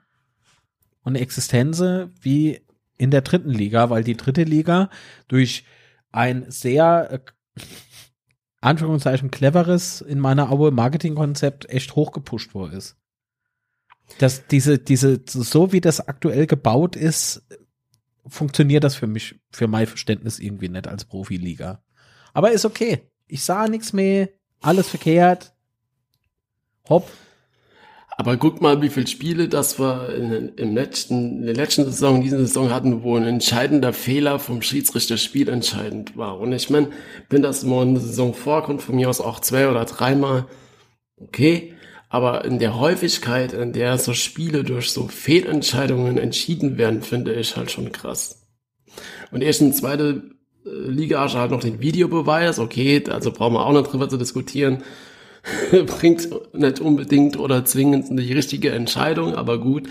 und 1.02 1.16
Existenz 1.16 1.82
wie 2.20 2.60
in 3.00 3.10
der 3.10 3.22
dritten 3.22 3.50
Liga, 3.50 3.88
weil 3.88 4.04
die 4.04 4.16
dritte 4.16 4.42
Liga 4.42 4.90
durch 5.26 5.64
ein 6.12 6.50
sehr 6.50 7.08
äh, 7.10 7.62
Anführungszeichen 8.60 9.30
cleveres 9.30 10.02
in 10.02 10.20
meiner 10.20 10.52
Aue 10.52 10.70
Marketingkonzept 10.70 11.70
echt 11.70 11.96
hochgepusht 11.96 12.52
worden 12.52 12.74
ist. 12.74 12.98
Dass 14.18 14.46
diese, 14.48 14.78
diese, 14.78 15.22
so 15.26 15.72
wie 15.72 15.80
das 15.80 16.06
aktuell 16.06 16.46
gebaut 16.46 16.94
ist, 16.94 17.42
funktioniert 18.26 18.84
das 18.84 18.96
für 18.96 19.06
mich, 19.06 19.40
für 19.50 19.66
mein 19.66 19.86
Verständnis 19.86 20.38
irgendwie 20.38 20.68
nicht 20.68 20.86
als 20.86 21.06
Profiliga. 21.06 21.82
Aber 22.34 22.52
ist 22.52 22.66
okay. 22.66 23.10
Ich 23.28 23.44
sah 23.44 23.66
nichts 23.66 23.94
mehr, 23.94 24.28
alles 24.60 24.88
verkehrt. 24.90 25.54
Hopp, 26.86 27.10
aber 28.20 28.36
guck 28.36 28.60
mal, 28.60 28.82
wie 28.82 28.90
viele 28.90 29.06
Spiele 29.06 29.48
das 29.48 29.78
wir 29.80 30.14
in, 30.14 30.50
im 30.56 30.74
letzten, 30.74 31.38
in 31.38 31.46
der 31.46 31.54
letzten 31.54 31.86
Saison, 31.86 32.16
in 32.16 32.20
dieser 32.20 32.36
Saison 32.40 32.70
hatten, 32.70 33.02
wo 33.02 33.16
ein 33.16 33.24
entscheidender 33.24 33.94
Fehler 33.94 34.38
vom 34.38 34.60
Schiedsrichter 34.60 35.16
spielentscheidend 35.16 36.18
war. 36.18 36.38
Und 36.38 36.52
ich 36.52 36.68
meine, 36.68 36.90
wenn 37.30 37.40
das 37.40 37.64
mal 37.64 37.82
in 37.82 37.94
der 37.94 38.02
Saison 38.02 38.34
vorkommt, 38.34 38.82
von 38.82 38.96
mir 38.96 39.08
aus 39.08 39.22
auch 39.22 39.40
zwei 39.40 39.70
oder 39.70 39.86
dreimal, 39.86 40.44
okay. 41.16 41.72
Aber 42.10 42.44
in 42.44 42.58
der 42.58 42.78
Häufigkeit, 42.78 43.54
in 43.54 43.72
der 43.72 43.96
so 43.96 44.12
Spiele 44.12 44.64
durch 44.64 44.90
so 44.90 45.08
Fehlentscheidungen 45.08 46.18
entschieden 46.18 46.76
werden, 46.76 47.00
finde 47.00 47.32
ich 47.32 47.56
halt 47.56 47.70
schon 47.70 47.90
krass. 47.90 48.46
Und 49.30 49.40
erst 49.40 49.62
in 49.62 49.72
zweite 49.72 50.24
äh, 50.66 50.68
Liga 50.90 51.22
hast 51.22 51.36
du 51.36 51.38
halt 51.38 51.52
noch 51.52 51.60
den 51.60 51.80
Videobeweis, 51.80 52.58
okay, 52.58 53.02
also 53.08 53.32
brauchen 53.32 53.54
wir 53.54 53.64
auch 53.64 53.72
noch 53.72 53.86
drüber 53.86 54.10
zu 54.10 54.18
diskutieren 54.18 54.84
bringt 55.86 56.28
nicht 56.54 56.80
unbedingt 56.80 57.38
oder 57.38 57.64
zwingend 57.64 58.06
die 58.10 58.32
richtige 58.32 58.70
Entscheidung, 58.70 59.34
aber 59.34 59.58
gut. 59.58 59.88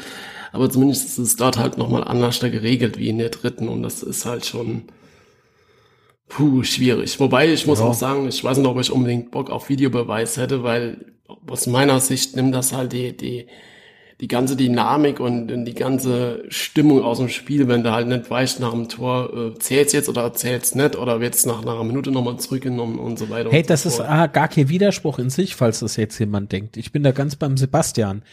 Aber 0.52 0.70
zumindest 0.70 1.06
ist 1.06 1.18
es 1.18 1.36
dort 1.36 1.58
halt 1.58 1.78
nochmal 1.78 2.04
anders 2.04 2.40
geregelt 2.40 2.98
wie 2.98 3.10
in 3.10 3.20
der 3.20 3.30
dritten 3.30 3.68
und 3.68 3.84
das 3.84 4.02
ist 4.02 4.26
halt 4.26 4.46
schon 4.46 4.84
puh, 6.28 6.64
schwierig. 6.64 7.20
Wobei 7.20 7.52
ich 7.52 7.68
muss 7.68 7.80
ja. 7.80 7.86
auch 7.86 7.94
sagen, 7.94 8.28
ich 8.28 8.44
weiß 8.44 8.58
nicht, 8.58 8.68
ob 8.68 8.80
ich 8.80 8.92
unbedingt 8.92 9.32
Bock 9.32 9.50
auf 9.50 9.70
Videobeweis 9.70 10.38
hätte, 10.38 10.64
weil 10.64 11.06
aus 11.48 11.68
meiner 11.68 12.00
Sicht 12.00 12.36
nimmt 12.36 12.56
das 12.56 12.74
halt 12.74 12.94
die, 12.94 13.16
die, 13.16 13.48
die 14.22 14.28
ganze 14.28 14.58
Dynamik 14.58 15.20
und, 15.20 15.50
und 15.52 15.66
die 15.66 15.74
ganze 15.74 16.44
Stimmung 16.50 17.04
aus 17.04 17.20
dem 17.20 17.30
Spiel, 17.30 17.70
wenn 17.70 17.84
du 17.84 17.92
halt 17.92 18.08
nicht 18.08 18.30
weißt 18.30 18.60
nach 18.60 18.72
dem 18.72 18.90
Tor, 18.90 19.34
äh, 19.34 19.60
zählt's 19.60 19.94
jetzt 19.94 20.10
oder 20.10 20.34
zählt's 20.34 20.76
nicht 20.76 20.98
oder 20.98 21.22
wird's 21.22 21.46
nach, 21.46 21.64
nach 21.64 21.76
einer 21.76 21.86
Minute 21.86 22.12
nochmal 22.12 22.38
zurückgenommen 22.38 23.00
und 23.00 23.18
so 23.18 23.30
weiter. 23.30 23.50
Hey, 23.50 23.64
das 23.64 23.84
so 23.84 23.90
ist 23.90 24.02
ah, 24.02 24.28
gar 24.28 24.50
kein 24.50 24.68
Widerspruch 24.68 25.20
in 25.20 25.30
sich, 25.30 25.56
falls 25.56 25.80
das 25.80 25.96
jetzt 25.96 26.20
jemand 26.20 26.52
denkt. 26.52 26.76
Ich 26.76 26.92
bin 26.92 27.04
da 27.04 27.12
ganz 27.12 27.38
beim 27.38 27.56
Sebastian. 27.56 28.24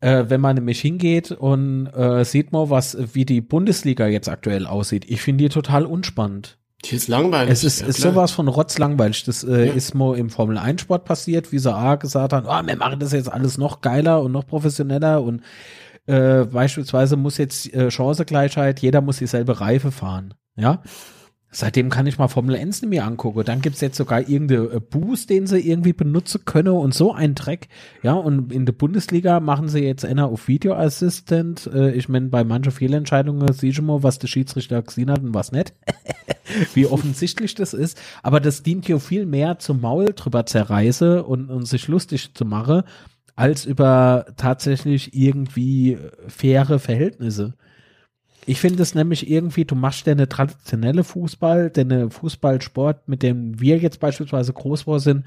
Äh, 0.00 0.24
wenn 0.26 0.40
man 0.40 0.56
nämlich 0.56 0.80
hingeht 0.80 1.30
und 1.30 1.86
äh, 1.86 2.24
sieht 2.24 2.50
mal, 2.50 2.68
was, 2.70 2.98
wie 3.14 3.24
die 3.24 3.40
Bundesliga 3.40 4.08
jetzt 4.08 4.28
aktuell 4.28 4.66
aussieht. 4.66 5.04
Ich 5.08 5.22
finde 5.22 5.44
die 5.44 5.48
total 5.50 5.86
unspannend. 5.86 6.58
Die 6.84 6.96
ist 6.96 7.08
langweilig. 7.08 7.52
Es 7.52 7.64
ist, 7.64 7.80
ja, 7.80 7.86
ist 7.86 8.00
sowas 8.00 8.32
von 8.32 8.48
rotzlangweilig. 8.48 9.24
Das 9.24 9.44
äh, 9.44 9.66
ja. 9.66 9.72
ist 9.72 9.94
mal 9.94 10.16
im 10.18 10.30
Formel 10.30 10.58
1 10.58 10.80
Sport 10.80 11.04
passiert, 11.04 11.52
wie 11.52 11.58
sie 11.58 11.72
A 11.72 11.94
gesagt 11.94 12.32
haben, 12.32 12.46
oh, 12.46 12.66
wir 12.66 12.76
machen 12.76 12.98
das 12.98 13.12
jetzt 13.12 13.32
alles 13.32 13.56
noch 13.56 13.80
geiler 13.80 14.22
und 14.22 14.32
noch 14.32 14.46
professioneller 14.46 15.22
und 15.22 15.42
äh, 16.06 16.44
beispielsweise 16.44 17.16
muss 17.16 17.38
jetzt 17.38 17.72
äh, 17.72 17.90
Chancengleichheit, 17.90 18.80
jeder 18.80 19.00
muss 19.00 19.18
dieselbe 19.18 19.60
Reife 19.60 19.92
fahren. 19.92 20.34
Ja. 20.56 20.82
Seitdem 21.54 21.90
kann 21.90 22.06
ich 22.06 22.16
mal 22.16 22.28
Formel 22.28 22.56
1 22.56 22.80
mir 22.82 23.04
angucken. 23.04 23.44
Dann 23.44 23.60
gibt's 23.60 23.82
jetzt 23.82 23.98
sogar 23.98 24.26
irgendeine 24.26 24.72
äh, 24.72 24.80
Boost, 24.80 25.28
den 25.28 25.46
sie 25.46 25.60
irgendwie 25.60 25.92
benutzen 25.92 26.46
können 26.46 26.72
und 26.72 26.94
so 26.94 27.12
ein 27.12 27.34
Dreck. 27.34 27.68
Ja, 28.02 28.14
und 28.14 28.50
in 28.50 28.64
der 28.64 28.72
Bundesliga 28.72 29.38
machen 29.38 29.68
sie 29.68 29.80
jetzt 29.80 30.06
einer 30.06 30.28
auf 30.28 30.48
Video 30.48 30.72
Assistant. 30.72 31.66
Äh, 31.66 31.92
ich 31.92 32.08
meine, 32.08 32.28
bei 32.28 32.42
manchen 32.42 32.72
Fehlentscheidungen 32.72 33.52
siehst 33.52 33.78
du 33.78 33.82
mal, 33.82 34.02
was 34.02 34.18
der 34.18 34.28
Schiedsrichter 34.28 34.80
gesehen 34.80 35.10
hat 35.10 35.22
und 35.22 35.34
was 35.34 35.52
nicht. 35.52 35.74
Wie 36.74 36.86
offensichtlich 36.86 37.54
das 37.54 37.74
ist. 37.74 38.00
Aber 38.22 38.40
das 38.40 38.62
dient 38.62 38.88
ja 38.88 38.98
viel 38.98 39.26
mehr 39.26 39.58
zum 39.58 39.82
Maul 39.82 40.14
drüber 40.16 40.46
zerreiße 40.46 41.22
und, 41.22 41.50
und 41.50 41.66
sich 41.66 41.86
lustig 41.86 42.32
zu 42.32 42.46
machen, 42.46 42.82
als 43.36 43.66
über 43.66 44.24
tatsächlich 44.38 45.14
irgendwie 45.14 45.98
faire 46.28 46.78
Verhältnisse. 46.78 47.52
Ich 48.46 48.60
finde 48.60 48.82
es 48.82 48.94
nämlich 48.94 49.30
irgendwie, 49.30 49.64
du 49.64 49.74
machst 49.74 50.06
ja 50.06 50.12
eine 50.12 50.28
traditionelle 50.28 51.04
Fußball, 51.04 51.70
denn 51.70 52.10
Fußballsport, 52.10 53.08
mit 53.08 53.22
dem 53.22 53.60
wir 53.60 53.78
jetzt 53.78 54.00
beispielsweise 54.00 54.52
groß 54.52 54.80
geworden 54.80 55.00
sind, 55.00 55.24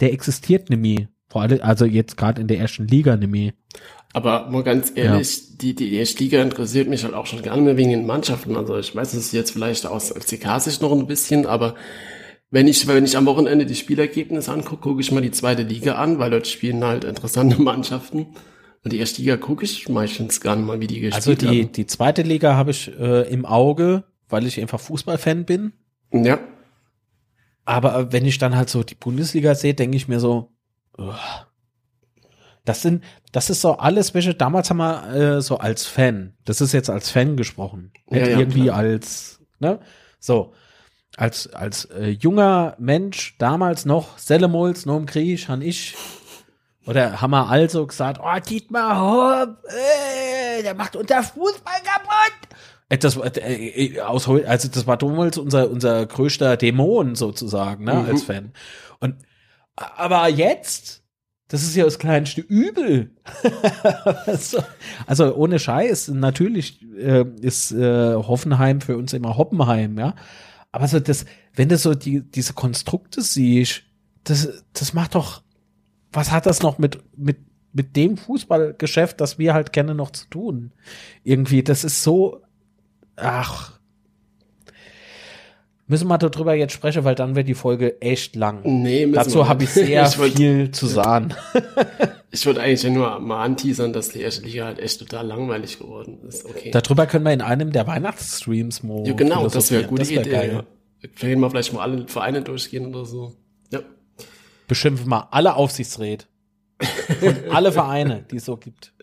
der 0.00 0.12
existiert 0.12 0.68
nämlich. 0.68 1.08
Vor 1.28 1.42
allem, 1.42 1.60
also 1.62 1.86
jetzt 1.86 2.18
gerade 2.18 2.42
in 2.42 2.48
der 2.48 2.58
ersten 2.58 2.86
Liga 2.86 3.16
nämlich. 3.16 3.54
Aber 4.12 4.50
mal 4.50 4.62
ganz 4.62 4.92
ehrlich, 4.94 5.38
ja. 5.38 5.44
die, 5.62 5.74
die 5.74 5.94
erste 5.94 6.22
Liga 6.22 6.42
interessiert 6.42 6.88
mich 6.88 7.04
halt 7.04 7.14
auch 7.14 7.24
schon 7.24 7.40
gar 7.40 7.56
nicht 7.56 7.64
mehr 7.64 7.78
wegen 7.78 7.90
den 7.90 8.04
Mannschaften. 8.04 8.56
Also 8.56 8.78
ich 8.78 8.94
weiß 8.94 9.14
es 9.14 9.32
jetzt 9.32 9.52
vielleicht 9.52 9.86
aus 9.86 10.10
FCK-Sicht 10.10 10.82
noch 10.82 10.92
ein 10.92 11.06
bisschen, 11.06 11.46
aber 11.46 11.74
wenn 12.50 12.68
ich, 12.68 12.86
wenn 12.86 13.06
ich 13.06 13.16
am 13.16 13.24
Wochenende 13.24 13.64
die 13.64 13.74
Spielergebnisse 13.74 14.52
angucke, 14.52 14.82
gucke 14.82 15.00
ich 15.00 15.10
mal 15.10 15.22
die 15.22 15.30
zweite 15.30 15.62
Liga 15.62 15.94
an, 15.94 16.18
weil 16.18 16.30
dort 16.30 16.46
spielen 16.46 16.84
halt 16.84 17.04
interessante 17.04 17.62
Mannschaften. 17.62 18.26
Und 18.84 18.92
die 18.92 18.98
erste 18.98 19.20
Liga 19.20 19.36
gucke 19.36 19.64
ich 19.64 19.88
meistens 19.88 20.40
gar 20.40 20.56
nicht 20.56 20.66
mal, 20.66 20.80
wie 20.80 20.88
die 20.88 21.00
gespielt 21.00 21.14
Also 21.14 21.34
die, 21.34 21.62
haben. 21.62 21.72
die 21.72 21.86
zweite 21.86 22.22
Liga 22.22 22.56
habe 22.56 22.72
ich 22.72 22.88
äh, 22.98 23.28
im 23.32 23.46
Auge, 23.46 24.04
weil 24.28 24.46
ich 24.46 24.60
einfach 24.60 24.80
Fußballfan 24.80 25.44
bin. 25.44 25.72
Ja. 26.12 26.40
Aber 27.64 28.12
wenn 28.12 28.26
ich 28.26 28.38
dann 28.38 28.56
halt 28.56 28.70
so 28.70 28.82
die 28.82 28.96
Bundesliga 28.96 29.54
sehe, 29.54 29.74
denke 29.74 29.96
ich 29.96 30.08
mir 30.08 30.18
so, 30.18 30.50
uh, 30.98 31.12
das 32.64 32.82
sind, 32.82 33.04
das 33.30 33.50
ist 33.50 33.60
so 33.60 33.78
alles, 33.78 34.14
welche 34.14 34.34
damals 34.34 34.70
haben 34.70 34.78
wir 34.78 35.14
äh, 35.14 35.42
so 35.42 35.58
als 35.58 35.86
Fan. 35.86 36.34
Das 36.44 36.60
ist 36.60 36.72
jetzt 36.72 36.90
als 36.90 37.10
Fan 37.10 37.36
gesprochen. 37.36 37.92
Ja, 38.10 38.18
ja, 38.18 38.38
irgendwie 38.38 38.64
klar. 38.64 38.78
als, 38.78 39.40
ne? 39.58 39.80
So. 40.18 40.54
Als, 41.16 41.52
als 41.52 41.84
äh, 41.86 42.08
junger 42.08 42.74
Mensch 42.78 43.36
damals 43.38 43.84
noch, 43.84 44.16
Sellemols, 44.16 44.86
noch 44.86 44.96
im 44.96 45.06
Krieg, 45.06 45.46
han 45.46 45.60
ich 45.60 45.94
oder 46.86 47.20
haben 47.20 47.30
wir 47.30 47.48
also 47.48 47.86
gesagt, 47.86 48.20
oh, 48.22 48.40
Dietmar 48.40 49.00
Hopp, 49.00 49.58
äh, 49.68 50.62
der 50.62 50.74
macht 50.74 50.96
unser 50.96 51.22
Fußball 51.22 51.80
kaputt. 51.84 53.00
Das, 53.00 53.16
äh, 53.16 53.38
äh, 53.38 54.00
aus, 54.00 54.28
also 54.28 54.68
das 54.68 54.86
war 54.86 54.96
damals 54.96 55.38
unser, 55.38 55.70
unser 55.70 56.04
größter 56.06 56.56
Dämon 56.56 57.14
sozusagen, 57.14 57.84
ne, 57.84 57.94
mhm. 57.94 58.06
als 58.06 58.24
Fan. 58.24 58.52
Und, 59.00 59.16
aber 59.76 60.28
jetzt, 60.28 61.02
das 61.48 61.62
ist 61.62 61.76
ja 61.76 61.84
das 61.84 61.98
kleinste 61.98 62.40
Übel. 62.40 63.10
also, 64.26 64.62
also 65.06 65.34
ohne 65.34 65.58
Scheiß, 65.58 66.08
natürlich 66.08 66.82
äh, 66.96 67.24
ist 67.40 67.72
äh, 67.72 68.14
Hoffenheim 68.14 68.80
für 68.80 68.96
uns 68.96 69.12
immer 69.12 69.36
Hoppenheim, 69.38 69.98
ja. 69.98 70.14
Aber 70.72 70.88
so 70.88 70.98
das, 71.00 71.26
wenn 71.54 71.68
du 71.68 71.76
so 71.76 71.94
die, 71.94 72.22
diese 72.22 72.54
Konstrukte 72.54 73.22
siehst, 73.22 73.82
das, 74.24 74.64
das 74.72 74.94
macht 74.94 75.14
doch 75.14 75.42
was 76.12 76.30
hat 76.30 76.46
das 76.46 76.62
noch 76.62 76.78
mit, 76.78 76.98
mit, 77.16 77.38
mit 77.72 77.96
dem 77.96 78.16
Fußballgeschäft, 78.16 79.20
das 79.20 79.38
wir 79.38 79.54
halt 79.54 79.72
kennen, 79.72 79.96
noch 79.96 80.10
zu 80.10 80.26
tun? 80.28 80.72
Irgendwie, 81.24 81.62
das 81.62 81.84
ist 81.84 82.02
so, 82.02 82.42
ach, 83.16 83.72
Müssen 85.92 86.08
wir 86.08 86.16
darüber 86.16 86.54
jetzt 86.54 86.72
sprechen, 86.72 87.04
weil 87.04 87.14
dann 87.14 87.34
wird 87.36 87.48
die 87.48 87.54
Folge 87.54 88.00
echt 88.00 88.34
lang. 88.34 88.60
Nee, 88.64 89.06
Dazu 89.12 89.46
habe 89.46 89.64
ich 89.64 89.70
sehr 89.70 90.06
ich 90.06 90.18
wollt, 90.18 90.36
viel 90.36 90.70
zu 90.70 90.86
sagen. 90.86 91.34
ich 92.30 92.46
würde 92.46 92.62
eigentlich 92.62 92.90
nur 92.90 93.18
mal 93.20 93.42
anteasern, 93.44 93.92
dass 93.92 94.08
die 94.08 94.20
erste 94.20 94.46
Liga 94.46 94.64
halt 94.64 94.78
echt 94.78 95.00
total 95.00 95.26
langweilig 95.26 95.78
geworden 95.78 96.20
ist. 96.26 96.46
Okay. 96.46 96.70
Darüber 96.70 97.06
können 97.06 97.26
wir 97.26 97.32
in 97.34 97.42
einem 97.42 97.72
der 97.72 97.86
Weihnachtsstreams 97.86 98.82
mal. 98.84 99.06
Ja, 99.06 99.12
genau, 99.12 99.46
das 99.48 99.70
wäre 99.70 99.82
eine 99.82 99.90
gute 99.90 100.08
wär 100.08 100.20
Idee. 100.22 100.30
Geil. 100.30 100.64
Ja. 101.02 101.08
Können 101.20 101.40
wir 101.40 101.50
vielleicht 101.50 101.74
mal 101.74 101.82
alle 101.82 102.08
Vereine 102.08 102.40
durchgehen 102.40 102.86
oder 102.86 103.04
so. 103.04 103.34
Ja 104.72 104.74
beschimpfen 104.74 105.10
wir 105.10 105.34
alle 105.34 105.54
Aufsichtsräte 105.56 106.24
und 107.20 107.50
alle 107.50 107.72
Vereine, 107.72 108.24
die 108.30 108.36
es 108.36 108.46
so 108.46 108.56
gibt. 108.56 108.94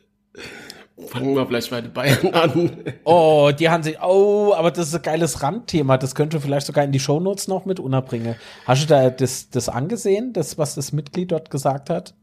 Fangen 1.07 1.35
wir 1.35 1.45
vielleicht 1.45 1.69
bei 1.69 1.81
den 1.81 1.93
Bayern 1.93 2.33
an. 2.33 2.71
Oh, 3.03 3.51
die 3.57 3.69
haben 3.69 3.83
sich, 3.83 4.01
oh, 4.01 4.53
aber 4.55 4.71
das 4.71 4.87
ist 4.87 4.95
ein 4.95 5.03
geiles 5.03 5.43
Randthema. 5.43 5.97
Das 5.97 6.15
könnte 6.15 6.41
vielleicht 6.41 6.65
sogar 6.65 6.83
in 6.83 6.91
die 6.91 6.99
Shownotes 6.99 7.47
noch 7.47 7.65
mit 7.65 7.79
unterbringen. 7.79 8.35
Hast 8.65 8.81
du 8.81 8.87
da 8.87 9.11
das, 9.11 9.51
das 9.51 9.69
angesehen, 9.69 10.33
das, 10.33 10.57
was 10.57 10.73
das 10.73 10.91
Mitglied 10.91 11.31
dort 11.31 11.51
gesagt 11.51 11.91
hat? 11.91 12.15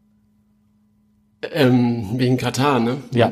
Ähm, 1.53 2.11
wegen 2.15 2.37
Katar, 2.37 2.81
ne? 2.81 2.99
Ja. 3.13 3.31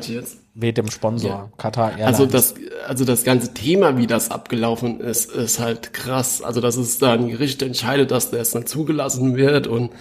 Wegen 0.53 0.75
dem 0.75 0.89
Sponsor, 0.89 1.29
ja. 1.29 1.49
Katar 1.57 1.91
Airlines. 1.91 2.07
Also 2.07 2.25
das, 2.25 2.55
also 2.87 3.03
das 3.03 3.23
ganze 3.25 3.53
Thema, 3.53 3.97
wie 3.97 4.07
das 4.07 4.31
abgelaufen 4.31 5.01
ist, 5.01 5.31
ist 5.31 5.59
halt 5.59 5.91
krass. 5.93 6.41
Also 6.41 6.61
dass 6.61 6.77
es 6.77 6.97
da 6.97 7.13
ein 7.13 7.27
Gericht 7.27 7.61
entscheidet, 7.61 8.11
dass 8.11 8.31
das 8.31 8.51
dann 8.51 8.65
zugelassen 8.65 9.35
wird 9.35 9.67
und 9.67 9.91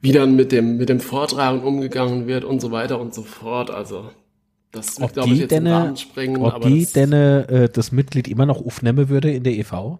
wie 0.00 0.12
dann 0.12 0.36
mit 0.36 0.52
dem, 0.52 0.78
mit 0.78 0.88
dem 0.88 1.00
Vortragen 1.00 1.62
umgegangen 1.62 2.26
wird 2.26 2.44
und 2.44 2.60
so 2.60 2.70
weiter 2.70 2.98
und 2.98 3.14
so 3.14 3.22
fort. 3.22 3.70
Also 3.70 4.10
das 4.72 4.98
wird, 4.98 5.12
glaube 5.12 5.30
ich, 5.30 5.40
jetzt 5.40 5.50
denne, 5.50 5.72
Rahmen 5.72 5.96
sprengen. 5.96 6.42
Ob 6.42 6.54
aber 6.54 6.68
die 6.68 6.84
das, 6.84 6.92
denn 6.92 7.12
äh, 7.12 7.68
das 7.68 7.92
Mitglied 7.92 8.28
immer 8.28 8.46
noch 8.46 8.64
aufnehmen 8.64 9.10
würde 9.10 9.30
in 9.30 9.44
der 9.44 9.52
EV? 9.52 9.98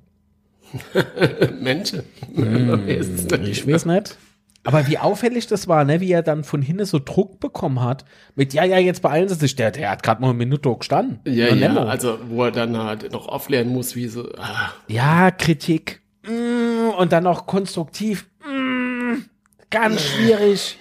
Menschen. 1.60 2.04
Hm, 2.34 2.88
ich 2.88 3.66
weiß 3.66 3.84
nicht. 3.84 4.16
Aber 4.64 4.86
wie 4.86 4.98
auffällig 4.98 5.48
das 5.48 5.66
war, 5.66 5.84
ne, 5.84 6.00
wie 6.00 6.12
er 6.12 6.22
dann 6.22 6.44
von 6.44 6.62
hinten 6.62 6.84
so 6.84 7.00
Druck 7.00 7.40
bekommen 7.40 7.80
hat, 7.80 8.04
mit, 8.36 8.54
ja, 8.54 8.64
ja, 8.64 8.78
jetzt 8.78 9.02
beeilen 9.02 9.28
Sie 9.28 9.34
sich, 9.34 9.56
der, 9.56 9.72
der 9.72 9.90
hat 9.90 10.02
gerade 10.04 10.20
mal 10.20 10.28
eine 10.28 10.38
Minute 10.38 10.72
gestanden. 10.76 11.18
Ja, 11.24 11.48
ja, 11.48 11.54
Nemo. 11.54 11.80
also, 11.80 12.18
wo 12.28 12.44
er 12.44 12.52
dann 12.52 12.76
halt 12.78 13.10
noch 13.10 13.26
aufklären 13.26 13.68
muss, 13.68 13.96
wie 13.96 14.06
so, 14.06 14.28
ah. 14.38 14.72
Ja, 14.86 15.32
Kritik, 15.32 16.02
mm, 16.24 16.90
und 16.96 17.12
dann 17.12 17.24
noch 17.24 17.46
konstruktiv, 17.46 18.28
mm, 18.46 19.22
ganz 19.70 20.00
schwierig. 20.02 20.78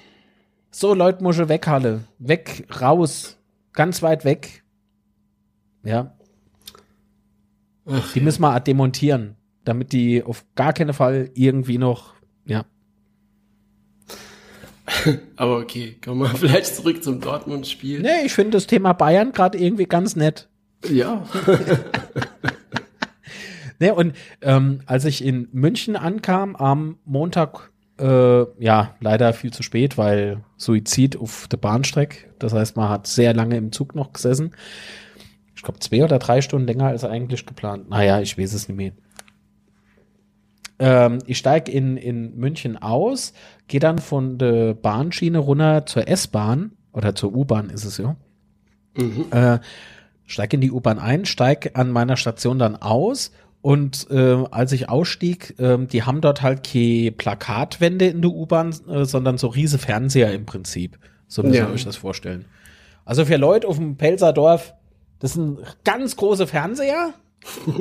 So, 0.70 0.94
Leute, 0.94 1.24
muss 1.24 1.40
weghalle, 1.40 2.02
weg, 2.20 2.68
raus, 2.80 3.38
ganz 3.74 4.04
weit 4.04 4.26
weg. 4.26 4.64
Ja. 5.84 6.16
Ach, 7.88 8.14
die 8.14 8.22
müssen 8.22 8.42
wir 8.44 8.60
demontieren, 8.60 9.38
damit 9.66 9.92
die 9.92 10.24
auf 10.24 10.46
gar 10.54 10.72
keinen 10.72 10.94
Fall 10.94 11.32
irgendwie 11.34 11.80
noch, 11.80 12.14
ja. 12.46 12.64
Aber 15.36 15.58
okay, 15.58 15.98
kommen 16.04 16.22
wir 16.22 16.30
vielleicht 16.38 16.76
zurück 16.76 17.04
zum 17.04 17.22
Dortmund-Spiel. 17.22 18.02
Nee, 18.02 18.26
ich 18.26 18.34
finde 18.34 18.52
das 18.52 18.68
Thema 18.68 18.94
Bayern 18.94 19.32
gerade 19.32 19.58
irgendwie 19.58 19.86
ganz 19.86 20.16
nett. 20.16 20.48
Ja. 20.90 21.26
nee, 23.80 23.92
und 23.92 24.16
ähm, 24.42 24.82
als 24.86 25.06
ich 25.06 25.24
in 25.24 25.48
München 25.52 25.96
ankam 25.96 26.56
am 26.56 26.98
Montag, 27.06 27.72
äh, 28.00 28.46
ja, 28.64 28.96
leider 29.00 29.34
viel 29.34 29.54
zu 29.54 29.64
spät, 29.64 29.98
weil 29.98 30.44
Suizid 30.58 31.18
auf 31.18 31.48
der 31.48 31.58
Bahnstrecke. 31.58 32.30
Das 32.40 32.54
heißt, 32.54 32.76
man 32.76 32.90
hat 32.90 33.08
sehr 33.08 33.34
lange 33.34 33.58
im 33.58 33.72
Zug 33.72 33.96
noch 33.96 34.14
gesessen. 34.14 34.56
Ich 35.56 35.62
glaube, 35.62 35.80
zwei 35.80 36.04
oder 36.04 36.18
drei 36.18 36.42
Stunden 36.42 36.66
länger 36.66 36.88
als 36.88 37.04
eigentlich 37.04 37.46
geplant. 37.46 37.90
Naja, 37.90 38.20
ich 38.20 38.38
weiß 38.38 38.54
es 38.54 38.68
nicht 38.68 38.78
mehr. 38.78 38.94
Ähm, 40.82 41.20
ich 41.28 41.38
steige 41.38 41.72
in, 41.72 41.96
in 41.96 42.36
München 42.36 42.82
aus, 42.82 43.34
gehe 43.68 43.80
dann 43.80 44.00
von 44.00 44.40
der 44.40 44.74
Bahnschiene 44.74 45.38
runter 45.38 45.86
zur 45.86 46.08
S-Bahn 46.08 46.72
oder 46.92 47.14
zur 47.14 47.34
U-Bahn 47.36 47.70
ist 47.70 47.86
es 47.86 48.00
ja. 48.00 48.16
Äh, 49.30 49.60
steig 50.26 50.54
in 50.54 50.60
die 50.62 50.72
U-Bahn 50.72 50.98
ein, 50.98 51.26
steig 51.26 51.72
an 51.76 51.92
meiner 51.92 52.18
Station 52.18 52.58
dann 52.58 52.76
aus 52.76 53.32
und 53.62 54.08
äh, 54.10 54.44
als 54.50 54.72
ich 54.72 54.90
ausstieg, 54.90 55.54
äh, 55.60 55.78
die 55.86 56.02
haben 56.04 56.20
dort 56.20 56.42
halt 56.42 56.64
keine 56.68 57.12
Plakatwände 57.12 58.08
in 58.08 58.24
der 58.24 58.32
U-Bahn, 58.32 58.74
äh, 58.90 59.06
sondern 59.06 59.38
so 59.38 59.48
riese 59.48 59.78
Fernseher 59.78 60.34
im 60.34 60.48
Prinzip. 60.48 60.98
So 61.28 61.44
müsst 61.44 61.56
ihr 61.56 61.62
Ja. 61.62 61.70
euch 61.70 61.86
das 61.86 61.96
vorstellen. 61.96 62.46
Also 63.06 63.24
für 63.26 63.38
Leute 63.38 63.68
auf 63.68 63.78
dem 63.78 63.98
Pelzer 63.98 64.34
Dorf, 64.34 64.74
das 65.20 65.34
sind 65.34 65.60
ganz 65.84 66.16
große 66.16 66.48
Fernseher. 66.48 67.14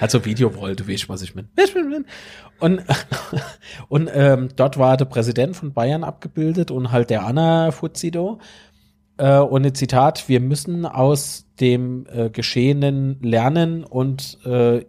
also 0.00 0.24
Videowall, 0.24 0.76
du 0.76 0.88
weißt, 0.88 1.08
was 1.08 1.22
ich 1.22 1.34
meine. 1.34 1.48
Und, 2.58 2.82
und 3.88 4.10
ähm, 4.12 4.48
dort 4.56 4.78
war 4.78 4.96
der 4.96 5.04
Präsident 5.04 5.56
von 5.56 5.72
Bayern 5.72 6.04
abgebildet 6.04 6.70
und 6.70 6.92
halt 6.92 7.10
der 7.10 7.24
Anna 7.24 7.70
Fuzzido. 7.70 8.40
Äh, 9.18 9.38
und 9.38 9.64
ein 9.64 9.74
Zitat, 9.74 10.28
wir 10.28 10.40
müssen 10.40 10.86
aus 10.86 11.46
dem 11.60 12.06
äh, 12.12 12.30
Geschehenen 12.30 13.18
lernen 13.22 13.84
und 13.84 14.38
äh, 14.44 14.84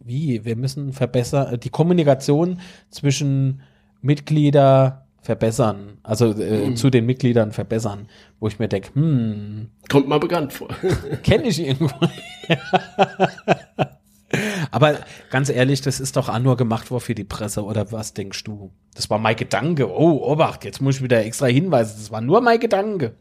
wie, 0.00 0.44
wir 0.44 0.56
müssen 0.56 0.92
verbessern, 0.92 1.60
die 1.60 1.70
Kommunikation 1.70 2.60
zwischen 2.90 3.62
Mitglieder 4.00 5.01
verbessern, 5.22 5.98
also 6.02 6.32
äh, 6.32 6.74
zu 6.74 6.90
den 6.90 7.06
Mitgliedern 7.06 7.52
verbessern, 7.52 8.08
wo 8.40 8.48
ich 8.48 8.58
mir 8.58 8.68
denke, 8.68 8.94
hm, 8.94 9.68
Kommt 9.88 10.08
mal 10.08 10.18
bekannt 10.18 10.52
vor. 10.52 10.68
kenne 11.22 11.44
ich 11.44 11.60
irgendwo. 11.60 11.94
Aber 14.72 14.98
ganz 15.30 15.48
ehrlich, 15.48 15.80
das 15.80 16.00
ist 16.00 16.16
doch 16.16 16.28
auch 16.28 16.38
nur 16.40 16.56
gemacht 16.56 16.90
worden 16.90 17.04
für 17.04 17.14
die 17.14 17.24
Presse, 17.24 17.64
oder 17.64 17.92
was 17.92 18.14
denkst 18.14 18.42
du? 18.44 18.72
Das 18.94 19.10
war 19.10 19.18
mein 19.18 19.36
Gedanke. 19.36 19.88
Oh, 19.88 20.22
Obacht, 20.24 20.64
jetzt 20.64 20.80
muss 20.80 20.96
ich 20.96 21.02
wieder 21.02 21.24
extra 21.24 21.46
hinweisen. 21.46 21.94
Das 21.98 22.10
war 22.10 22.20
nur 22.20 22.40
mein 22.40 22.58
Gedanke. 22.58 23.14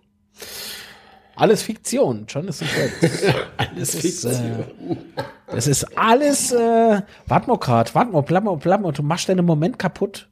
Alles 1.36 1.62
Fiktion, 1.62 2.26
Jonathan 2.28 2.68
Frakes. 2.68 3.24
Alles 3.58 3.96
ist, 3.96 4.02
Fiktion. 4.02 4.66
Das 5.48 5.68
ist 5.68 5.98
alles, 5.98 6.52
äh, 6.52 7.02
warte 7.26 7.48
mal 7.48 7.58
grad, 7.58 7.94
warte 7.94 8.12
mal, 8.12 8.22
bleib 8.22 8.44
mal, 8.44 8.56
bleib 8.58 8.82
mal, 8.82 8.92
du 8.92 9.04
machst 9.04 9.28
deinen 9.28 9.46
Moment 9.46 9.78
kaputt. 9.78 10.30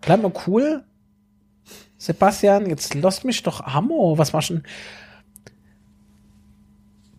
Bleib 0.00 0.22
mal 0.22 0.32
cool. 0.46 0.84
Sebastian, 2.02 2.68
jetzt 2.68 2.94
lass 2.94 3.22
mich 3.22 3.44
doch 3.44 3.60
Ammo, 3.60 4.18
was 4.18 4.32
machst 4.32 4.50
du? 4.50 4.60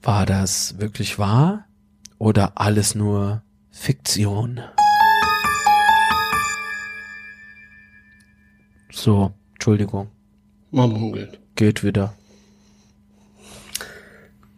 War 0.02 0.26
das 0.26 0.78
wirklich 0.78 1.18
wahr 1.18 1.64
oder 2.18 2.60
alles 2.60 2.94
nur 2.94 3.44
Fiktion? 3.72 4.60
So, 8.92 9.32
Entschuldigung, 9.54 10.12
Man 10.72 10.92
munkelt. 10.92 11.40
geht 11.56 11.86
wieder. 11.86 12.14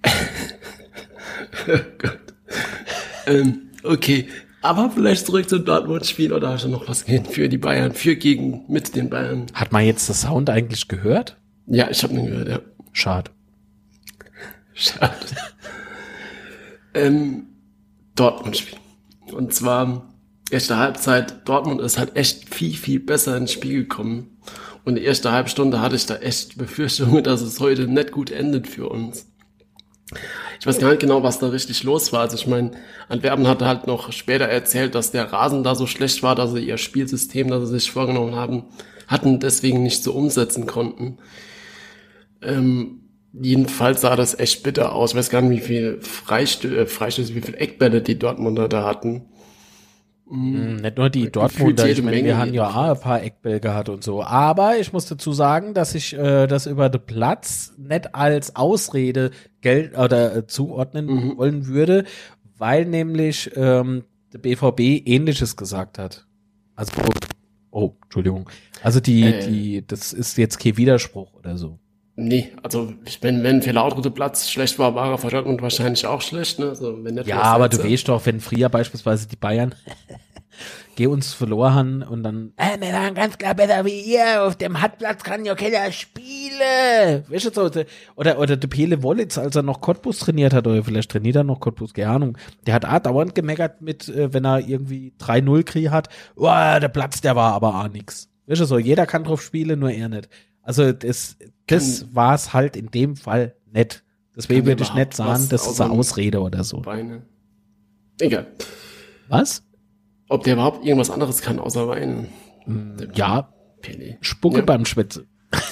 Ähm, 3.27 3.71
okay. 3.83 4.27
Aber 4.65 4.89
vielleicht 4.89 5.27
zurück 5.27 5.47
zum 5.47 5.63
Dortmund-Spiel 5.63 6.33
oder 6.33 6.49
hast 6.49 6.63
du 6.63 6.69
noch 6.69 6.87
was 6.87 7.05
gehen 7.05 7.23
für 7.23 7.47
die 7.47 7.59
Bayern, 7.59 7.93
für 7.93 8.15
gegen 8.15 8.65
mit 8.67 8.95
den 8.95 9.11
Bayern? 9.11 9.45
Hat 9.53 9.71
man 9.71 9.85
jetzt 9.85 10.09
das 10.09 10.21
Sound 10.21 10.49
eigentlich 10.49 10.87
gehört? 10.87 11.37
Ja, 11.67 11.87
ich 11.91 12.01
habe 12.01 12.15
ihn 12.15 12.25
gehört, 12.25 12.49
ja. 12.49 12.59
Schade. 12.91 13.29
Schade. 14.73 15.13
ähm, 16.95 17.43
Dortmund-Spiel. 18.15 18.79
Und 19.33 19.53
zwar 19.53 20.11
erste 20.49 20.77
Halbzeit. 20.77 21.47
Dortmund 21.47 21.79
ist 21.79 21.99
halt 21.99 22.15
echt 22.15 22.51
viel, 22.51 22.73
viel 22.73 22.99
besser 22.99 23.37
ins 23.37 23.51
Spiel 23.51 23.83
gekommen. 23.83 24.35
Und 24.83 24.95
die 24.95 25.03
erste 25.03 25.31
Halbstunde 25.31 25.79
hatte 25.79 25.95
ich 25.95 26.07
da 26.07 26.15
echt 26.15 26.57
Befürchtungen, 26.57 27.23
dass 27.23 27.41
es 27.41 27.59
heute 27.59 27.87
nicht 27.87 28.11
gut 28.11 28.31
endet 28.31 28.65
für 28.65 28.89
uns. 28.89 29.27
Ich 30.65 30.67
weiß 30.67 30.79
gar 30.79 30.89
nicht 30.89 31.01
genau, 31.01 31.21
was 31.21 31.37
da 31.37 31.49
richtig 31.49 31.83
los 31.83 32.11
war. 32.11 32.21
Also 32.21 32.37
ich 32.37 32.47
meine, 32.47 32.71
Antwerpen 33.07 33.47
hatte 33.47 33.67
halt 33.67 33.85
noch 33.85 34.11
später 34.11 34.45
erzählt, 34.45 34.95
dass 34.95 35.11
der 35.11 35.31
Rasen 35.31 35.63
da 35.63 35.75
so 35.75 35.85
schlecht 35.85 36.23
war, 36.23 36.33
dass 36.33 36.53
sie 36.53 36.65
ihr 36.65 36.79
Spielsystem, 36.79 37.49
das 37.49 37.69
sie 37.69 37.75
sich 37.75 37.91
vorgenommen 37.91 38.33
haben, 38.33 38.63
hatten, 39.07 39.39
deswegen 39.39 39.83
nicht 39.83 40.01
so 40.01 40.13
umsetzen 40.13 40.65
konnten. 40.65 41.19
Ähm, 42.41 43.01
jedenfalls 43.31 44.01
sah 44.01 44.15
das 44.15 44.39
echt 44.39 44.63
bitter 44.63 44.93
aus. 44.93 45.11
Ich 45.11 45.17
weiß 45.17 45.29
gar 45.29 45.43
nicht, 45.43 45.61
wie 45.61 45.67
viel 45.67 45.99
Freistö 46.01 46.75
äh, 46.75 46.87
Freistöße, 46.87 47.35
wie 47.35 47.41
viel 47.41 47.53
Eckbälle 47.53 48.01
die 48.01 48.17
Dortmunder 48.17 48.67
da 48.67 48.85
hatten. 48.85 49.25
Hm, 50.27 50.77
Nicht 50.77 50.97
nur 50.97 51.09
die 51.11 51.31
Dortmunder, 51.31 51.87
ich 51.87 52.01
meine, 52.01 52.23
wir 52.23 52.37
haben 52.37 52.53
ja 52.53 52.67
auch 52.67 52.75
ein 52.95 52.99
paar 52.99 53.21
Eckbälle 53.21 53.59
gehabt 53.59 53.89
und 53.89 54.03
so. 54.03 54.23
Aber 54.23 54.77
ich 54.77 54.91
muss 54.91 55.05
dazu 55.05 55.33
sagen, 55.33 55.73
dass 55.75 55.93
ich 55.93 56.13
äh, 56.17 56.47
das 56.47 56.65
über 56.65 56.89
den 56.89 57.05
Platz 57.05 57.73
nicht 57.77 58.15
als 58.15 58.55
Ausrede 58.55 59.29
Geld 59.61 59.95
oder 59.97 60.35
äh, 60.35 60.47
zuordnen 60.47 61.37
wollen 61.37 61.67
würde, 61.67 62.05
weil 62.57 62.85
nämlich 62.85 63.51
ähm, 63.55 64.03
der 64.33 64.39
BVB 64.39 64.79
ähnliches 65.07 65.55
gesagt 65.57 65.99
hat. 65.99 66.25
Also, 66.75 66.91
oh, 67.71 67.93
Entschuldigung. 68.03 68.49
Also 68.81 68.99
die, 68.99 69.23
Äh. 69.25 69.47
die, 69.47 69.85
das 69.87 70.11
ist 70.11 70.37
jetzt 70.37 70.59
kein 70.59 70.75
Widerspruch 70.77 71.33
oder 71.35 71.57
so. 71.57 71.79
Nee, 72.17 72.51
also 72.63 72.93
ich 73.05 73.21
wenn, 73.23 73.43
wenn 73.43 73.61
für 73.61 73.71
lautere 73.71 74.01
der 74.01 74.09
Platz 74.09 74.49
schlecht 74.49 74.79
war, 74.79 74.95
war 74.95 75.11
er 75.11 75.17
für 75.17 75.27
Dortmund 75.27 75.61
wahrscheinlich 75.61 76.05
auch 76.05 76.21
schlecht. 76.21 76.59
Ne? 76.59 76.69
Also, 76.69 77.03
wenn 77.03 77.17
Ja, 77.25 77.41
aber 77.41 77.67
du 77.67 77.83
weißt 77.83 78.07
doch, 78.07 78.25
wenn 78.25 78.39
früher 78.39 78.69
beispielsweise 78.69 79.27
die 79.27 79.35
Bayern 79.35 79.75
geh 80.95 81.07
uns 81.07 81.33
verloren 81.33 82.03
und 82.03 82.23
dann, 82.23 82.53
äh, 82.55 82.79
wir 82.79 82.93
waren 82.93 83.15
ganz 83.15 83.37
klar 83.37 83.53
besser 83.53 83.83
wie 83.83 83.99
ihr, 83.99 84.43
auf 84.43 84.55
dem 84.55 84.81
Hartplatz 84.81 85.23
kann 85.23 85.43
ja 85.43 85.55
keiner 85.55 85.91
spielen. 85.91 87.25
Weißt 87.27 87.47
du 87.47 87.51
so, 87.53 87.67
de- 87.67 87.85
oder, 88.15 88.39
oder 88.39 88.55
der 88.55 88.67
Pele 88.69 89.03
Wollitz, 89.03 89.37
als 89.37 89.57
er 89.57 89.63
noch 89.63 89.81
Cottbus 89.81 90.19
trainiert 90.19 90.53
hat, 90.53 90.67
oder 90.67 90.83
vielleicht 90.85 91.11
trainiert 91.11 91.35
er 91.35 91.43
noch 91.43 91.59
Cottbus, 91.59 91.93
keine 91.93 92.09
Ahnung, 92.11 92.37
der 92.65 92.75
hat 92.75 92.85
auch 92.85 92.99
dauernd 92.99 93.35
gemeckert 93.35 93.81
mit, 93.81 94.07
äh, 94.07 94.33
wenn 94.33 94.45
er 94.45 94.59
irgendwie 94.65 95.13
3-0 95.19 95.63
Krieg 95.63 95.89
hat, 95.91 96.07
oh, 96.37 96.45
der 96.45 96.87
Platz, 96.87 97.19
der 97.19 97.35
war 97.35 97.51
aber 97.53 97.75
auch 97.81 97.89
nix. 97.89 98.29
Weißt 98.47 98.61
du 98.61 98.65
so, 98.65 98.77
jeder 98.77 99.05
kann 99.05 99.25
drauf 99.25 99.41
spielen, 99.41 99.79
nur 99.79 99.91
er 99.91 100.07
nicht. 100.07 100.29
Also 100.61 100.93
das, 100.93 101.35
das 101.67 102.13
war's 102.13 102.53
halt 102.53 102.75
in 102.75 102.87
dem 102.91 103.15
Fall 103.15 103.55
nicht. 103.71 104.03
Deswegen 104.35 104.65
würde 104.65 104.83
ich 104.83 104.93
nicht 104.93 105.13
sagen, 105.13 105.47
das 105.49 105.65
ist 105.67 105.79
eine 105.81 105.91
Ausrede 105.91 106.41
oder 106.41 106.63
so. 106.63 106.81
Beine. 106.81 107.23
Egal. 108.19 108.47
Was? 109.29 109.63
Ob 110.27 110.43
der 110.43 110.53
überhaupt 110.53 110.85
irgendwas 110.85 111.09
anderes 111.09 111.41
kann, 111.41 111.59
außer 111.59 111.87
weinen. 111.87 112.27
Der 112.67 113.09
Ja, 113.13 113.53
Pele. 113.81 114.17
Spucke 114.21 114.57
Ja. 114.59 114.65
beim 114.65 114.85
Schwätze. 114.85 115.25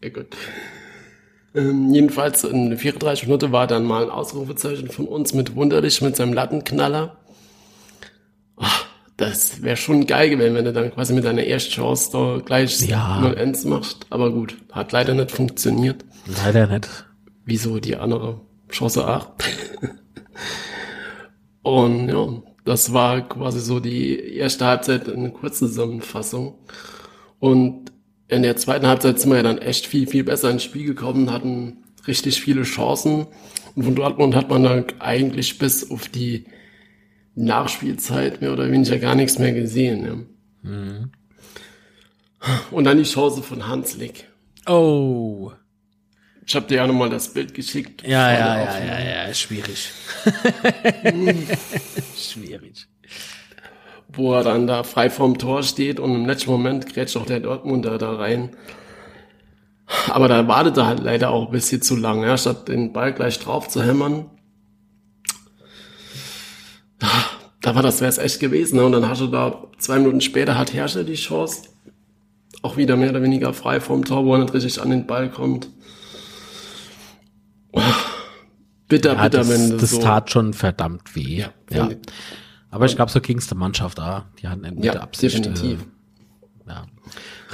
Sehr 0.00 0.10
gut. 0.10 0.26
Ähm, 1.54 1.92
jedenfalls 1.94 2.44
in 2.44 2.76
34 2.76 3.26
Minuten 3.26 3.52
war 3.52 3.66
dann 3.66 3.84
mal 3.84 4.04
ein 4.04 4.10
Ausrufezeichen 4.10 4.88
von 4.90 5.06
uns 5.06 5.32
mit 5.34 5.56
Wunderlich 5.56 6.00
mit 6.02 6.14
seinem 6.16 6.32
Lattenknaller. 6.34 7.16
Ach, 8.56 8.86
das 9.18 9.62
wäre 9.62 9.76
schon 9.76 10.06
geil 10.06 10.30
gewesen, 10.30 10.54
wenn 10.54 10.64
du 10.64 10.72
dann 10.72 10.92
quasi 10.92 11.12
mit 11.12 11.24
deiner 11.24 11.44
ersten 11.44 11.72
Chance 11.72 12.10
da 12.12 12.40
gleich 12.44 12.80
Ja. 12.88 13.20
0-1 13.20 13.66
machst. 13.68 14.06
Aber 14.10 14.30
gut, 14.32 14.56
hat 14.72 14.92
leider 14.92 15.12
nicht 15.12 15.32
funktioniert. 15.32 16.04
Leider 16.44 16.66
nicht. 16.68 16.88
Wieso 17.44 17.80
die 17.80 17.96
andere 17.96 18.40
Chance 18.70 19.06
auch? 19.06 19.32
Und 21.62 22.08
ja, 22.08 22.28
das 22.64 22.92
war 22.92 23.28
quasi 23.28 23.60
so 23.60 23.80
die 23.80 24.36
erste 24.36 24.66
Halbzeit 24.66 25.08
eine 25.08 25.32
kurze 25.32 25.66
Zusammenfassung. 25.66 26.54
Und 27.40 27.90
in 28.28 28.42
der 28.42 28.56
zweiten 28.56 28.86
Halbzeit 28.86 29.18
sind 29.18 29.30
wir 29.30 29.38
ja 29.38 29.42
dann 29.42 29.58
echt 29.58 29.86
viel, 29.86 30.06
viel 30.06 30.22
besser 30.22 30.50
ins 30.50 30.62
Spiel 30.62 30.86
gekommen, 30.86 31.32
hatten 31.32 31.78
richtig 32.06 32.40
viele 32.40 32.62
Chancen. 32.62 33.26
Und 33.74 33.82
von 33.82 33.96
Dortmund 33.96 34.36
hat 34.36 34.48
man 34.48 34.62
dann 34.62 34.84
eigentlich 35.00 35.58
bis 35.58 35.90
auf 35.90 36.08
die 36.08 36.44
Nachspielzeit 37.38 38.40
mehr 38.40 38.52
oder 38.52 38.70
weniger 38.70 38.98
gar 38.98 39.14
nichts 39.14 39.38
mehr 39.38 39.52
gesehen. 39.52 40.26
Ja. 40.64 41.08
Und 42.70 42.84
dann 42.84 42.98
die 42.98 43.04
Chance 43.04 43.42
von 43.42 43.68
Hanslik. 43.68 44.28
Oh. 44.66 45.52
Ich 46.46 46.56
habe 46.56 46.66
dir 46.66 46.76
ja 46.76 46.86
nochmal 46.86 47.10
das 47.10 47.32
Bild 47.32 47.54
geschickt. 47.54 48.02
Ja, 48.02 48.32
ja, 48.32 48.58
ja, 48.58 48.78
ja, 48.78 49.00
ja, 49.00 49.22
ist 49.24 49.40
schwierig. 49.40 49.92
schwierig. 52.16 52.88
wo 54.08 54.34
er 54.34 54.42
dann 54.42 54.66
da 54.66 54.82
frei 54.82 55.10
vorm 55.10 55.38
Tor 55.38 55.62
steht 55.62 56.00
und 56.00 56.14
im 56.14 56.26
letzten 56.26 56.50
Moment 56.50 56.92
grätscht 56.92 57.16
auch 57.16 57.26
der 57.26 57.40
Dortmunder 57.40 57.98
da 57.98 58.14
rein. 58.14 58.56
Aber 60.08 60.28
da 60.28 60.48
wartet 60.48 60.76
er 60.76 60.86
halt 60.86 61.00
leider 61.00 61.30
auch 61.30 61.46
ein 61.46 61.52
bisschen 61.52 61.82
zu 61.82 61.96
lange, 61.96 62.26
ja, 62.26 62.36
statt 62.36 62.68
den 62.68 62.92
Ball 62.92 63.12
gleich 63.12 63.38
drauf 63.38 63.68
zu 63.68 63.82
hämmern. 63.82 64.30
Da 67.68 67.74
war 67.74 67.82
das, 67.82 68.00
wäre 68.00 68.08
es 68.08 68.16
echt 68.16 68.40
gewesen. 68.40 68.76
Ne? 68.76 68.86
Und 68.86 68.92
dann 68.92 69.08
hatte 69.08 69.28
da 69.28 69.64
zwei 69.76 69.98
Minuten 69.98 70.22
später 70.22 70.56
hat 70.56 70.72
Herrscher 70.72 71.04
die 71.04 71.16
Chance. 71.16 71.64
Auch 72.62 72.78
wieder 72.78 72.96
mehr 72.96 73.10
oder 73.10 73.22
weniger 73.22 73.52
frei 73.52 73.78
vorm 73.78 74.06
Tor, 74.06 74.24
wo 74.24 74.34
er 74.34 74.40
nicht 74.40 74.54
richtig 74.54 74.80
an 74.80 74.88
den 74.88 75.06
Ball 75.06 75.30
kommt. 75.30 75.68
Bitter, 78.88 79.12
Ja, 79.12 79.22
bitter, 79.22 79.38
das, 79.38 79.48
wenn 79.50 79.70
du 79.70 79.76
das 79.76 79.90
so. 79.90 80.00
tat 80.00 80.30
schon 80.30 80.54
verdammt 80.54 81.14
weh. 81.14 81.40
Ja, 81.40 81.50
Ja. 81.70 81.90
Aber 82.70 82.86
ich 82.86 82.96
glaube, 82.96 83.10
so 83.10 83.20
ging's 83.20 83.48
der 83.48 83.58
Mannschaft 83.58 83.98
da. 83.98 84.26
Die 84.40 84.48
hatten 84.48 84.62
mit 84.62 84.82
ja, 84.84 84.92
der 84.92 85.02
Absicht. 85.02 85.36
definitiv. 85.36 85.80
Äh, 86.66 86.70
ja. 86.70 86.86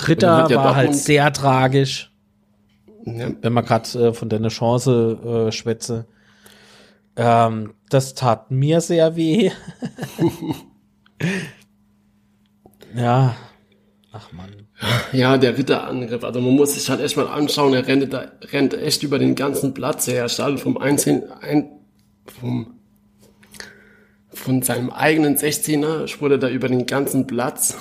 Ritter 0.07 0.49
ja 0.49 0.57
war 0.57 0.77
halt 0.77 0.95
sehr 0.95 1.33
tragisch. 1.33 2.13
Ja. 3.05 3.31
Wenn 3.43 3.53
man 3.53 3.65
gerade 3.65 3.89
äh, 3.99 4.13
von 4.13 4.29
deiner 4.29 4.49
Chance 4.49 5.49
äh, 5.49 5.53
schwätze. 5.53 6.07
Ähm, 7.17 7.75
das 7.91 8.15
tat 8.15 8.51
mir 8.51 8.81
sehr 8.81 9.17
weh. 9.17 9.51
ja. 12.95 13.37
Ach 14.13 14.33
man. 14.33 14.65
Ja, 15.13 15.39
der 15.39 15.57
Ritterangriff. 15.57 16.25
Also 16.25 16.41
man 16.41 16.55
muss 16.55 16.75
sich 16.75 16.89
halt 16.89 17.01
echt 17.01 17.17
mal 17.17 17.27
anschauen. 17.27 17.75
Er 17.75 17.87
rennt, 17.87 18.13
da, 18.13 18.33
rennt 18.53 18.75
echt 18.75 19.03
über 19.03 19.19
den 19.19 19.35
ganzen 19.35 19.75
Platz. 19.75 20.09
Er 20.09 20.29
startet 20.29 20.61
vom 20.61 20.77
Einzelnen, 20.77 21.31
ein, 21.41 21.81
vom, 22.27 22.79
von 24.29 24.63
seinem 24.63 24.91
eigenen 24.91 25.37
16er, 25.37 26.07
spurt 26.07 26.43
da 26.43 26.49
über 26.49 26.69
den 26.69 26.87
ganzen 26.87 27.27
Platz. 27.27 27.77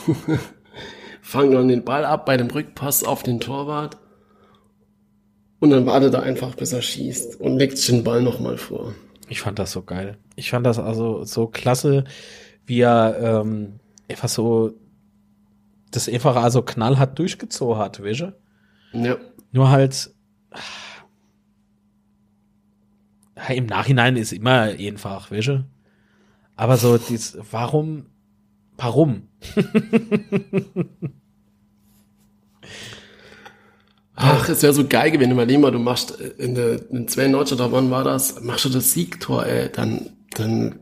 Fangt 1.22 1.54
dann 1.54 1.68
den 1.68 1.84
Ball 1.84 2.06
ab 2.06 2.26
bei 2.26 2.38
dem 2.38 2.48
Rückpass 2.48 3.04
auf 3.04 3.24
den 3.24 3.40
Torwart. 3.40 3.98
Und 5.60 5.70
dann 5.70 5.86
wartet 5.86 6.14
er 6.14 6.24
einfach, 6.24 6.56
bis 6.56 6.74
er 6.74 6.82
schießt 6.82 7.40
und 7.40 7.58
legt 7.58 7.78
sich 7.78 7.88
den 7.88 8.04
Ball 8.04 8.22
nochmal 8.22 8.58
vor. 8.58 8.94
Ich 9.34 9.42
fand 9.42 9.58
das 9.58 9.72
so 9.72 9.82
geil. 9.82 10.20
Ich 10.36 10.52
fand 10.52 10.64
das 10.64 10.78
also 10.78 11.24
so 11.24 11.48
klasse, 11.48 12.04
wie 12.68 12.82
er 12.82 13.18
ähm, 13.20 13.80
einfach 14.08 14.30
so 14.30 14.76
das 15.90 16.08
einfach 16.08 16.36
also 16.36 16.62
knallhart 16.62 17.18
durchgezogen 17.18 17.80
hat, 17.80 18.04
weißt 18.04 18.20
du? 18.20 18.36
Ja. 18.94 19.18
Nur 19.52 19.72
halt 19.72 20.14
ja, 23.36 23.56
im 23.56 23.66
Nachhinein 23.66 24.18
ist 24.18 24.34
immer 24.34 24.62
einfach, 24.78 25.32
weißt 25.32 25.48
du? 25.48 25.66
Aber 26.56 26.78
so 26.78 27.00
dies, 27.00 27.36
warum, 27.50 28.06
warum? 28.78 29.30
Ach, 34.26 34.48
es 34.48 34.64
wäre 34.64 34.72
so 34.72 34.88
geil 34.88 35.12
gewesen, 35.12 35.32
überleg 35.32 35.60
mal, 35.60 35.72
du 35.72 35.80
machst 35.80 36.18
äh, 36.18 36.42
in 36.42 36.56
der 36.56 36.80
in 36.90 37.10
92 37.10 37.60
oder 37.60 37.74
wann 37.74 37.92
war 37.92 38.06
das, 38.06 38.42
machst 38.42 38.64
du 38.64 38.70
das 38.70 38.94
Siegtor, 38.94 39.46
ey, 39.46 39.70
dann, 39.70 40.12
dann 40.36 40.80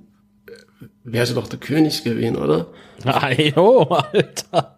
äh, 0.48 0.86
wärst 1.04 1.32
du 1.32 1.36
doch 1.36 1.48
der 1.48 1.58
König 1.60 2.04
gewesen, 2.04 2.36
oder? 2.36 2.68
Ajo, 3.04 3.84
Alter. 3.89 4.78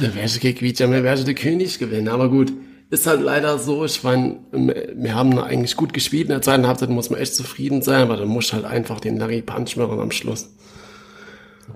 Da 0.00 0.14
wärst 0.14 0.36
du 0.36 0.40
gequietscht, 0.40 0.80
mehr 0.80 1.04
wärst 1.04 1.24
du 1.24 1.26
der 1.26 1.34
König 1.34 1.78
gewesen, 1.78 2.08
aber 2.08 2.30
gut. 2.30 2.52
Ist 2.90 3.06
halt 3.06 3.22
leider 3.22 3.58
so, 3.58 3.84
ich 3.84 4.02
meine, 4.02 4.38
wir 4.52 5.14
haben 5.14 5.38
eigentlich 5.38 5.76
gut 5.76 5.92
gespielt 5.92 6.24
in 6.24 6.30
der 6.30 6.42
zweiten 6.42 6.66
Halbzeit, 6.66 6.90
muss 6.90 7.10
man 7.10 7.20
echt 7.20 7.34
zufrieden 7.34 7.82
sein, 7.82 8.02
aber 8.02 8.16
dann 8.16 8.28
musst 8.28 8.52
du 8.52 8.54
halt 8.54 8.66
einfach 8.66 9.00
den 9.00 9.18
Lucky 9.18 9.42
Punch 9.42 9.76
machen 9.76 10.00
am 10.00 10.10
Schluss. 10.10 10.54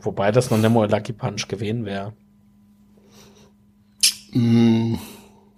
Wobei 0.00 0.30
das 0.32 0.50
noch 0.50 0.58
nicht 0.58 0.72
mal 0.72 0.88
Lucky 0.88 1.12
Punch 1.12 1.48
gewesen 1.48 1.84
wäre. 1.84 2.12
Mm. 4.32 4.96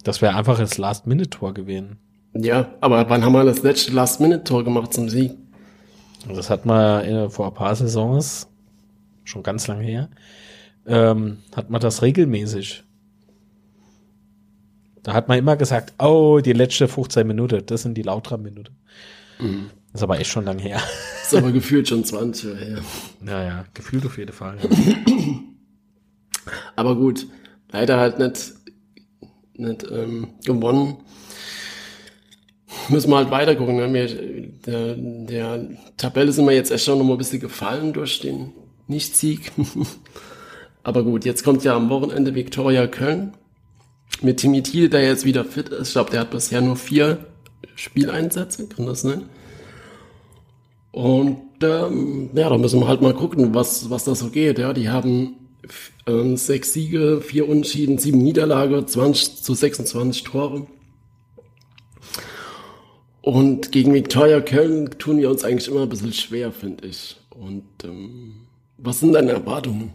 Das 0.05 0.23
wäre 0.23 0.35
einfach 0.35 0.59
das 0.59 0.79
Last-Minute-Tor 0.79 1.55
gewesen. 1.55 1.99
Ja, 2.33 2.73
aber 2.81 3.09
wann 3.11 3.25
haben 3.25 3.33
wir 3.33 3.45
das 3.45 3.63
letzte 3.63 3.93
Last-Minute-Tor 3.93 4.65
gemacht 4.65 4.95
zum 4.95 5.09
Sieg? 5.09 5.33
Das 6.29 6.51
hat 6.51 6.67
man 6.67 7.31
vor 7.31 7.49
ein 7.49 7.55
paar 7.55 7.75
Saisons, 7.75 8.49
schon 9.25 9.43
ganz 9.43 9.67
lange 9.67 9.85
her, 9.85 10.11
ähm, 10.87 11.39
hat 11.55 11.71
man 11.71 11.81
das 11.81 12.03
regelmäßig. 12.03 12.85
Da 15.03 15.15
hat 15.15 15.29
man 15.29 15.39
immer 15.39 15.57
gesagt, 15.57 15.95
oh, 15.99 16.41
die 16.45 16.53
letzte 16.53 16.89
15 16.89 17.27
Minuten, 17.27 17.65
das 17.65 17.83
sind 17.83 17.95
die 17.95 18.03
lauter 18.03 18.37
Minuten. 18.37 18.77
Mhm. 19.39 19.71
Das 19.93 20.01
ist 20.01 20.03
aber 20.05 20.21
echt 20.21 20.31
schon 20.31 20.45
lang 20.45 20.59
her. 20.59 20.81
Das 21.23 21.33
ist 21.33 21.39
aber 21.39 21.53
gefühlt 21.53 21.89
schon 21.89 22.05
20 22.05 22.45
Jahre 22.45 22.65
her. 22.65 22.79
Ja, 23.27 23.45
ja, 23.45 23.65
gefühlt 23.73 24.05
auf 24.05 24.19
jeden 24.19 24.33
Fall. 24.33 24.59
Ja. 24.63 24.69
aber 26.77 26.97
gut, 26.97 27.27
leider 27.71 27.99
halt 27.99 28.19
nicht 28.19 28.53
nicht 29.61 29.87
ähm, 29.91 30.29
gewonnen. 30.45 30.97
Müssen 32.89 33.11
wir 33.11 33.17
halt 33.17 33.31
weiter 33.31 33.57
gucken. 33.57 33.77
Ne? 33.77 33.93
Wir, 33.93 34.07
der, 34.67 34.95
der 34.97 35.69
Tabelle 35.97 36.33
sind 36.33 36.47
wir 36.47 36.55
jetzt 36.55 36.71
echt 36.71 36.85
schon 36.85 36.99
noch 36.99 37.05
mal 37.05 37.13
ein 37.13 37.19
bisschen 37.19 37.41
gefallen 37.41 37.93
durch 37.93 38.21
den 38.21 38.53
Nicht-Sieg. 38.87 39.53
Aber 40.83 41.03
gut, 41.03 41.25
jetzt 41.25 41.45
kommt 41.45 41.65
ja 41.65 41.77
am 41.77 41.91
Wochenende 41.91 42.35
Viktoria 42.35 42.87
Köln. 42.87 43.35
Mit 44.23 44.39
Timmy 44.39 44.63
Thiel, 44.63 44.89
der 44.89 45.05
jetzt 45.05 45.25
wieder 45.25 45.45
fit 45.45 45.69
ist. 45.69 45.89
Ich 45.89 45.95
glaube, 45.95 46.11
der 46.11 46.21
hat 46.21 46.31
bisher 46.31 46.61
nur 46.61 46.77
vier 46.77 47.19
Spieleinsätze, 47.75 48.69
kann 48.69 48.87
das 48.87 49.03
sein? 49.03 49.25
Und 50.93 51.39
ähm, 51.63 52.31
ja, 52.35 52.49
da 52.49 52.59
müssen 52.59 52.81
wir 52.81 52.89
halt 52.89 53.01
mal 53.01 53.15
gucken, 53.15 53.55
was, 53.55 53.89
was 53.91 54.05
da 54.05 54.15
so 54.15 54.31
geht. 54.31 54.59
Ja, 54.59 54.73
die 54.73 54.89
haben 54.89 55.40
ähm, 56.07 56.37
sechs 56.37 56.73
Siege, 56.73 57.21
vier 57.21 57.49
Unentschieden, 57.49 57.99
sieben 57.99 58.19
Niederlage, 58.19 58.85
20 58.85 59.43
zu 59.43 59.55
26 59.55 60.25
Tore. 60.25 60.67
Und 63.23 63.71
gegen 63.71 63.93
Viktoria 63.93 64.41
Köln 64.41 64.91
tun 64.99 65.19
wir 65.19 65.31
uns 65.31 65.45
eigentlich 65.45 65.69
immer 65.69 65.83
ein 65.83 65.89
bisschen 65.89 66.13
schwer, 66.13 66.53
finde 66.53 66.87
ich. 66.87 67.17
Und 67.31 67.65
ähm, 67.85 68.47
was 68.79 69.01
sind 69.01 69.13
deine 69.13 69.33
Erwartungen? 69.33 69.93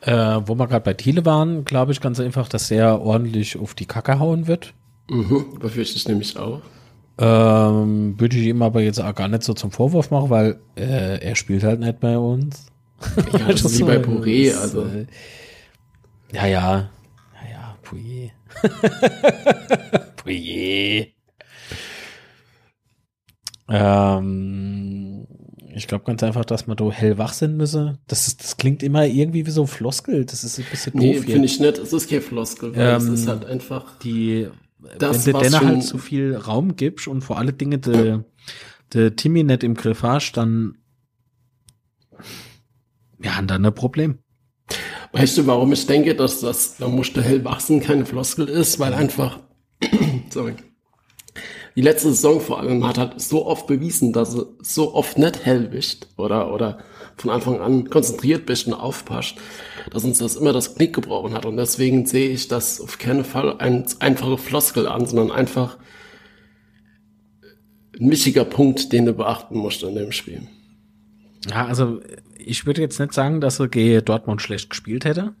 Äh, 0.00 0.40
wo 0.44 0.54
wir 0.54 0.66
gerade 0.66 0.84
bei 0.84 0.92
Thiele 0.92 1.24
waren, 1.24 1.64
glaube 1.64 1.92
ich 1.92 2.00
ganz 2.00 2.20
einfach, 2.20 2.48
dass 2.48 2.70
er 2.70 3.00
ordentlich 3.00 3.56
auf 3.56 3.74
die 3.74 3.86
Kacke 3.86 4.18
hauen 4.18 4.46
wird. 4.46 4.74
Mhm, 5.08 5.58
befürchte 5.60 5.96
ich 5.96 6.06
nämlich 6.06 6.36
auch. 6.36 6.60
Ähm, 7.16 8.18
würde 8.18 8.36
ich 8.36 8.44
ihm 8.44 8.60
aber 8.60 8.82
jetzt 8.82 9.00
auch 9.00 9.14
gar 9.14 9.28
nicht 9.28 9.44
so 9.44 9.54
zum 9.54 9.70
Vorwurf 9.70 10.10
machen, 10.10 10.30
weil 10.30 10.58
äh, 10.76 11.24
er 11.24 11.36
spielt 11.36 11.62
halt 11.62 11.80
nicht 11.80 12.00
bei 12.00 12.18
uns. 12.18 12.66
Ja, 13.32 13.38
das 13.48 13.64
ist 13.64 13.78
wie 13.78 13.84
bei 13.84 13.98
Pouré, 13.98 14.54
also. 14.54 14.84
Äh, 14.84 15.06
ja, 16.32 16.46
ja. 16.46 16.90
Ja, 17.34 17.50
ja, 17.50 17.78
Pouillet. 17.82 18.32
Pouillet. 20.16 21.14
Ähm, 23.68 25.26
ich 25.74 25.88
glaube 25.88 26.04
ganz 26.04 26.22
einfach, 26.22 26.44
dass 26.44 26.66
man 26.66 26.76
da 26.76 26.90
hellwach 26.90 27.32
sein 27.32 27.56
müsse. 27.56 27.98
Das, 28.06 28.28
ist, 28.28 28.42
das 28.42 28.56
klingt 28.56 28.82
immer 28.82 29.06
irgendwie 29.06 29.46
wie 29.46 29.50
so 29.50 29.66
Floskel. 29.66 30.24
Das 30.24 30.44
ist 30.44 30.58
ein 30.58 30.66
bisschen. 30.70 30.92
Nee, 30.96 31.14
finde 31.20 31.46
ich 31.46 31.60
nicht. 31.60 31.78
Es 31.78 31.92
ist 31.92 32.08
kein 32.08 32.20
Floskel, 32.22 32.76
weil 32.76 32.88
ähm, 32.88 32.96
es 32.96 33.20
ist 33.20 33.28
halt 33.28 33.44
einfach. 33.44 33.98
Die, 33.98 34.48
das, 34.98 35.26
wenn 35.26 35.32
du 35.34 35.40
denen 35.40 35.60
halt 35.60 35.82
zu 35.82 35.98
viel 35.98 36.36
Raum 36.36 36.76
gibst 36.76 37.08
und 37.08 37.22
vor 37.22 37.38
alle 37.38 37.52
Dinge 37.52 37.78
de, 37.78 38.20
de 38.92 39.10
Timmy 39.12 39.42
nicht 39.42 39.64
im 39.64 39.74
Griff 39.74 40.02
hast, 40.02 40.32
dann 40.32 40.76
wir 43.24 43.36
haben 43.36 43.46
da 43.46 43.56
ein 43.56 43.74
Problem. 43.74 44.18
Weißt 45.12 45.38
du, 45.38 45.46
warum 45.46 45.72
ich 45.72 45.86
denke, 45.86 46.14
dass 46.14 46.40
das, 46.40 46.76
da 46.76 46.88
musste 46.88 47.22
hell 47.22 47.44
wachsen, 47.44 47.80
keine 47.80 48.04
Floskel 48.04 48.48
ist? 48.48 48.78
Weil 48.78 48.92
einfach, 48.92 49.40
sorry, 50.30 50.54
die 51.74 51.80
letzte 51.80 52.10
Saison 52.10 52.40
vor 52.40 52.60
allem 52.60 52.86
hat 52.86 52.98
halt 52.98 53.20
so 53.20 53.46
oft 53.46 53.66
bewiesen, 53.66 54.12
dass 54.12 54.32
sie 54.32 54.46
so 54.60 54.94
oft 54.94 55.18
nicht 55.18 55.44
hell 55.44 55.72
wischt 55.72 56.06
oder, 56.16 56.52
oder 56.52 56.78
von 57.16 57.30
Anfang 57.30 57.60
an 57.60 57.88
konzentriert 57.88 58.44
bist 58.44 58.66
und 58.66 58.74
aufpasst, 58.74 59.36
dass 59.90 60.04
uns 60.04 60.18
das 60.18 60.36
immer 60.36 60.52
das 60.52 60.74
Knick 60.74 60.94
gebrochen 60.94 61.32
hat. 61.32 61.46
Und 61.46 61.56
deswegen 61.56 62.06
sehe 62.06 62.28
ich 62.28 62.48
das 62.48 62.80
auf 62.80 62.98
keinen 62.98 63.24
Fall 63.24 63.56
ein 63.58 63.86
einfache 64.00 64.36
Floskel 64.36 64.86
an, 64.86 65.06
sondern 65.06 65.30
einfach 65.30 65.78
ein 67.98 68.10
wichtiger 68.10 68.44
Punkt, 68.44 68.92
den 68.92 69.06
du 69.06 69.14
beachten 69.14 69.56
musst 69.56 69.82
in 69.82 69.94
dem 69.94 70.12
Spiel. 70.12 70.46
Ja, 71.48 71.66
also 71.66 72.00
ich 72.46 72.66
würde 72.66 72.80
jetzt 72.80 72.98
nicht 72.98 73.12
sagen, 73.12 73.40
dass 73.40 73.60
er 73.60 73.68
gegen 73.68 74.04
Dortmund 74.04 74.42
schlecht 74.42 74.70
gespielt 74.70 75.04
hätte. 75.04 75.34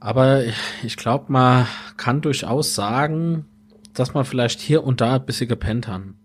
Aber 0.00 0.42
ich 0.82 0.96
glaube, 0.96 1.30
man 1.32 1.66
kann 1.96 2.20
durchaus 2.20 2.74
sagen, 2.74 3.46
dass 3.94 4.14
man 4.14 4.24
vielleicht 4.24 4.60
hier 4.60 4.82
und 4.84 5.00
da 5.00 5.16
ein 5.16 5.26
bisschen 5.26 5.48
gepennt 5.48 5.86
haben. 5.86 6.16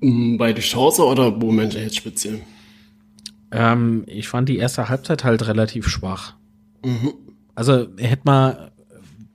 Mm, 0.00 0.36
bei 0.36 0.52
der 0.52 0.62
Chance 0.62 1.04
oder 1.04 1.32
Menschen 1.32 1.82
jetzt 1.82 1.96
speziell? 1.96 2.42
Ähm, 3.50 4.04
ich 4.06 4.28
fand 4.28 4.48
die 4.48 4.58
erste 4.58 4.88
Halbzeit 4.88 5.24
halt 5.24 5.46
relativ 5.46 5.88
schwach. 5.88 6.34
Mhm. 6.84 7.14
Also 7.54 7.88
hätte 7.96 8.22
man 8.24 8.70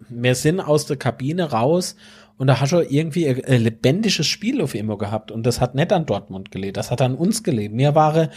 mehr 0.09 0.35
Sinn 0.35 0.59
aus 0.59 0.85
der 0.85 0.97
Kabine 0.97 1.51
raus 1.51 1.95
und 2.43 2.47
da 2.47 2.59
hast 2.59 2.73
du 2.73 2.81
irgendwie 2.81 3.29
ein 3.29 3.61
lebendiges 3.61 4.27
Spiel 4.27 4.61
auf 4.61 4.75
immer 4.75 4.97
gehabt. 4.97 5.31
Und 5.31 5.43
das 5.43 5.61
hat 5.61 5.75
nicht 5.75 5.93
an 5.93 6.05
Dortmund 6.05 6.51
gelebt, 6.51 6.75
das 6.75 6.91
hat 6.91 7.01
an 7.01 7.15
uns 7.15 7.41
gelebt. 7.41 7.73
Mir 7.73 7.95
war 7.95 8.27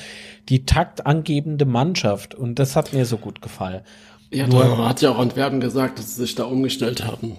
die 0.49 0.65
taktangebende 0.65 1.65
Mannschaft 1.65 2.33
und 2.33 2.61
das 2.61 2.77
hat 2.77 2.93
mir 2.93 3.05
so 3.05 3.17
gut 3.17 3.43
gefallen. 3.43 3.81
Ja, 4.31 4.47
Nur, 4.47 4.89
hat 4.89 5.03
ja 5.03 5.11
auch 5.11 5.19
Antwerpen 5.19 5.59
gesagt, 5.59 5.99
dass 5.99 6.15
sie 6.15 6.23
sich 6.23 6.37
da 6.37 6.45
umgestellt 6.45 7.05
haben. 7.05 7.37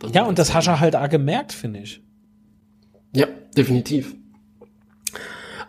Dann 0.00 0.12
ja, 0.12 0.24
und 0.24 0.38
das 0.38 0.52
hast 0.52 0.66
du 0.68 0.78
halt 0.78 0.94
auch 0.94 1.08
gemerkt, 1.08 1.54
finde 1.54 1.80
ich. 1.80 2.02
Ja, 3.16 3.26
definitiv. 3.56 4.14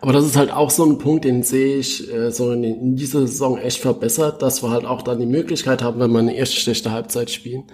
Aber 0.02 0.12
das 0.12 0.26
ist 0.26 0.36
halt 0.36 0.52
auch 0.52 0.68
so 0.68 0.84
ein 0.84 0.98
Punkt, 0.98 1.24
den 1.24 1.44
sehe 1.44 1.78
ich 1.78 2.12
äh, 2.12 2.30
so 2.30 2.52
in, 2.52 2.62
in 2.62 2.94
dieser 2.94 3.20
Saison 3.20 3.56
echt 3.56 3.78
verbessert, 3.80 4.42
dass 4.42 4.62
wir 4.62 4.68
halt 4.68 4.84
auch 4.84 5.00
dann 5.00 5.18
die 5.18 5.24
Möglichkeit 5.24 5.82
haben, 5.82 5.98
wenn 5.98 6.12
wir 6.12 6.18
eine 6.18 6.36
erste 6.36 6.56
schlechte 6.56 6.90
Halbzeit 6.90 7.30
spielen, 7.30 7.64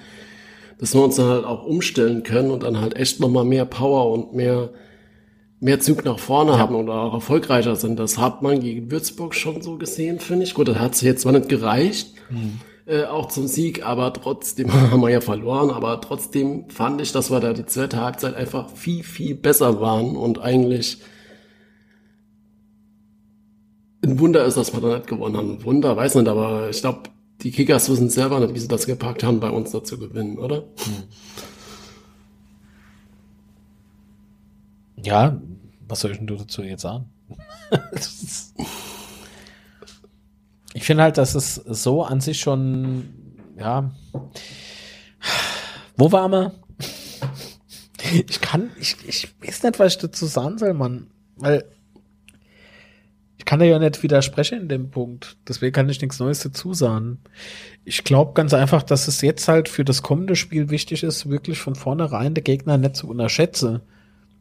dass 0.79 0.95
wir 0.95 1.03
uns 1.03 1.17
dann 1.17 1.29
halt 1.29 1.45
auch 1.45 1.65
umstellen 1.65 2.23
können 2.23 2.51
und 2.51 2.63
dann 2.63 2.81
halt 2.81 2.97
echt 2.97 3.21
nochmal 3.21 3.45
mehr 3.45 3.65
Power 3.65 4.11
und 4.11 4.35
mehr 4.35 4.71
mehr 5.61 5.81
Zug 5.81 6.05
nach 6.05 6.19
vorne 6.19 6.53
ja. 6.53 6.59
haben 6.59 6.75
oder 6.75 6.95
auch 6.95 7.15
erfolgreicher 7.15 7.77
sind. 7.77 7.99
Das 7.99 8.19
hat 8.19 8.43
man 8.43 8.61
gegen 8.61 8.91
Würzburg 8.91 9.35
schon 9.35 9.61
so 9.63 9.77
gesehen, 9.77 10.21
finde 10.21 10.45
ich. 10.45 10.55
Gut, 10.55 10.69
das 10.69 10.79
hat 10.79 11.01
jetzt 11.03 11.23
zwar 11.23 11.33
nicht 11.33 11.49
gereicht, 11.49 12.15
mhm. 12.31 12.61
äh, 12.87 13.05
auch 13.05 13.29
zum 13.29 13.47
Sieg, 13.47 13.85
aber 13.85 14.13
trotzdem 14.13 14.73
haben 14.91 15.01
wir 15.01 15.11
ja 15.11 15.21
verloren, 15.21 15.71
aber 15.71 16.01
trotzdem 16.01 16.69
fand 16.71 17.01
ich, 17.01 17.13
dass 17.13 17.31
wir 17.31 17.41
da 17.41 17.53
die 17.53 17.67
zweite 17.67 18.01
Halbzeit 18.01 18.35
einfach 18.35 18.71
viel, 18.71 19.03
viel 19.03 19.35
besser 19.35 19.81
waren 19.81 20.17
und 20.17 20.41
eigentlich 20.41 20.99
ein 24.05 24.21
Wunder 24.21 24.45
ist, 24.45 24.57
dass 24.57 24.73
wir 24.73 24.81
da 24.81 24.97
nicht 24.97 25.09
gewonnen 25.09 25.37
haben. 25.37 25.51
Ein 25.55 25.65
Wunder, 25.65 25.97
weiß 25.97 26.15
nicht, 26.15 26.29
aber 26.29 26.71
ich 26.71 26.81
glaube, 26.81 27.01
die 27.43 27.51
Kickers 27.53 27.89
wissen 27.89 28.11
selber 28.11 28.41
nicht, 28.41 28.55
wie 28.55 28.59
sie 28.59 28.69
das 28.69 28.87
gepackt 28.87 29.23
haben, 29.23 29.41
bei 29.41 29.51
uns 29.51 29.71
da 29.71 29.85
zu 29.85 29.99
gewinnen, 29.99 30.39
oder? 30.39 30.63
Mhm. 30.63 31.05
Ja, 35.05 35.41
was 35.87 36.01
soll 36.01 36.11
ich 36.13 36.19
denn 36.19 36.27
dazu 36.27 36.63
jetzt 36.63 36.83
sagen? 36.83 37.09
ich 40.75 40.85
finde 40.85 41.05
halt, 41.05 41.19
dass 41.19 41.35
es 41.35 41.55
so 41.55 42.03
an 42.03 42.21
sich 42.21 42.41
schon, 42.41 43.09
ja. 43.57 43.91
Wo 45.97 46.11
war 46.13 46.29
wir? 46.29 46.55
Ich 48.27 48.41
kann, 48.41 48.71
ich, 48.81 48.97
ich 49.07 49.29
weiß 49.43 49.65
nicht, 49.65 49.79
was 49.79 49.93
ich 49.95 49.99
dazu 49.99 50.25
sagen 50.25 50.57
soll, 50.57 50.73
Mann. 50.73 51.09
Weil 51.37 51.65
kann 53.49 53.63
ja 53.63 53.79
nicht 53.79 54.03
widersprechen 54.03 54.61
in 54.61 54.69
dem 54.69 54.91
Punkt. 54.91 55.39
Deswegen 55.49 55.73
kann 55.73 55.89
ich 55.89 56.03
nichts 56.03 56.19
Neues 56.19 56.41
dazu 56.41 56.75
sagen. 56.75 57.17
Ich 57.87 58.05
glaube 58.05 58.35
ganz 58.35 58.53
einfach, 58.53 58.83
dass 58.83 59.09
es 59.09 59.23
jetzt 59.23 59.49
halt 59.49 59.71
für 59.71 59.87
das 59.87 60.03
kommende 60.03 60.37
Spiel 60.37 60.69
wichtig 60.69 61.03
ist, 61.03 61.31
wirklich 61.31 61.59
von 61.59 61.75
vornherein 61.75 62.35
der 62.35 62.45
Gegner 62.45 62.77
nicht 62.77 62.97
zu 62.97 63.09
unterschätzen. 63.09 63.81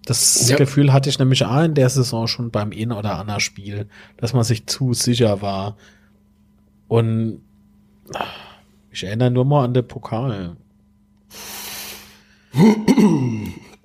Das 0.05 0.49
ja. 0.49 0.58
Gefühl 0.58 0.91
hatte 0.91 1.08
ich 1.08 1.20
nämlich 1.20 1.45
auch 1.45 1.64
in 1.64 1.74
der 1.74 1.88
Saison 1.88 2.28
schon 2.28 2.51
beim 2.51 2.72
ein 2.72 2.91
oder 2.91 3.18
anderen 3.18 3.39
Spiel, 3.39 3.88
dass 4.18 4.34
man 4.34 4.43
sich 4.43 4.68
zu 4.68 4.91
sicher 4.93 5.41
war. 5.41 5.78
Und 6.89 7.39
ich 8.91 9.05
erinnere 9.05 9.32
nur 9.32 9.45
mal 9.45 9.64
an 9.64 9.74
den 9.74 9.88
Pokal. 9.88 10.58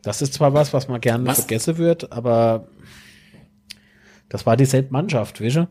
Das 0.03 0.20
ist 0.20 0.35
zwar 0.35 0.53
was, 0.53 0.73
was 0.73 0.89
man 0.89 1.01
gerne 1.01 1.27
was? 1.27 1.39
vergessen 1.39 1.79
wird, 1.79 2.11
aber 2.11 2.66
das 4.33 4.47
war 4.47 4.57
dieselbe 4.57 4.91
Mannschaft, 4.93 5.41
du? 5.57 5.68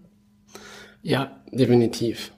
Ja, 1.01 1.41
definitiv. 1.51 2.31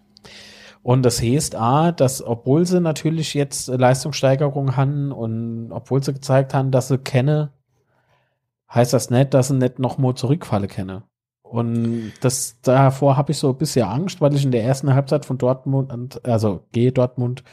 Und 0.82 1.04
das 1.04 1.22
heißt 1.22 1.56
A, 1.56 1.92
dass 1.92 2.26
obwohl 2.26 2.66
sie 2.66 2.80
natürlich 2.80 3.34
jetzt 3.34 3.68
Leistungssteigerung 3.68 4.78
haben 4.78 5.12
und 5.12 5.74
obwohl 5.74 6.02
sie 6.02 6.14
gezeigt 6.14 6.54
haben, 6.54 6.72
dass 6.72 6.88
sie 6.88 6.98
kennen, 6.98 7.50
heißt 8.74 8.94
das 8.94 9.10
nicht, 9.10 9.34
dass 9.34 9.52
ich 9.52 9.58
nicht 9.58 9.80
nochmal 9.80 10.16
zurückfalle 10.16 10.70
kenne. 10.70 11.04
Und 11.42 12.14
das 12.22 12.58
davor 12.62 13.18
habe 13.18 13.34
ich 13.34 13.38
so 13.38 13.50
ein 13.50 13.58
bisschen 13.58 13.86
Angst, 13.86 14.22
weil 14.22 14.34
ich 14.34 14.46
in 14.46 14.52
der 14.52 14.64
ersten 14.64 14.94
Halbzeit 14.94 15.26
von 15.26 15.38
Dortmund, 15.38 16.26
also 16.26 16.64
gehe 16.72 16.94
Dortmund, 16.94 17.44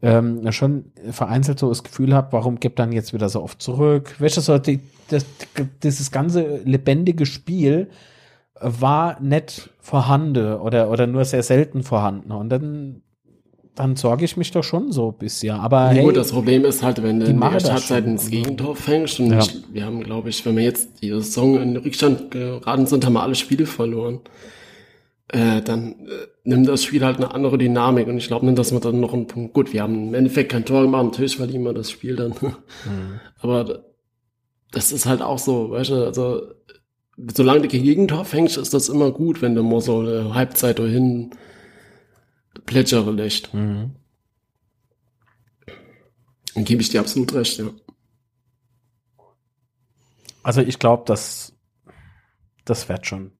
ähm, 0.00 0.50
schon 0.52 0.92
vereinzelt 1.10 1.58
so 1.58 1.68
das 1.68 1.82
Gefühl 1.82 2.14
habe, 2.14 2.28
warum 2.32 2.60
gibt 2.60 2.78
dann 2.78 2.92
jetzt 2.92 3.12
wieder 3.12 3.28
so 3.28 3.42
oft 3.42 3.60
zurück? 3.60 4.14
Welches 4.18 4.46
so 4.46 4.58
die, 4.58 4.80
das, 5.08 5.26
dieses 5.82 6.10
ganze 6.10 6.58
lebendige 6.64 7.26
Spiel 7.26 7.88
war 8.60 9.20
nicht 9.20 9.70
vorhanden 9.80 10.54
oder, 10.54 10.90
oder 10.90 11.06
nur 11.06 11.24
sehr 11.24 11.42
selten 11.42 11.82
vorhanden. 11.82 12.32
Und 12.32 12.48
dann 12.48 13.02
dann 13.78 13.94
sorge 13.94 14.24
ich 14.24 14.36
mich 14.36 14.50
doch 14.50 14.64
schon 14.64 14.90
so 14.90 15.10
ein 15.10 15.18
bisschen. 15.18 15.54
Aber 15.54 15.88
hey, 15.88 16.02
gut, 16.02 16.16
das 16.16 16.32
Problem 16.32 16.64
ist 16.64 16.82
halt, 16.82 17.02
wenn 17.02 17.20
du 17.20 17.26
in 17.26 17.40
der 17.40 17.60
Startzeit 17.60 18.06
ins 18.06 18.28
Gegentor 18.28 18.74
fängst 18.74 19.20
und 19.20 19.30
ja. 19.30 19.44
wir 19.72 19.84
haben, 19.84 20.02
glaube 20.02 20.30
ich, 20.30 20.44
wenn 20.44 20.56
wir 20.56 20.64
jetzt 20.64 21.00
die 21.00 21.10
Saison 21.10 21.60
in 21.60 21.74
den 21.74 21.82
Rückstand 21.84 22.32
geraten 22.32 22.86
sind, 22.86 23.06
haben 23.06 23.12
wir 23.12 23.22
alle 23.22 23.36
Spiele 23.36 23.66
verloren. 23.66 24.20
Äh, 25.28 25.60
dann 25.60 26.06
äh, 26.06 26.26
nimmt 26.44 26.68
das 26.68 26.82
Spiel 26.82 27.04
halt 27.04 27.18
eine 27.18 27.34
andere 27.34 27.58
Dynamik 27.58 28.08
und 28.08 28.16
ich 28.16 28.28
glaube 28.28 28.50
dass 28.54 28.72
wir 28.72 28.80
dann 28.80 29.00
noch 29.00 29.12
einen 29.12 29.26
Punkt, 29.26 29.52
gut, 29.52 29.74
wir 29.74 29.82
haben 29.82 30.08
im 30.08 30.14
Endeffekt 30.14 30.50
kein 30.50 30.64
Tor 30.64 30.82
gemacht, 30.82 31.04
natürlich 31.04 31.36
verlieren 31.36 31.64
wir 31.64 31.74
das 31.74 31.90
Spiel 31.90 32.16
dann. 32.16 32.30
mhm. 32.40 33.20
Aber 33.38 33.84
das 34.70 34.90
ist 34.90 35.04
halt 35.04 35.20
auch 35.20 35.38
so, 35.38 35.70
weißt 35.70 35.90
du, 35.90 36.06
also 36.06 36.42
solange 37.34 37.62
du 37.62 37.68
kein 37.68 37.82
Gegentor 37.82 38.24
fängst, 38.24 38.56
ist 38.56 38.72
das 38.72 38.88
immer 38.88 39.10
gut, 39.10 39.42
wenn 39.42 39.54
du 39.54 39.62
mal 39.62 39.82
so 39.82 40.00
eine 40.00 40.34
Halbzeit 40.34 40.78
dahin 40.78 41.30
plätschere 42.64 43.10
lässt. 43.10 43.52
Mhm. 43.52 43.96
Dann 46.54 46.64
gebe 46.64 46.80
ich 46.80 46.88
dir 46.88 47.00
absolut 47.00 47.34
recht, 47.34 47.58
ja. 47.58 47.70
Also 50.42 50.62
ich 50.62 50.78
glaube, 50.78 51.04
dass 51.06 51.52
das 52.64 52.88
wird 52.88 53.06
schon. 53.06 53.37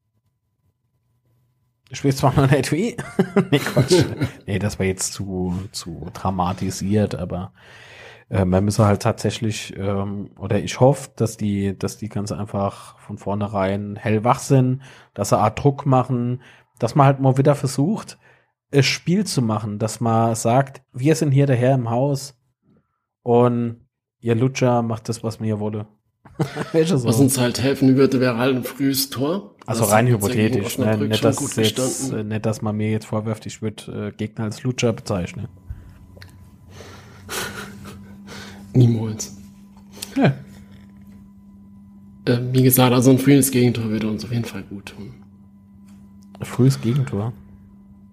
Ich 1.91 2.05
will 2.05 2.15
zwar 2.15 2.35
noch 2.35 2.51
nicht 2.51 2.71
wie. 2.73 2.97
nee, 3.51 3.59
Quatsch. 3.59 4.05
nee, 4.47 4.59
das 4.59 4.79
war 4.79 4.87
jetzt 4.87 5.13
zu, 5.13 5.55
zu 5.73 6.09
dramatisiert, 6.13 7.15
aber 7.15 7.53
äh, 8.29 8.45
man 8.45 8.65
müsse 8.65 8.85
halt 8.85 9.03
tatsächlich, 9.03 9.75
ähm, 9.77 10.31
oder 10.39 10.59
ich 10.59 10.81
hoffe, 10.81 11.11
dass 11.17 11.37
die, 11.37 11.79
dass 11.79 11.97
die 11.97 12.09
ganz 12.09 12.31
einfach 12.33 12.99
von 12.99 13.19
vornherein 13.19 13.97
hellwach 13.97 14.41
sind, 14.41 14.83
dass 15.15 15.31
sie 15.31 15.39
Art 15.39 15.63
Druck 15.63 15.87
machen, 15.87 16.43
dass 16.79 16.95
man 16.95 17.07
halt 17.07 17.21
mal 17.21 17.39
wieder 17.39 17.55
versucht, 17.55 18.19
es 18.71 18.87
Spiel 18.87 19.25
zu 19.25 19.41
machen, 19.41 19.79
dass 19.79 20.01
man 20.01 20.35
sagt, 20.35 20.83
wir 20.93 21.15
sind 21.15 21.33
hier 21.33 21.47
der 21.47 21.57
Herr 21.57 21.75
im 21.75 21.91
Haus 21.91 22.39
und 23.23 23.87
ihr 24.21 24.35
Lutscher 24.35 24.83
macht 24.83 25.09
das, 25.09 25.25
was 25.25 25.41
mir 25.41 25.59
wolle. 25.59 25.87
so. 26.87 27.05
Was 27.05 27.19
uns 27.19 27.39
halt 27.39 27.61
helfen 27.61 27.97
würde, 27.97 28.21
wäre 28.21 28.37
halt 28.39 28.57
ein 28.57 28.65
frühes 28.65 29.11
Tor. 29.11 29.55
Also 29.67 29.85
rein 29.85 30.07
hypothetisch, 30.07 30.79
ne? 30.79 30.97
nicht, 30.97 31.23
dass 31.23 31.57
jetzt, 31.57 32.13
äh, 32.13 32.25
nicht, 32.25 32.47
dass 32.47 32.63
man 32.63 32.77
mir 32.77 32.91
jetzt 32.91 33.07
vorwirft, 33.07 33.45
ich 33.45 33.61
würde 33.61 34.09
äh, 34.09 34.17
Gegner 34.17 34.45
als 34.45 34.63
Lutscher 34.63 34.93
bezeichnen. 34.95 35.49
Niemals. 38.73 39.37
Ja. 40.17 40.33
Äh, 42.25 42.39
wie 42.53 42.63
gesagt, 42.63 42.95
also 42.95 43.11
ein 43.11 43.19
frühes 43.19 43.51
Gegentor 43.51 43.85
würde 43.91 44.09
uns 44.09 44.25
auf 44.25 44.33
jeden 44.33 44.45
Fall 44.45 44.63
gut 44.63 44.87
tun. 44.87 45.13
Frühes 46.41 46.81
Gegentor? 46.81 47.33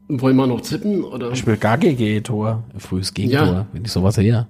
Wollen 0.07 0.35
wir 0.35 0.47
noch 0.47 0.61
tippen? 0.61 1.03
Oder? 1.03 1.31
Ich 1.31 1.45
will 1.45 1.57
gar 1.57 1.77
GG-Tor. 1.77 2.63
Frühes 2.77 3.13
Gegentor, 3.13 3.45
ja. 3.47 3.67
wenn 3.71 3.85
ich 3.85 3.91
sowas 3.91 4.17
her. 4.17 4.47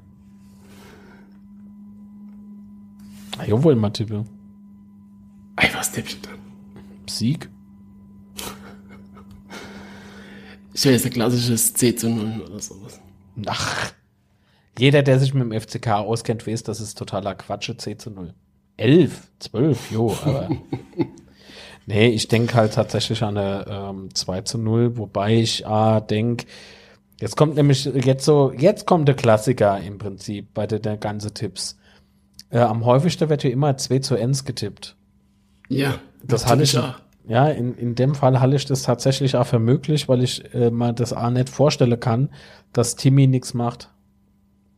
Ja, 3.47 3.63
wollen 3.63 3.79
mal 3.79 3.91
tippen. 3.91 4.27
Ey, 5.57 5.69
was 5.73 5.91
tippst 5.91 6.25
du 6.25 6.29
dann? 6.29 6.39
Sieg. 7.07 7.49
Ich 10.73 10.83
will 10.83 10.91
jetzt 10.91 11.05
ein 11.05 11.13
klassisches 11.13 11.73
C 11.73 11.95
zu 11.95 12.09
0 12.09 12.41
oder 12.41 12.59
sowas. 12.59 12.99
Ach. 13.45 13.91
Jeder, 14.77 15.03
der 15.03 15.19
sich 15.19 15.33
mit 15.33 15.43
dem 15.43 15.59
FCK 15.59 15.87
auskennt, 15.87 16.45
weiß, 16.45 16.63
das 16.63 16.81
ist 16.81 16.97
totaler 16.97 17.35
Quatsch, 17.35 17.71
C 17.77 17.97
zu 17.97 18.09
0. 18.09 18.33
11, 18.77 19.31
12, 19.39 19.91
jo, 19.91 20.13
aber 20.25 20.49
Nee, 21.85 22.07
ich 22.07 22.27
denke 22.27 22.55
halt 22.55 22.73
tatsächlich 22.73 23.21
an 23.21 23.37
eine 23.37 23.65
ähm, 23.69 24.09
2 24.13 24.41
zu 24.41 24.57
0, 24.57 24.97
wobei 24.97 25.35
ich 25.35 25.67
ah, 25.67 26.01
denke, 26.01 26.45
jetzt 27.21 27.37
kommt 27.37 27.55
nämlich 27.55 27.85
jetzt 27.85 28.25
so, 28.25 28.51
jetzt 28.51 28.87
kommt 28.87 29.07
der 29.07 29.15
Klassiker 29.15 29.79
im 29.79 29.99
Prinzip 29.99 30.53
bei 30.53 30.65
der, 30.65 30.79
der 30.79 30.97
ganze 30.97 31.31
Tipps. 31.33 31.77
Äh, 32.49 32.59
am 32.59 32.85
häufigsten 32.85 33.29
wird 33.29 33.41
hier 33.41 33.51
immer 33.51 33.75
2 33.77 33.99
zu 33.99 34.15
1 34.15 34.45
getippt. 34.45 34.95
Ja, 35.69 35.99
das 36.23 36.45
hatte 36.45 36.63
ich. 36.63 36.77
Auch. 36.77 36.95
Ja, 37.27 37.47
in, 37.47 37.75
in 37.75 37.95
dem 37.95 38.13
Fall 38.13 38.39
halte 38.39 38.55
ich 38.55 38.65
das 38.65 38.83
tatsächlich 38.83 39.35
auch 39.35 39.47
für 39.47 39.57
möglich, 39.57 40.07
weil 40.07 40.21
ich 40.21 40.53
äh, 40.53 40.69
mal 40.69 40.93
das 40.93 41.11
A 41.11 41.31
nicht 41.31 41.49
vorstellen 41.49 41.99
kann, 41.99 42.29
dass 42.71 42.95
Timmy 42.95 43.25
nichts 43.25 43.53
macht. 43.55 43.89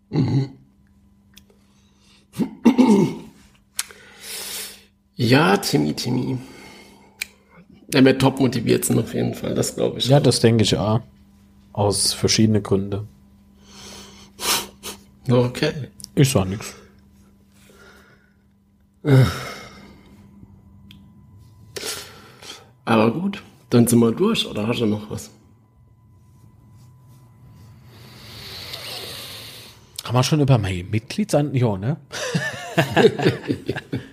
Mhm. 0.10 0.52
Ja, 5.16 5.58
Timmy, 5.58 5.94
Timmy. 5.94 6.38
Der 7.88 8.06
wird 8.06 8.22
top 8.22 8.40
motiviert 8.40 8.86
sind 8.86 9.00
auf 9.00 9.14
jeden 9.14 9.34
Fall, 9.34 9.56
das 9.56 9.76
glaube 9.76 9.98
ich. 10.00 10.08
Ja, 10.08 10.18
auch. 10.18 10.24
das 10.24 10.40
denke 10.40 10.64
ich 10.64 10.78
auch. 10.78 11.02
Aus 11.74 12.14
verschiedenen 12.14 12.64
Gründen. 12.64 13.08
Okay. 15.30 15.74
Ich 16.16 16.32
sag 16.32 16.48
nichts. 16.48 16.76
Aber 22.86 23.12
gut, 23.12 23.44
dann 23.70 23.88
sind 23.88 24.00
wir 24.00 24.12
durch, 24.12 24.46
oder 24.46 24.68
hast 24.68 24.80
du 24.80 24.86
noch 24.86 25.10
was? 25.10 25.30
Haben 30.04 30.16
wir 30.16 30.24
schon 30.24 30.40
über 30.40 30.58
mein 30.58 30.90
Mitgliedsan... 30.90 31.54
Ja, 31.54 31.78
ne? 31.78 31.98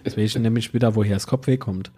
Jetzt 0.05 0.17
weiß 0.17 0.37
ich 0.37 0.39
nämlich 0.39 0.75
wieder, 0.75 0.97
woher 0.97 1.15
das 1.15 1.27
Kopfweh 1.27 1.57
kommt. 1.57 1.93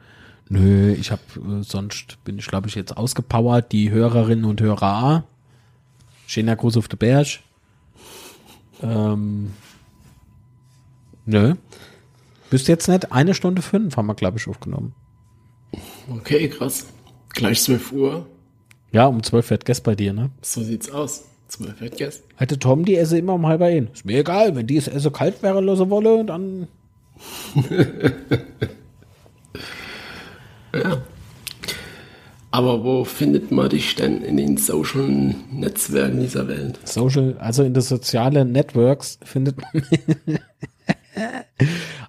Nö, 0.49 0.93
ich 0.93 1.11
habe 1.11 1.23
äh, 1.37 1.63
sonst 1.63 2.23
bin 2.25 2.39
ich 2.39 2.47
glaube 2.47 2.69
ich 2.69 2.77
jetzt 2.77 2.97
ausgepowert. 2.97 3.73
Die 3.73 3.91
Hörerinnen 3.91 4.45
und 4.45 4.61
Hörer. 4.61 5.25
Schöner 6.27 6.57
Gruß 6.57 6.77
auf 6.77 6.89
den 6.89 6.99
Berg. 6.99 7.41
Ähm, 8.83 9.53
nö. 11.25 11.55
Bist 12.51 12.69
jetzt 12.69 12.89
nicht, 12.89 13.13
eine 13.13 13.35
Stunde 13.35 13.63
fünf 13.63 13.97
haben 13.97 14.07
wir, 14.07 14.15
glaube 14.15 14.39
ich, 14.39 14.47
aufgenommen. 14.49 14.95
Okay, 16.11 16.49
krass. 16.49 16.87
Gleich 17.31 17.61
12 17.63 17.93
Uhr. 17.93 18.27
Ja, 18.93 19.07
um 19.07 19.23
zwölf 19.23 19.51
wird 19.51 19.65
Gäst 19.65 19.83
bei 19.85 19.95
dir, 19.95 20.13
ne? 20.13 20.31
So 20.43 20.63
sieht's 20.63 20.91
aus. 20.91 21.25
12 21.49 21.81
wird 21.81 21.97
Gäst. 21.97 22.23
Hatte 22.37 22.59
Tom 22.59 22.85
die 22.85 22.97
esse 22.97 23.19
immer 23.19 23.35
um 23.35 23.47
halb 23.47 23.63
ein. 23.63 23.89
Ist 23.93 24.05
mir 24.05 24.19
egal, 24.21 24.55
wenn 24.57 24.67
die 24.67 24.77
es 24.77 24.89
esse 24.89 25.11
kalt 25.11 25.43
wäre, 25.43 25.61
lose 25.61 25.91
wolle, 25.91 26.25
dann. 26.25 26.69
Aber 32.51 32.85
wo 32.85 33.05
findet 33.05 33.51
man 33.51 33.69
dich 33.69 33.97
denn 33.97 34.23
in 34.23 34.37
den 34.39 34.57
Social 34.57 35.35
Netzwerken 35.53 36.21
dieser 36.21 36.49
Welt? 36.49 36.79
Social, 36.85 37.37
also 37.39 37.63
in 37.63 37.75
den 37.75 37.83
sozialen 37.83 38.53
Networks 38.53 39.19
findet 39.23 39.59
man. 39.61 39.83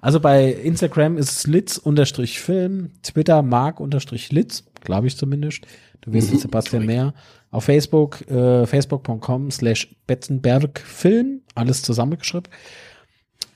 also 0.01 0.19
bei 0.19 0.51
Instagram 0.51 1.17
ist 1.17 1.31
es 1.31 1.47
litz-film, 1.47 2.91
Twitter 3.03 3.41
mark-litz, 3.41 4.63
glaube 4.81 5.07
ich 5.07 5.17
zumindest. 5.17 5.65
Du 6.01 6.13
wirst 6.13 6.33
mhm, 6.33 6.37
Sebastian 6.37 6.83
korrekt. 6.83 6.99
mehr. 6.99 7.13
Auf 7.51 7.65
Facebook, 7.65 8.29
äh, 8.29 8.65
facebook.com 8.65 9.51
slash 9.51 9.95
betzenbergfilm, 10.05 11.41
alles 11.55 11.81
zusammengeschrieben. 11.81 12.49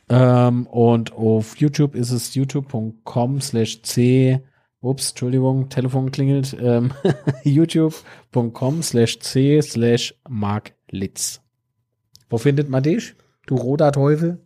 Ähm, 0.09 0.67
und 0.67 1.13
auf 1.13 1.57
YouTube 1.57 1.95
ist 1.95 2.11
es 2.11 2.35
youtube.com 2.35 3.41
slash 3.41 3.81
c 3.83 4.41
Ups, 4.81 5.11
Entschuldigung, 5.11 5.69
Telefon 5.69 6.11
klingelt. 6.11 6.57
Ähm, 6.59 6.91
YouTube.com 7.43 8.81
slash 8.81 9.19
C 9.19 9.61
slash 9.61 10.15
Mark 10.27 10.73
Litz. 10.89 11.41
Wo 12.29 12.37
findet 12.39 12.67
man 12.67 12.81
dich? 12.81 13.13
Du 13.45 13.55
roter 13.55 13.91
Teufel? 13.91 14.39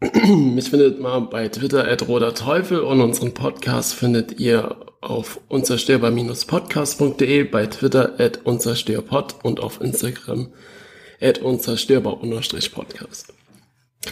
Mich 0.34 0.70
findet 0.70 0.98
man 0.98 1.28
bei 1.28 1.48
Twitter 1.48 1.86
at 1.86 2.08
roter 2.08 2.34
Teufel 2.34 2.80
und 2.80 3.02
unseren 3.02 3.34
Podcast 3.34 3.92
findet 3.92 4.40
ihr 4.40 4.76
auf 5.02 5.42
unzerstörbar-podcast.de, 5.48 7.44
bei 7.44 7.66
Twitter 7.66 8.18
at 8.18 8.38
unzerstörpod 8.46 9.36
und 9.42 9.60
auf 9.60 9.82
Instagram 9.82 10.54
at 11.20 11.40
unzerstörbar-podcast. 11.40 13.34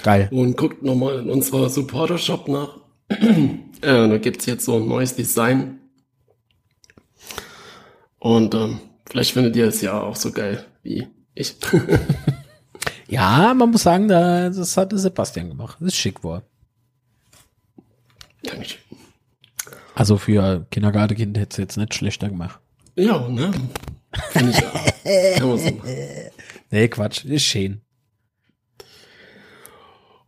Geil. 0.03 0.29
Und 0.31 0.59
guckt 0.59 0.83
nochmal 0.83 1.21
in 1.21 1.31
unserer 1.31 1.71
Supporter-Shop 1.71 2.49
nach. 2.49 2.77
äh, 3.09 3.57
da 3.81 4.19
gibt's 4.19 4.45
jetzt 4.45 4.67
so 4.67 4.77
ein 4.77 4.87
neues 4.87 5.17
Design. 5.17 5.81
Und 8.19 8.55
ähm, 8.55 8.81
vielleicht 9.09 9.33
findet 9.33 9.57
ihr 9.57 9.69
es 9.69 9.81
ja 9.81 9.99
auch 9.99 10.17
so 10.17 10.33
geil 10.33 10.67
wie 10.83 11.07
ich. 11.35 11.57
ja, 13.09 13.55
man 13.55 13.71
muss 13.71 13.83
sagen, 13.83 14.09
das 14.09 14.77
hat 14.77 14.91
Sebastian 14.93 15.49
gemacht. 15.49 15.77
Das 15.81 15.89
ist 15.89 15.97
schick 15.97 16.23
war. 16.23 16.43
Dankeschön. 18.43 18.81
Also 19.95 20.17
für 20.17 20.67
Kindergartenkind 20.71 21.37
hätte 21.39 21.55
es 21.55 21.57
jetzt 21.57 21.77
nicht 21.77 21.95
schlechter 21.95 22.29
gemacht. 22.29 22.61
Ja, 22.95 23.29
ne? 23.29 23.51
Finde 24.31 24.51
ich 24.51 24.65
auch. 24.65 25.39
Kann 25.39 25.49
man. 25.49 25.83
Nee, 26.71 26.89
Quatsch, 26.89 27.25
ist 27.25 27.43
schön. 27.43 27.81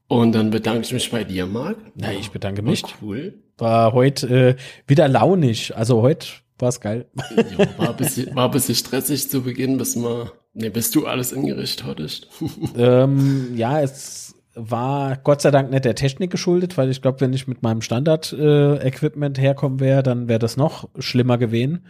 Und 0.09 0.33
dann 0.33 0.51
bedanke 0.51 0.81
ich 0.81 0.93
mich 0.93 1.11
bei 1.11 1.23
dir, 1.23 1.47
Marc. 1.47 1.77
Na, 1.95 2.13
ich 2.13 2.33
bedanke 2.33 2.63
mich. 2.63 2.83
War 2.83 2.91
cool. 3.01 3.43
War 3.59 3.93
heute 3.93 4.27
äh, 4.29 4.57
wieder 4.89 5.07
launig. 5.07 5.77
Also 5.77 6.03
heute 6.03 6.27
war 6.59 6.71
es 6.71 6.81
geil. 6.81 7.07
Ja, 7.37 7.79
war, 7.79 7.91
ein 7.91 7.97
bisschen, 7.97 8.35
war 8.35 8.47
ein 8.47 8.51
bisschen 8.51 8.75
stressig 8.75 9.31
zu 9.31 9.43
Beginn, 9.43 9.79
bis 9.79 9.95
mal, 9.95 10.33
ne, 10.55 10.71
bis 10.71 10.91
du 10.91 11.07
alles 11.07 11.33
ingerichtet 11.33 11.87
hattest. 11.87 12.29
ähm, 12.77 13.57
ja, 13.57 13.81
es 13.81 14.35
war 14.55 15.17
Gott 15.17 15.43
sei 15.43 15.51
Dank 15.51 15.71
nicht 15.71 15.85
der 15.85 15.95
Technik 15.95 16.31
geschuldet, 16.31 16.77
weil 16.77 16.91
ich 16.91 17.03
glaube, 17.03 17.21
wenn 17.21 17.33
ich 17.33 17.47
mit 17.47 17.63
meinem 17.63 17.83
Standard-Equipment 17.83 19.39
äh, 19.39 19.41
herkommen 19.41 19.81
wäre, 19.81 20.03
dann 20.03 20.29
wäre 20.29 20.39
das 20.39 20.57
noch 20.57 20.89
schlimmer 20.99 21.39
gewesen. 21.39 21.87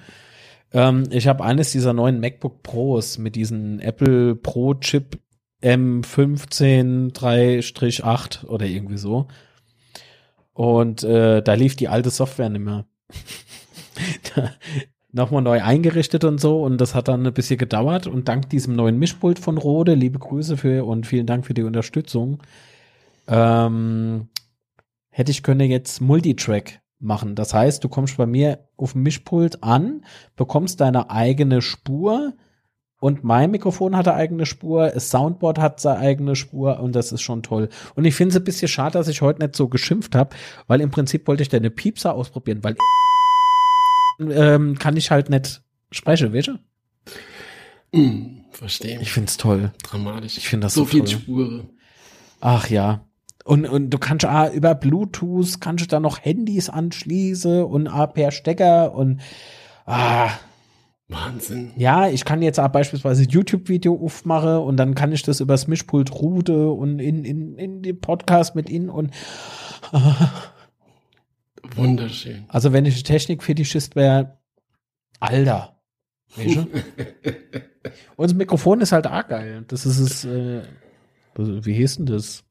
Ähm, 0.73 1.05
ich 1.11 1.27
habe 1.27 1.45
eines 1.45 1.73
dieser 1.73 1.93
neuen 1.93 2.21
MacBook 2.21 2.63
Pros 2.63 3.19
mit 3.19 3.35
diesen 3.35 3.81
Apple 3.81 4.37
Pro 4.37 4.75
Chip 4.75 5.19
M15 5.63 7.13
3-8 7.13 8.47
oder 8.47 8.67
irgendwie 8.67 8.99
so. 8.99 9.27
Und 10.53 11.03
äh, 11.05 11.43
da 11.43 11.55
lief 11.55 11.77
die 11.77 11.89
alte 11.89 12.11
Software 12.11 12.51
nicht 12.51 12.65
mehr. 12.65 12.87
Nochmal 15.13 15.43
neu 15.43 15.61
eingerichtet 15.63 16.25
und 16.25 16.41
so 16.41 16.63
und 16.63 16.81
das 16.81 16.95
hat 16.95 17.09
dann 17.09 17.27
ein 17.27 17.35
bisschen 17.35 17.59
gedauert 17.59 18.07
und 18.07 18.29
dank 18.29 18.49
diesem 18.51 18.77
neuen 18.77 18.99
Mischpult 18.99 19.39
von 19.39 19.59
Rode, 19.59 19.95
liebe 19.95 20.19
Grüße 20.19 20.57
für 20.57 20.85
und 20.85 21.07
vielen 21.07 21.27
Dank 21.27 21.45
für 21.47 21.55
die 21.55 21.65
Unterstützung, 21.65 22.43
ähm, 23.27 24.29
hätte 25.11 25.33
ich 25.33 25.43
können 25.43 25.69
jetzt 25.69 26.01
Multitrack 26.01 26.81
machen. 27.01 27.35
Das 27.35 27.55
heißt, 27.55 27.83
du 27.83 27.89
kommst 27.89 28.19
bei 28.19 28.27
mir 28.27 28.69
auf 28.77 28.93
dem 28.93 29.03
Mischpult 29.03 29.65
an, 29.65 30.05
bekommst 30.37 30.81
deine 30.81 31.11
eigene 31.11 31.61
Spur, 31.61 32.35
und 33.01 33.25
mein 33.25 33.51
Mikrofon 33.51 33.97
hat 33.97 34.07
eine 34.07 34.17
eigene 34.19 34.47
Spur, 34.47 34.91
das 34.91 35.09
Soundboard 35.11 35.59
hat 35.59 35.81
seine 35.81 35.99
eigene 35.99 36.37
Spur 36.37 36.81
und 36.81 36.95
das 36.95 37.13
ist 37.13 37.23
schon 37.23 37.43
toll. 37.43 37.71
Und 37.95 38.05
ich 38.05 38.15
finde 38.15 38.35
es 38.35 38.37
ein 38.37 38.45
bisschen 38.45 38.69
schade, 38.69 38.93
dass 38.93 39.09
ich 39.09 39.23
heute 39.23 39.41
nicht 39.41 39.57
so 39.57 39.69
geschimpft 39.69 40.15
habe, 40.15 40.37
weil 40.67 40.83
im 40.83 40.91
Prinzip 40.91 41.27
wollte 41.27 41.43
ich 41.43 41.49
deine 41.49 41.71
Piepser 41.71 42.15
ausprobieren, 42.15 42.63
weil 42.63 42.77
ähm, 44.21 44.79
kann 44.79 44.97
ich 44.97 45.11
halt 45.11 45.31
nicht 45.31 45.63
sprechen, 45.91 46.33
weißt 46.33 46.49
du? 46.49 47.99
Mm, 47.99 48.45
verstehe. 48.53 49.01
Ich 49.01 49.13
finde 49.13 49.29
es 49.29 49.37
toll. 49.37 49.73
Dramatisch. 49.83 50.39
Ich 50.39 50.49
finde 50.49 50.67
das 50.67 50.75
so, 50.75 50.83
so 50.83 50.87
viel 50.87 51.05
toll. 51.05 51.09
Spuren. 51.09 51.71
Ach 52.41 52.69
ja. 52.69 53.05
Und, 53.45 53.67
und 53.67 53.91
du 53.91 53.99
kannst 53.99 54.27
auch 54.27 54.53
über 54.53 54.75
Bluetooth, 54.75 55.61
kannst 55.61 55.85
du 55.85 55.89
da 55.89 55.99
noch 55.99 56.23
Handys 56.23 56.69
anschließen 56.69 57.65
und 57.65 57.89
auch 57.89 58.13
per 58.13 58.31
Stecker 58.31 58.95
und 58.95 59.21
ah, 59.87 60.31
Wahnsinn. 61.11 61.73
Ja, 61.77 62.09
ich 62.09 62.25
kann 62.25 62.43
jetzt 62.43 62.61
auch 62.61 62.69
beispielsweise 62.69 63.25
YouTube-Video 63.25 63.95
aufmachen 63.95 64.59
und 64.59 64.77
dann 64.77 64.95
kann 64.95 65.13
ich 65.13 65.23
das 65.23 65.41
übers 65.41 65.67
Mischpult 65.67 66.13
route 66.13 66.71
und 66.71 67.01
in, 67.01 67.25
in, 67.25 67.57
in 67.57 67.83
den 67.83 68.01
Podcast 68.01 68.55
mit 68.55 68.71
ihnen 68.71 68.89
und 68.89 69.11
Wunderschön. 71.77 72.45
Also 72.49 72.73
wenn 72.73 72.85
ich 72.85 73.03
Technik-Fetischist 73.03 73.97
wäre, 73.97 74.39
Alter. 75.21 75.81
Weißt 76.37 76.57
du? 76.57 76.61
und 78.17 78.31
das 78.31 78.35
Mikrofon 78.35 78.81
ist 78.81 78.93
halt 78.93 79.07
auch 79.07 79.27
geil. 79.27 79.65
Das 79.69 79.87
ist 79.87 79.99
es, 79.99 80.25
äh, 80.25 80.63
wie 81.37 81.75
hieß 81.75 81.97
denn 81.97 82.07
das? 82.07 82.45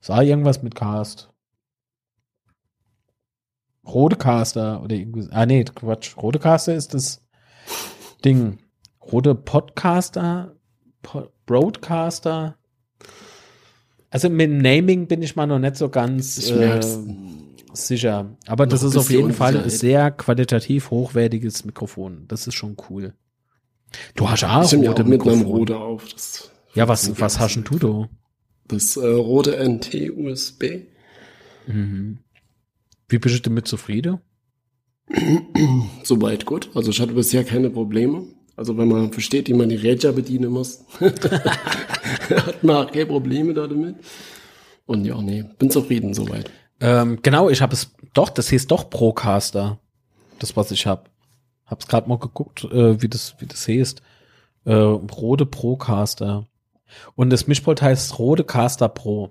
Sah 0.00 0.22
irgendwas 0.22 0.62
mit 0.62 0.74
Cast. 0.74 1.30
Rodecaster 3.86 4.82
oder 4.82 4.94
irgendwie. 4.94 5.28
Ah, 5.30 5.46
nee, 5.46 5.64
Quatsch. 5.64 6.16
Rodecaster 6.16 6.74
ist 6.74 6.94
das 6.94 7.20
Ding. 8.24 8.58
Rode 9.00 9.34
Podcaster, 9.34 10.54
po 11.02 11.28
Broadcaster. 11.46 12.56
Also 14.10 14.28
mit 14.28 14.42
dem 14.42 14.58
Naming 14.58 15.08
bin 15.08 15.22
ich 15.22 15.36
mal 15.36 15.46
noch 15.46 15.58
nicht 15.58 15.76
so 15.76 15.88
ganz 15.88 16.50
äh, 16.50 16.80
sicher. 17.74 18.36
Aber 18.46 18.66
das 18.66 18.82
ist 18.82 18.96
auf 18.96 19.10
jeden 19.10 19.32
Fall 19.32 19.56
ein 19.56 19.70
sehr 19.70 20.10
qualitativ 20.10 20.90
hochwertiges 20.90 21.64
Mikrofon. 21.64 22.24
Das 22.28 22.46
ist 22.46 22.54
schon 22.54 22.76
cool. 22.88 23.14
Du 24.14 24.28
hast 24.28 24.44
auch 24.44 24.64
ich 24.72 24.78
rote 24.78 25.02
auch 25.02 25.06
mit 25.06 25.22
einem 25.22 25.42
Rode 25.42 25.76
auf. 25.78 26.08
Das 26.12 26.50
ja, 26.74 26.88
was, 26.88 27.20
was 27.20 27.38
hast 27.38 27.56
denn 27.56 27.64
du 27.64 27.78
da? 27.78 28.08
Das 28.68 28.96
äh, 28.96 29.06
rote 29.06 29.56
NT-USB. 29.56 30.86
Mhm. 31.66 32.18
Wie 33.08 33.18
bist 33.18 33.36
du 33.36 33.40
damit 33.42 33.68
zufrieden? 33.68 34.20
Soweit 36.02 36.46
gut. 36.46 36.70
Also 36.74 36.90
ich 36.90 37.00
hatte 37.00 37.12
bisher 37.12 37.44
keine 37.44 37.68
Probleme. 37.68 38.24
Also 38.56 38.76
wenn 38.78 38.88
man 38.88 39.12
versteht, 39.12 39.48
wie 39.48 39.54
man 39.54 39.68
die 39.68 39.76
Räder 39.76 40.12
bedienen 40.12 40.50
muss, 40.50 40.84
hat 41.00 42.64
man 42.64 42.76
auch 42.76 42.90
keine 42.90 43.06
Probleme 43.06 43.52
damit. 43.52 43.96
Und 44.86 45.04
ja, 45.04 45.20
nee, 45.20 45.44
bin 45.58 45.70
zufrieden 45.70 46.14
soweit. 46.14 46.50
Ähm, 46.82 47.20
genau, 47.22 47.48
ich 47.48 47.62
habe 47.62 47.72
es 47.72 47.92
doch, 48.12 48.28
das 48.28 48.48
hieß 48.50 48.66
doch 48.66 48.90
Procaster. 48.90 49.78
Das, 50.40 50.56
was 50.56 50.72
ich 50.72 50.86
habe. 50.86 51.04
Hab's 51.64 51.86
gerade 51.86 52.08
mal 52.08 52.18
geguckt, 52.18 52.64
äh, 52.64 53.00
wie 53.00 53.08
das, 53.08 53.36
wie 53.38 53.46
das 53.46 53.66
heißt. 53.68 54.02
Äh, 54.64 54.74
Rode 54.74 55.46
Procaster. 55.46 56.46
Und 57.14 57.30
das 57.30 57.46
Mischpult 57.46 57.80
heißt 57.80 58.18
Rode 58.18 58.44
Caster 58.44 58.88
Pro. 58.88 59.30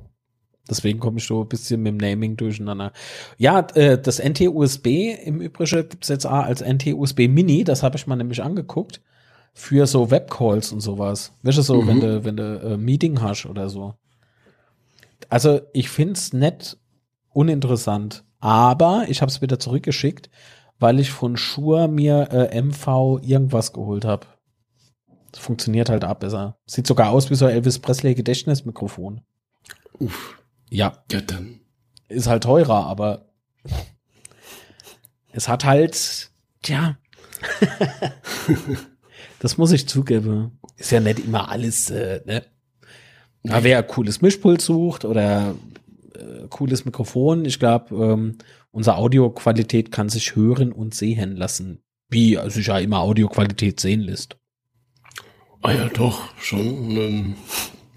Deswegen 0.69 0.99
komme 0.99 1.18
ich 1.18 1.28
so 1.28 1.41
ein 1.41 1.49
bisschen 1.49 1.84
mit 1.84 1.91
dem 1.91 1.98
Naming 1.98 2.38
durcheinander. 2.38 2.94
Ja, 3.38 3.60
äh, 3.76 4.02
das 4.02 4.19
NT-USB 4.19 4.88
im 5.26 5.41
Übrigen 5.41 5.90
gibt's 5.90 6.07
jetzt 6.07 6.26
auch 6.26 6.44
als 6.44 6.61
NT-USB 6.61 7.28
Mini, 7.28 7.65
das 7.65 7.84
habe 7.84 7.98
ich 7.98 8.07
mal 8.07 8.15
nämlich 8.15 8.41
angeguckt, 8.41 9.02
für 9.53 9.86
so 9.86 10.10
Webcalls 10.10 10.72
und 10.72 10.80
sowas. 10.80 11.34
Weißt 11.44 11.57
du, 11.57 11.61
so, 11.61 11.82
mhm. 11.82 11.88
wenn 11.88 11.99
du, 11.99 12.23
wenn 12.23 12.38
du 12.38 12.60
äh, 12.60 12.78
Meeting 12.78 13.22
hast 13.22 13.45
oder 13.45 13.68
so. 13.68 13.95
Also 15.30 15.61
ich 15.73 15.90
find's 15.90 16.32
nett 16.32 16.78
uninteressant, 17.34 18.24
aber 18.40 19.06
ich 19.08 19.22
habe 19.22 19.32
es 19.32 19.41
wieder 19.41 19.60
zurückgeschickt, 19.60 20.30
weil 20.80 20.99
ich 20.99 21.12
von 21.12 21.38
Shure 21.38 21.88
mir 21.88 22.30
äh, 22.32 22.62
MV 22.62 23.20
irgendwas 23.22 23.74
geholt 23.74 24.06
habe. 24.06 24.28
Funktioniert 25.34 25.90
halt 25.90 26.03
ab 26.03 26.20
besser. 26.20 26.58
Sieht 26.66 26.88
sogar 26.88 27.12
aus 27.12 27.30
wie 27.30 27.36
so 27.36 27.48
Elvis 27.48 27.80
Presley 27.80 28.16
Gedächtnismikrofon. 28.16 29.22
Uff. 29.99 30.38
Ja. 30.70 31.03
Ja, 31.12 31.22
dann. 31.22 31.62
ist 32.10 32.28
halt 32.28 32.44
teurer, 32.44 32.88
aber 32.88 33.30
es 35.32 35.48
hat 35.48 35.64
halt, 35.64 36.32
tja, 36.62 36.98
das 39.40 39.58
muss 39.58 39.72
ich 39.72 39.88
zugeben. 39.88 40.60
Ist 40.78 40.91
ja 40.91 40.99
nicht 40.99 41.20
immer 41.20 41.49
alles, 41.49 41.90
äh, 41.90 42.22
ne? 42.26 42.44
Aber 43.48 43.64
wer 43.64 43.80
ein 43.80 43.88
cooles 43.88 44.22
Mischpult 44.22 44.62
sucht 44.62 45.06
oder 45.06 45.56
äh, 46.22 46.48
cooles 46.49 46.85
Mikrofon, 46.85 47.45
ich 47.45 47.60
glaube, 47.60 47.95
ähm, 47.95 48.38
unsere 48.72 48.98
Audioqualität 48.98 49.91
kann 49.91 50.10
sich 50.10 50.35
hören 50.35 50.72
und 50.72 50.93
sehen 50.93 51.35
lassen. 51.35 51.80
Wie 52.10 52.38
sich 52.48 52.68
ja 52.68 52.77
immer 52.80 52.99
Audioqualität 52.99 53.80
sehen 53.80 54.02
lässt. 54.02 54.38
Ah 55.61 55.73
ja, 55.73 55.88
doch, 55.89 56.34
schon. 56.38 56.91
Ähm, 56.98 57.35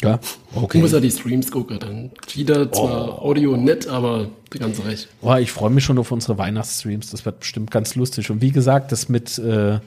Ja, 0.03 0.19
Du 0.53 0.61
okay. 0.61 0.79
musst 0.79 0.93
ja 0.93 1.01
die 1.01 1.11
Streams 1.11 1.51
gucken, 1.51 1.79
dann 1.79 2.11
wieder 2.35 2.71
zwar 2.71 3.23
Audio 3.23 3.57
nett, 3.57 3.89
aber 3.89 4.29
die 4.53 4.59
ganze 4.59 4.85
recht. 4.85 5.09
Boah, 5.23 5.39
ich 5.39 5.51
freue 5.51 5.71
mich 5.71 5.85
schon 5.85 5.99
auf 5.99 6.13
unsere 6.13 6.37
Weihnachtsstreams. 6.37 7.11
Das 7.11 7.25
wird 7.25 7.41
bestimmt 7.41 7.71
ganz 7.71 7.95
lustig. 7.95 8.31
Und 8.31 8.43
wie 8.43 8.53
gesagt, 8.53 8.93
das 8.93 9.09
mit, 9.09 9.39
äh, 9.39 9.81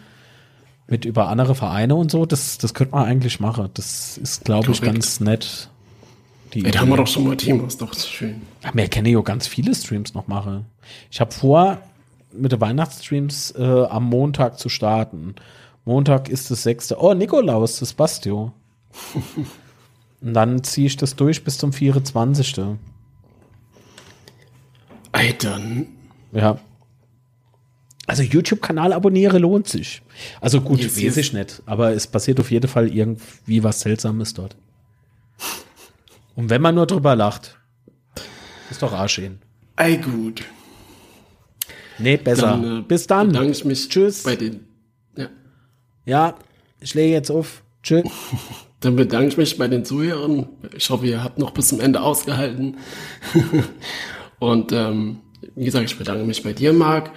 mit 0.87 1.05
über 1.05 1.27
andere 1.27 1.53
Vereine 1.53 1.95
und 1.95 2.09
so, 2.09 2.25
das, 2.25 2.57
das 2.57 2.73
könnte 2.73 2.95
man 2.95 3.05
eigentlich 3.05 3.39
machen. 3.39 3.69
Das 3.75 4.17
ist, 4.17 4.43
glaube 4.45 4.71
ich, 4.71 4.81
ganz 4.81 5.19
nett. 5.19 5.69
Die 6.57 6.65
Ey, 6.65 6.71
da 6.71 6.79
haben 6.79 6.89
wir 6.89 6.97
doch 6.97 7.05
schon 7.05 7.23
mal 7.23 7.37
Team, 7.37 7.61
das 7.61 7.73
ist 7.73 7.81
doch 7.83 7.93
schön. 7.93 8.41
Ja, 8.63 8.71
wir 8.73 8.87
können 8.87 9.05
ja 9.05 9.21
ganz 9.21 9.45
viele 9.45 9.75
Streams 9.75 10.15
noch 10.15 10.25
machen. 10.25 10.65
Ich 11.11 11.21
habe 11.21 11.31
vor, 11.31 11.77
mit 12.31 12.51
den 12.51 12.59
Weihnachtsstreams 12.59 13.51
äh, 13.51 13.61
am 13.61 14.05
Montag 14.05 14.57
zu 14.57 14.67
starten. 14.67 15.35
Montag 15.85 16.29
ist 16.29 16.49
das 16.49 16.63
sechste. 16.63 16.99
Oh, 16.99 17.13
Nikolaus, 17.13 17.77
das 17.77 17.93
passt 17.93 18.25
jo. 18.25 18.53
Und 20.21 20.33
dann 20.33 20.63
ziehe 20.63 20.87
ich 20.87 20.97
das 20.97 21.15
durch 21.15 21.43
bis 21.43 21.59
zum 21.59 21.73
24. 21.73 22.55
Ey, 25.11 25.35
dann. 25.37 25.85
Ja. 26.31 26.57
Also 28.07 28.23
YouTube-Kanal 28.23 28.93
abonniere 28.93 29.37
lohnt 29.37 29.67
sich. 29.67 30.01
Also 30.41 30.61
gut, 30.61 30.83
weiß 30.83 31.17
ich 31.17 31.33
nicht, 31.33 31.61
aber 31.67 31.91
es 31.91 32.07
passiert 32.07 32.39
auf 32.39 32.49
jeden 32.49 32.67
Fall 32.67 32.91
irgendwie 32.91 33.63
was 33.63 33.81
Seltsames 33.81 34.33
dort. 34.33 34.55
Und 36.37 36.49
wenn 36.51 36.61
man 36.61 36.75
nur 36.75 36.85
drüber 36.85 37.15
lacht, 37.15 37.57
ist 38.69 38.81
doch 38.83 38.93
arschin. 38.93 39.39
Ey, 39.75 39.97
gut. 39.97 40.43
Nee, 41.97 42.17
besser. 42.17 42.47
Dann, 42.61 42.79
äh, 42.79 42.81
Bis 42.83 43.07
dann. 43.07 43.27
Bedanke 43.29 43.51
ich 43.51 43.65
mich 43.65 43.89
Tschüss. 43.89 44.21
bei 44.23 44.35
den. 44.35 44.67
Ja. 45.15 45.27
Ja, 46.05 46.35
ich 46.79 46.93
lege 46.93 47.11
jetzt 47.11 47.31
auf. 47.31 47.63
Tschüss. 47.83 48.03
Dann 48.81 48.95
bedanke 48.95 49.29
ich 49.29 49.37
mich 49.37 49.57
bei 49.57 49.67
den 49.67 49.83
Zuhörern. 49.83 50.47
Ich 50.75 50.91
hoffe, 50.91 51.07
ihr 51.07 51.23
habt 51.23 51.39
noch 51.39 51.49
bis 51.49 51.69
zum 51.69 51.79
Ende 51.79 51.99
ausgehalten. 51.99 52.77
Und 54.39 54.71
ähm, 54.71 55.21
wie 55.55 55.65
gesagt, 55.65 55.85
ich 55.85 55.97
bedanke 55.97 56.23
mich 56.23 56.43
bei 56.43 56.53
dir, 56.53 56.73
Marc. 56.73 57.09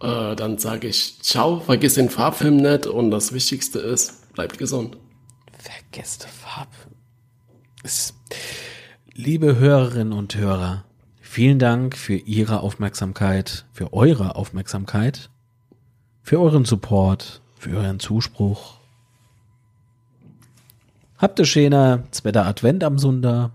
Äh, 0.00 0.34
dann 0.34 0.56
sage 0.56 0.88
ich 0.88 1.20
ciao, 1.20 1.60
vergiss 1.60 1.94
den 1.94 2.08
Farbfilm 2.08 2.56
nicht 2.56 2.86
und 2.86 3.10
das 3.10 3.32
Wichtigste 3.34 3.78
ist, 3.78 4.32
bleibt 4.32 4.56
gesund. 4.56 4.96
Vergesste 5.58 6.26
Farbe. 6.28 6.70
Es- 7.84 8.14
Liebe 9.14 9.56
Hörerinnen 9.58 10.12
und 10.12 10.34
Hörer, 10.36 10.84
vielen 11.20 11.58
Dank 11.58 11.96
für 11.96 12.14
Ihre 12.14 12.60
Aufmerksamkeit, 12.60 13.64
für 13.72 13.92
eure 13.92 14.36
Aufmerksamkeit, 14.36 15.30
für 16.22 16.40
euren 16.40 16.64
Support, 16.64 17.42
für 17.58 17.76
euren 17.76 18.00
Zuspruch. 18.00 18.78
Habt 21.18 21.38
ihr 21.38 21.44
schöner 21.44 22.04
zweiter 22.10 22.46
Advent 22.46 22.82
am 22.84 22.98
Sonntag. 22.98 23.50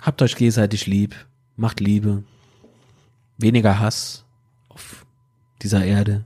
Habt 0.00 0.20
euch 0.22 0.36
gegenseitig 0.36 0.86
lieb, 0.86 1.14
macht 1.56 1.80
Liebe, 1.80 2.24
weniger 3.38 3.78
Hass 3.78 4.24
auf 4.68 5.06
dieser 5.62 5.84
Erde 5.84 6.24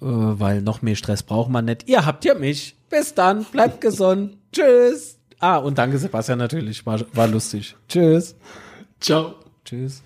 äh, 0.00 0.06
weil 0.06 0.62
noch 0.62 0.82
mehr 0.82 0.96
Stress 0.96 1.22
braucht 1.22 1.50
man 1.50 1.64
nicht. 1.64 1.88
Ihr 1.88 2.06
habt 2.06 2.24
ja 2.24 2.34
mich. 2.34 2.76
Bis 2.90 3.14
dann, 3.14 3.44
bleibt 3.44 3.80
gesund. 3.80 4.37
Tschüss. 4.52 5.18
Ah, 5.40 5.58
und 5.58 5.78
danke 5.78 5.98
Sebastian 5.98 6.38
natürlich, 6.38 6.84
war, 6.84 7.00
war 7.12 7.28
lustig. 7.28 7.76
Tschüss. 7.88 8.34
Ciao. 9.00 9.34
Tschüss. 9.64 10.02